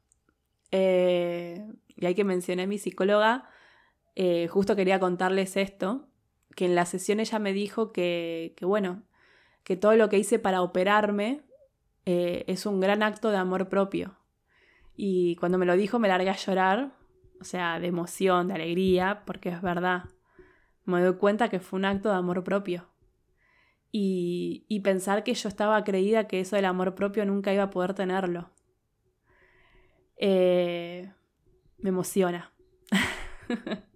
Eh, 0.70 1.66
y 1.88 2.06
hay 2.06 2.14
que 2.14 2.24
mencionar 2.24 2.64
a 2.64 2.68
mi 2.68 2.78
psicóloga, 2.78 3.48
eh, 4.14 4.48
justo 4.48 4.74
quería 4.74 4.98
contarles 5.00 5.56
esto, 5.56 6.08
que 6.56 6.64
en 6.64 6.74
la 6.74 6.86
sesión 6.86 7.20
ella 7.20 7.38
me 7.38 7.52
dijo 7.52 7.92
que, 7.92 8.54
que 8.56 8.64
bueno, 8.64 9.02
que 9.64 9.76
todo 9.76 9.94
lo 9.96 10.08
que 10.08 10.18
hice 10.18 10.38
para 10.38 10.62
operarme 10.62 11.42
es 12.06 12.66
un 12.66 12.80
gran 12.80 13.04
acto 13.04 13.30
de 13.30 13.36
amor 13.36 13.68
propio. 13.68 14.16
Y 14.96 15.36
cuando 15.36 15.58
me 15.58 15.66
lo 15.66 15.76
dijo 15.76 16.00
me 16.00 16.08
largué 16.08 16.30
a 16.30 16.36
llorar, 16.36 16.92
o 17.40 17.44
sea, 17.44 17.78
de 17.78 17.86
emoción, 17.86 18.48
de 18.48 18.54
alegría, 18.54 19.22
porque 19.26 19.50
es 19.50 19.62
verdad. 19.62 20.04
Me 20.90 21.02
doy 21.02 21.16
cuenta 21.16 21.48
que 21.48 21.60
fue 21.60 21.78
un 21.78 21.84
acto 21.86 22.10
de 22.10 22.16
amor 22.16 22.44
propio 22.44 22.90
y, 23.92 24.80
pensar 24.84 25.24
que 25.24 25.34
yo 25.34 25.48
estaba 25.48 25.82
creída 25.84 26.26
que 26.26 26.40
eso 26.40 26.56
del 26.56 26.64
amor 26.64 26.94
propio 26.94 27.24
nunca 27.26 27.52
iba 27.52 27.64
a 27.64 27.70
poder 27.70 27.94
tenerlo. 27.94 28.50
Eh, 30.16 31.10
me 31.78 31.88
emociona. 31.90 32.52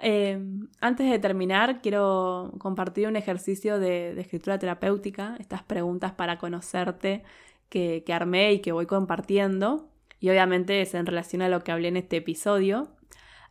Em, 0.00 0.68
antes 0.82 1.10
de 1.10 1.18
terminar, 1.18 1.80
quiero 1.80 2.52
compartir 2.58 3.08
un 3.08 3.16
ejercicio 3.16 3.78
de, 3.78 4.20
escritura 4.20 4.58
terapéutica, 4.58 5.34
estas 5.38 5.62
preguntas 5.62 6.12
para 6.12 6.36
conocerte 6.36 7.22
que, 7.70 8.02
que, 8.04 8.12
armé 8.12 8.52
y 8.52 8.60
que 8.60 8.72
voy 8.72 8.84
compartiendo. 8.84 9.88
Y 10.20 10.28
obviamente 10.28 10.82
es 10.82 10.92
en 10.92 11.06
relación 11.06 11.40
a 11.40 11.48
lo 11.48 11.64
que 11.64 11.72
hablé 11.72 11.88
en 11.88 11.96
este 11.96 12.18
episodio. 12.18 12.88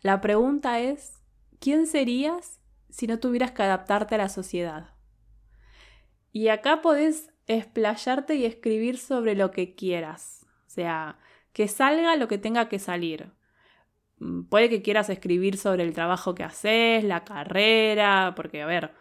La 0.03 0.21
pregunta 0.21 0.79
es, 0.79 1.22
¿quién 1.63 1.87
serías 1.87 2.59
si 2.89 3.07
no 3.07 3.19
tuvieras 3.19 3.51
que 3.51 3.63
adaptarte 3.63 4.15
a 4.15 4.17
la 4.17 4.27
sociedad? 4.27 4.89
Y 6.33 6.49
acá 6.49 6.81
podés 6.81 7.31
explayarte 7.47 8.35
y 8.35 8.43
escribir 8.43 8.97
sobre 8.97 9.33
lo 9.33 9.51
que 9.51 9.73
quieras. 9.73 10.45
O 10.67 10.69
sea, 10.69 11.17
que 11.53 11.69
salga 11.69 12.17
lo 12.17 12.27
que 12.27 12.37
tenga 12.37 12.67
que 12.67 12.79
salir. 12.79 13.31
mm, 14.19 14.43
puede 14.43 14.69
que 14.69 14.81
quieras 14.81 15.09
escribir 15.09 15.57
sobre 15.57 15.83
el 15.83 15.93
trabajo 15.93 16.35
que 16.35 16.43
haces, 16.43 17.03
la 17.05 17.23
carrera, 17.23 18.33
porque 18.35 18.61
a 18.61 18.65
ver, 18.65 18.93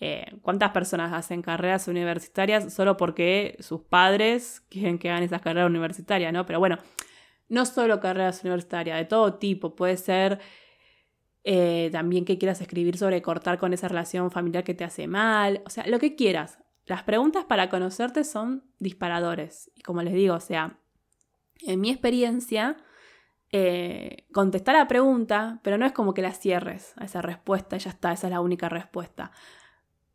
eh, 0.00 0.26
¿cuántas 0.42 0.72
personas 0.72 1.12
hacen 1.12 1.42
carreras 1.42 1.88
universitarias 1.88 2.72
solo 2.74 2.96
porque 2.96 3.56
sus 3.60 3.82
padres 3.82 4.60
quieren 4.70 4.98
que 4.98 5.10
hagan 5.10 5.22
esas 5.22 5.42
carreras 5.42 5.70
universitarias, 5.70 6.32
¿no? 6.32 6.46
Pero 6.46 6.58
bueno, 6.58 6.78
no 7.48 7.64
solo 7.66 8.00
carreras 8.00 8.42
universitarias, 8.42 8.98
de 8.98 9.04
todo 9.04 9.34
tipo, 9.34 9.76
puede 9.76 9.96
ser 9.96 10.40
eh, 11.44 11.88
también 11.92 12.24
que 12.24 12.38
quieras 12.38 12.60
escribir 12.60 12.96
sobre 12.98 13.22
cortar 13.22 13.58
con 13.58 13.72
esa 13.72 13.88
relación 13.88 14.30
familiar 14.30 14.64
que 14.64 14.74
te 14.74 14.84
hace 14.84 15.06
mal, 15.06 15.62
o 15.66 15.70
sea, 15.70 15.86
lo 15.86 15.98
que 15.98 16.14
quieras. 16.14 16.58
Las 16.86 17.02
preguntas 17.02 17.44
para 17.44 17.68
conocerte 17.68 18.24
son 18.24 18.64
disparadores. 18.78 19.70
Y 19.74 19.82
como 19.82 20.02
les 20.02 20.14
digo, 20.14 20.34
o 20.34 20.40
sea, 20.40 20.78
en 21.60 21.80
mi 21.80 21.90
experiencia, 21.90 22.76
eh, 23.50 24.26
contestar 24.32 24.74
la 24.74 24.88
pregunta, 24.88 25.60
pero 25.62 25.78
no 25.78 25.86
es 25.86 25.92
como 25.92 26.14
que 26.14 26.22
la 26.22 26.32
cierres 26.32 26.92
a 26.96 27.04
esa 27.04 27.22
respuesta, 27.22 27.76
ya 27.76 27.90
está, 27.90 28.12
esa 28.12 28.26
es 28.26 28.30
la 28.30 28.40
única 28.40 28.68
respuesta. 28.68 29.32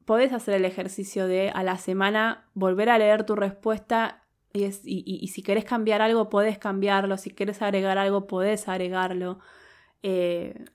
Podés 0.06 0.34
hacer 0.34 0.56
el 0.56 0.66
ejercicio 0.66 1.28
de 1.28 1.50
a 1.50 1.64
la 1.64 1.78
semana 1.78 2.50
volver 2.54 2.90
a 2.90 2.98
leer 2.98 3.26
tu 3.26 3.36
respuesta 3.36 4.24
y, 4.54 5.28
si 5.28 5.42
querés 5.42 5.66
cambiar 5.66 6.02
algo, 6.02 6.30
podés 6.30 6.60
cambiarlo, 6.60 7.18
si 7.18 7.32
querés 7.32 7.62
agregar 7.64 7.98
algo, 7.98 8.28
podés 8.28 8.68
agregarlo. 8.68 9.40
Eh, 10.04 10.66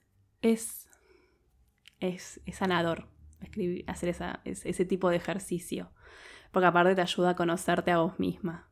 es, 0.43 0.89
es, 2.01 2.41
sanador 2.53 3.09
escribir, 3.41 3.84
hacer 3.86 4.14
ese 4.45 4.84
tipo 4.84 5.11
de 5.11 5.16
ejercicio, 5.16 5.91
porque 6.51 6.66
aparte 6.66 6.95
te 6.95 7.03
ayuda 7.03 7.30
a 7.30 7.36
conocerte 7.36 7.91
a 7.91 7.99
vos 7.99 8.18
misma. 8.18 8.68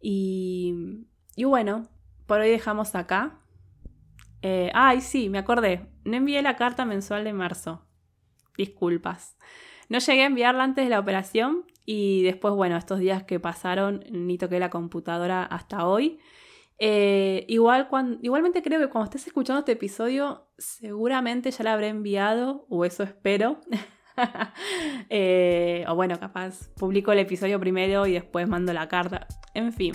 Y, 0.00 1.06
y 1.34 1.44
bueno, 1.44 1.88
por 2.26 2.40
hoy 2.40 2.50
dejamos 2.50 2.94
acá. 2.94 3.40
Eh, 4.42 4.70
ay, 4.74 5.00
sí, 5.00 5.28
me 5.28 5.38
acordé. 5.38 5.86
No 6.04 6.16
envié 6.16 6.42
la 6.42 6.56
carta 6.56 6.84
mensual 6.84 7.24
de 7.24 7.32
marzo. 7.32 7.84
Disculpas. 8.56 9.36
No 9.88 9.98
llegué 9.98 10.22
a 10.22 10.26
enviarla 10.26 10.64
antes 10.64 10.84
de 10.84 10.90
la 10.90 11.00
operación 11.00 11.64
y 11.84 12.22
después, 12.22 12.54
bueno, 12.54 12.76
estos 12.76 12.98
días 12.98 13.22
que 13.22 13.40
pasaron, 13.40 14.04
ni 14.10 14.36
toqué 14.36 14.60
la 14.60 14.68
computadora 14.68 15.42
hasta 15.42 15.86
hoy. 15.86 16.20
Eh, 16.80 17.44
igual 17.48 17.88
igualmente 18.22 18.62
creo 18.62 18.78
que 18.78 18.88
cuando 18.88 19.06
estés 19.06 19.26
escuchando 19.26 19.60
este 19.60 19.72
episodio, 19.72 20.46
seguramente 20.58 21.50
ya 21.50 21.64
la 21.64 21.72
habré 21.72 21.88
enviado, 21.88 22.66
o 22.68 22.84
eso 22.84 23.02
espero. 23.02 23.60
Eh, 25.10 25.84
o 25.86 25.94
bueno, 25.94 26.18
capaz 26.18 26.70
publico 26.74 27.12
el 27.12 27.20
episodio 27.20 27.60
primero 27.60 28.04
y 28.08 28.14
después 28.14 28.48
mando 28.48 28.72
la 28.72 28.88
carta. 28.88 29.28
En 29.54 29.72
fin. 29.72 29.92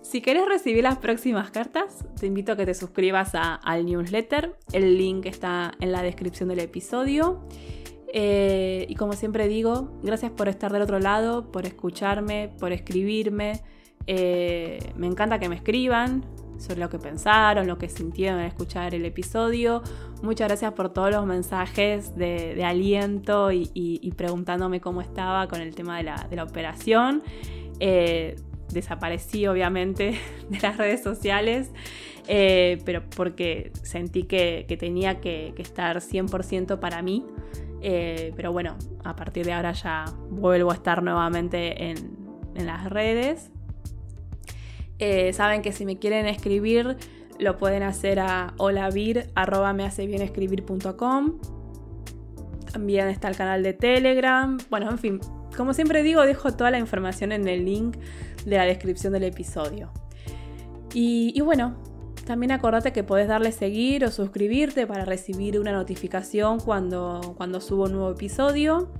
Si 0.00 0.22
quieres 0.22 0.46
recibir 0.46 0.84
las 0.84 0.98
próximas 0.98 1.50
cartas, 1.50 2.06
te 2.20 2.26
invito 2.26 2.52
a 2.52 2.56
que 2.56 2.64
te 2.64 2.74
suscribas 2.74 3.32
al 3.34 3.84
newsletter. 3.84 4.56
El 4.72 4.96
link 4.96 5.26
está 5.26 5.72
en 5.80 5.90
la 5.90 6.02
descripción 6.02 6.48
del 6.48 6.60
episodio. 6.60 7.44
Eh, 8.12 8.86
y 8.88 8.94
como 8.94 9.14
siempre 9.14 9.48
digo, 9.48 9.98
gracias 10.04 10.30
por 10.30 10.48
estar 10.48 10.72
del 10.72 10.82
otro 10.82 11.00
lado, 11.00 11.50
por 11.50 11.66
escucharme, 11.66 12.54
por 12.60 12.72
escribirme. 12.72 13.60
Eh, 14.06 14.78
me 14.96 15.06
encanta 15.06 15.38
que 15.38 15.48
me 15.48 15.56
escriban 15.56 16.24
sobre 16.58 16.80
lo 16.80 16.88
que 16.88 16.98
pensaron, 16.98 17.66
lo 17.66 17.76
que 17.76 17.88
sintieron 17.88 18.40
al 18.40 18.46
escuchar 18.46 18.94
el 18.94 19.04
episodio. 19.04 19.82
Muchas 20.22 20.48
gracias 20.48 20.72
por 20.72 20.92
todos 20.92 21.10
los 21.10 21.26
mensajes 21.26 22.16
de, 22.16 22.62
aliento 22.64 23.50
y, 23.52 24.12
preguntándome 24.16 24.80
cómo 24.80 25.00
estaba 25.00 25.48
con 25.48 25.60
el 25.60 25.74
tema 25.74 25.98
de 25.98 26.04
la, 26.04 26.44
operación. 26.44 27.22
Eh, 27.80 28.36
desaparecí 28.72 29.46
obviamente 29.46 30.18
de 30.48 30.60
las 30.60 30.78
redes 30.78 31.02
sociales, 31.02 31.70
eh, 32.26 32.78
pero 32.84 33.02
porque 33.14 33.70
sentí 33.82 34.22
que, 34.22 34.64
tenía 34.78 35.20
que, 35.20 35.52
estar 35.58 35.98
100% 35.98 36.78
para 36.78 37.02
mí. 37.02 37.24
pero 37.82 38.50
bueno, 38.52 38.76
a 39.04 39.14
partir 39.14 39.44
de 39.44 39.52
ahora 39.52 39.72
ya 39.72 40.06
vuelvo 40.30 40.70
a 40.70 40.74
estar 40.74 41.02
nuevamente 41.02 41.90
en, 41.90 42.16
en 42.54 42.66
las 42.66 42.88
redes. 42.88 43.50
Eh, 44.98 45.32
saben 45.32 45.62
que 45.62 45.70
si 45.72 45.84
me 45.84 45.98
quieren 45.98 46.26
escribir, 46.26 46.96
lo 47.38 47.58
pueden 47.58 47.82
hacer 47.82 48.20
a 48.20 48.54
holavir.mehacebienscribir.com. 48.58 51.40
También 52.72 53.08
está 53.08 53.28
el 53.28 53.36
canal 53.36 53.62
de 53.62 53.74
Telegram. 53.74 54.56
Bueno, 54.70 54.90
en 54.90 54.98
fin, 54.98 55.20
como 55.56 55.74
siempre 55.74 56.02
digo, 56.02 56.22
dejo 56.22 56.52
toda 56.52 56.70
la 56.70 56.78
información 56.78 57.32
en 57.32 57.48
el 57.48 57.64
link 57.64 57.96
de 58.44 58.56
la 58.56 58.64
descripción 58.64 59.12
del 59.12 59.24
episodio. 59.24 59.90
Y, 60.94 61.32
y 61.34 61.40
bueno, 61.40 61.76
también 62.26 62.52
acordate 62.52 62.92
que 62.92 63.04
podés 63.04 63.28
darle 63.28 63.52
seguir 63.52 64.04
o 64.04 64.10
suscribirte 64.10 64.86
para 64.86 65.04
recibir 65.04 65.60
una 65.60 65.72
notificación 65.72 66.58
cuando, 66.58 67.34
cuando 67.36 67.60
subo 67.60 67.84
un 67.84 67.92
nuevo 67.92 68.10
episodio 68.10 68.90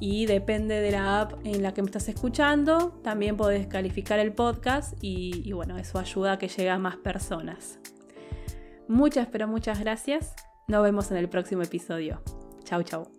y 0.00 0.26
depende 0.26 0.80
de 0.80 0.90
la 0.90 1.20
app 1.20 1.34
en 1.44 1.62
la 1.62 1.74
que 1.74 1.82
me 1.82 1.86
estás 1.86 2.08
escuchando, 2.08 3.00
también 3.02 3.36
podés 3.36 3.66
calificar 3.66 4.18
el 4.18 4.32
podcast 4.32 4.94
y, 5.00 5.52
bueno, 5.52 5.76
eso 5.76 5.98
ayuda 5.98 6.32
a 6.32 6.38
que 6.38 6.48
llegue 6.48 6.70
a 6.70 6.78
más 6.78 6.96
personas. 6.96 7.78
Muchas, 8.88 9.28
pero 9.28 9.48
muchas 9.48 9.80
gracias. 9.80 10.34
Nos 10.66 10.82
vemos 10.82 11.10
en 11.10 11.16
el 11.18 11.28
próximo 11.28 11.62
episodio. 11.62 12.22
Chau, 12.64 12.82
chau. 12.82 13.17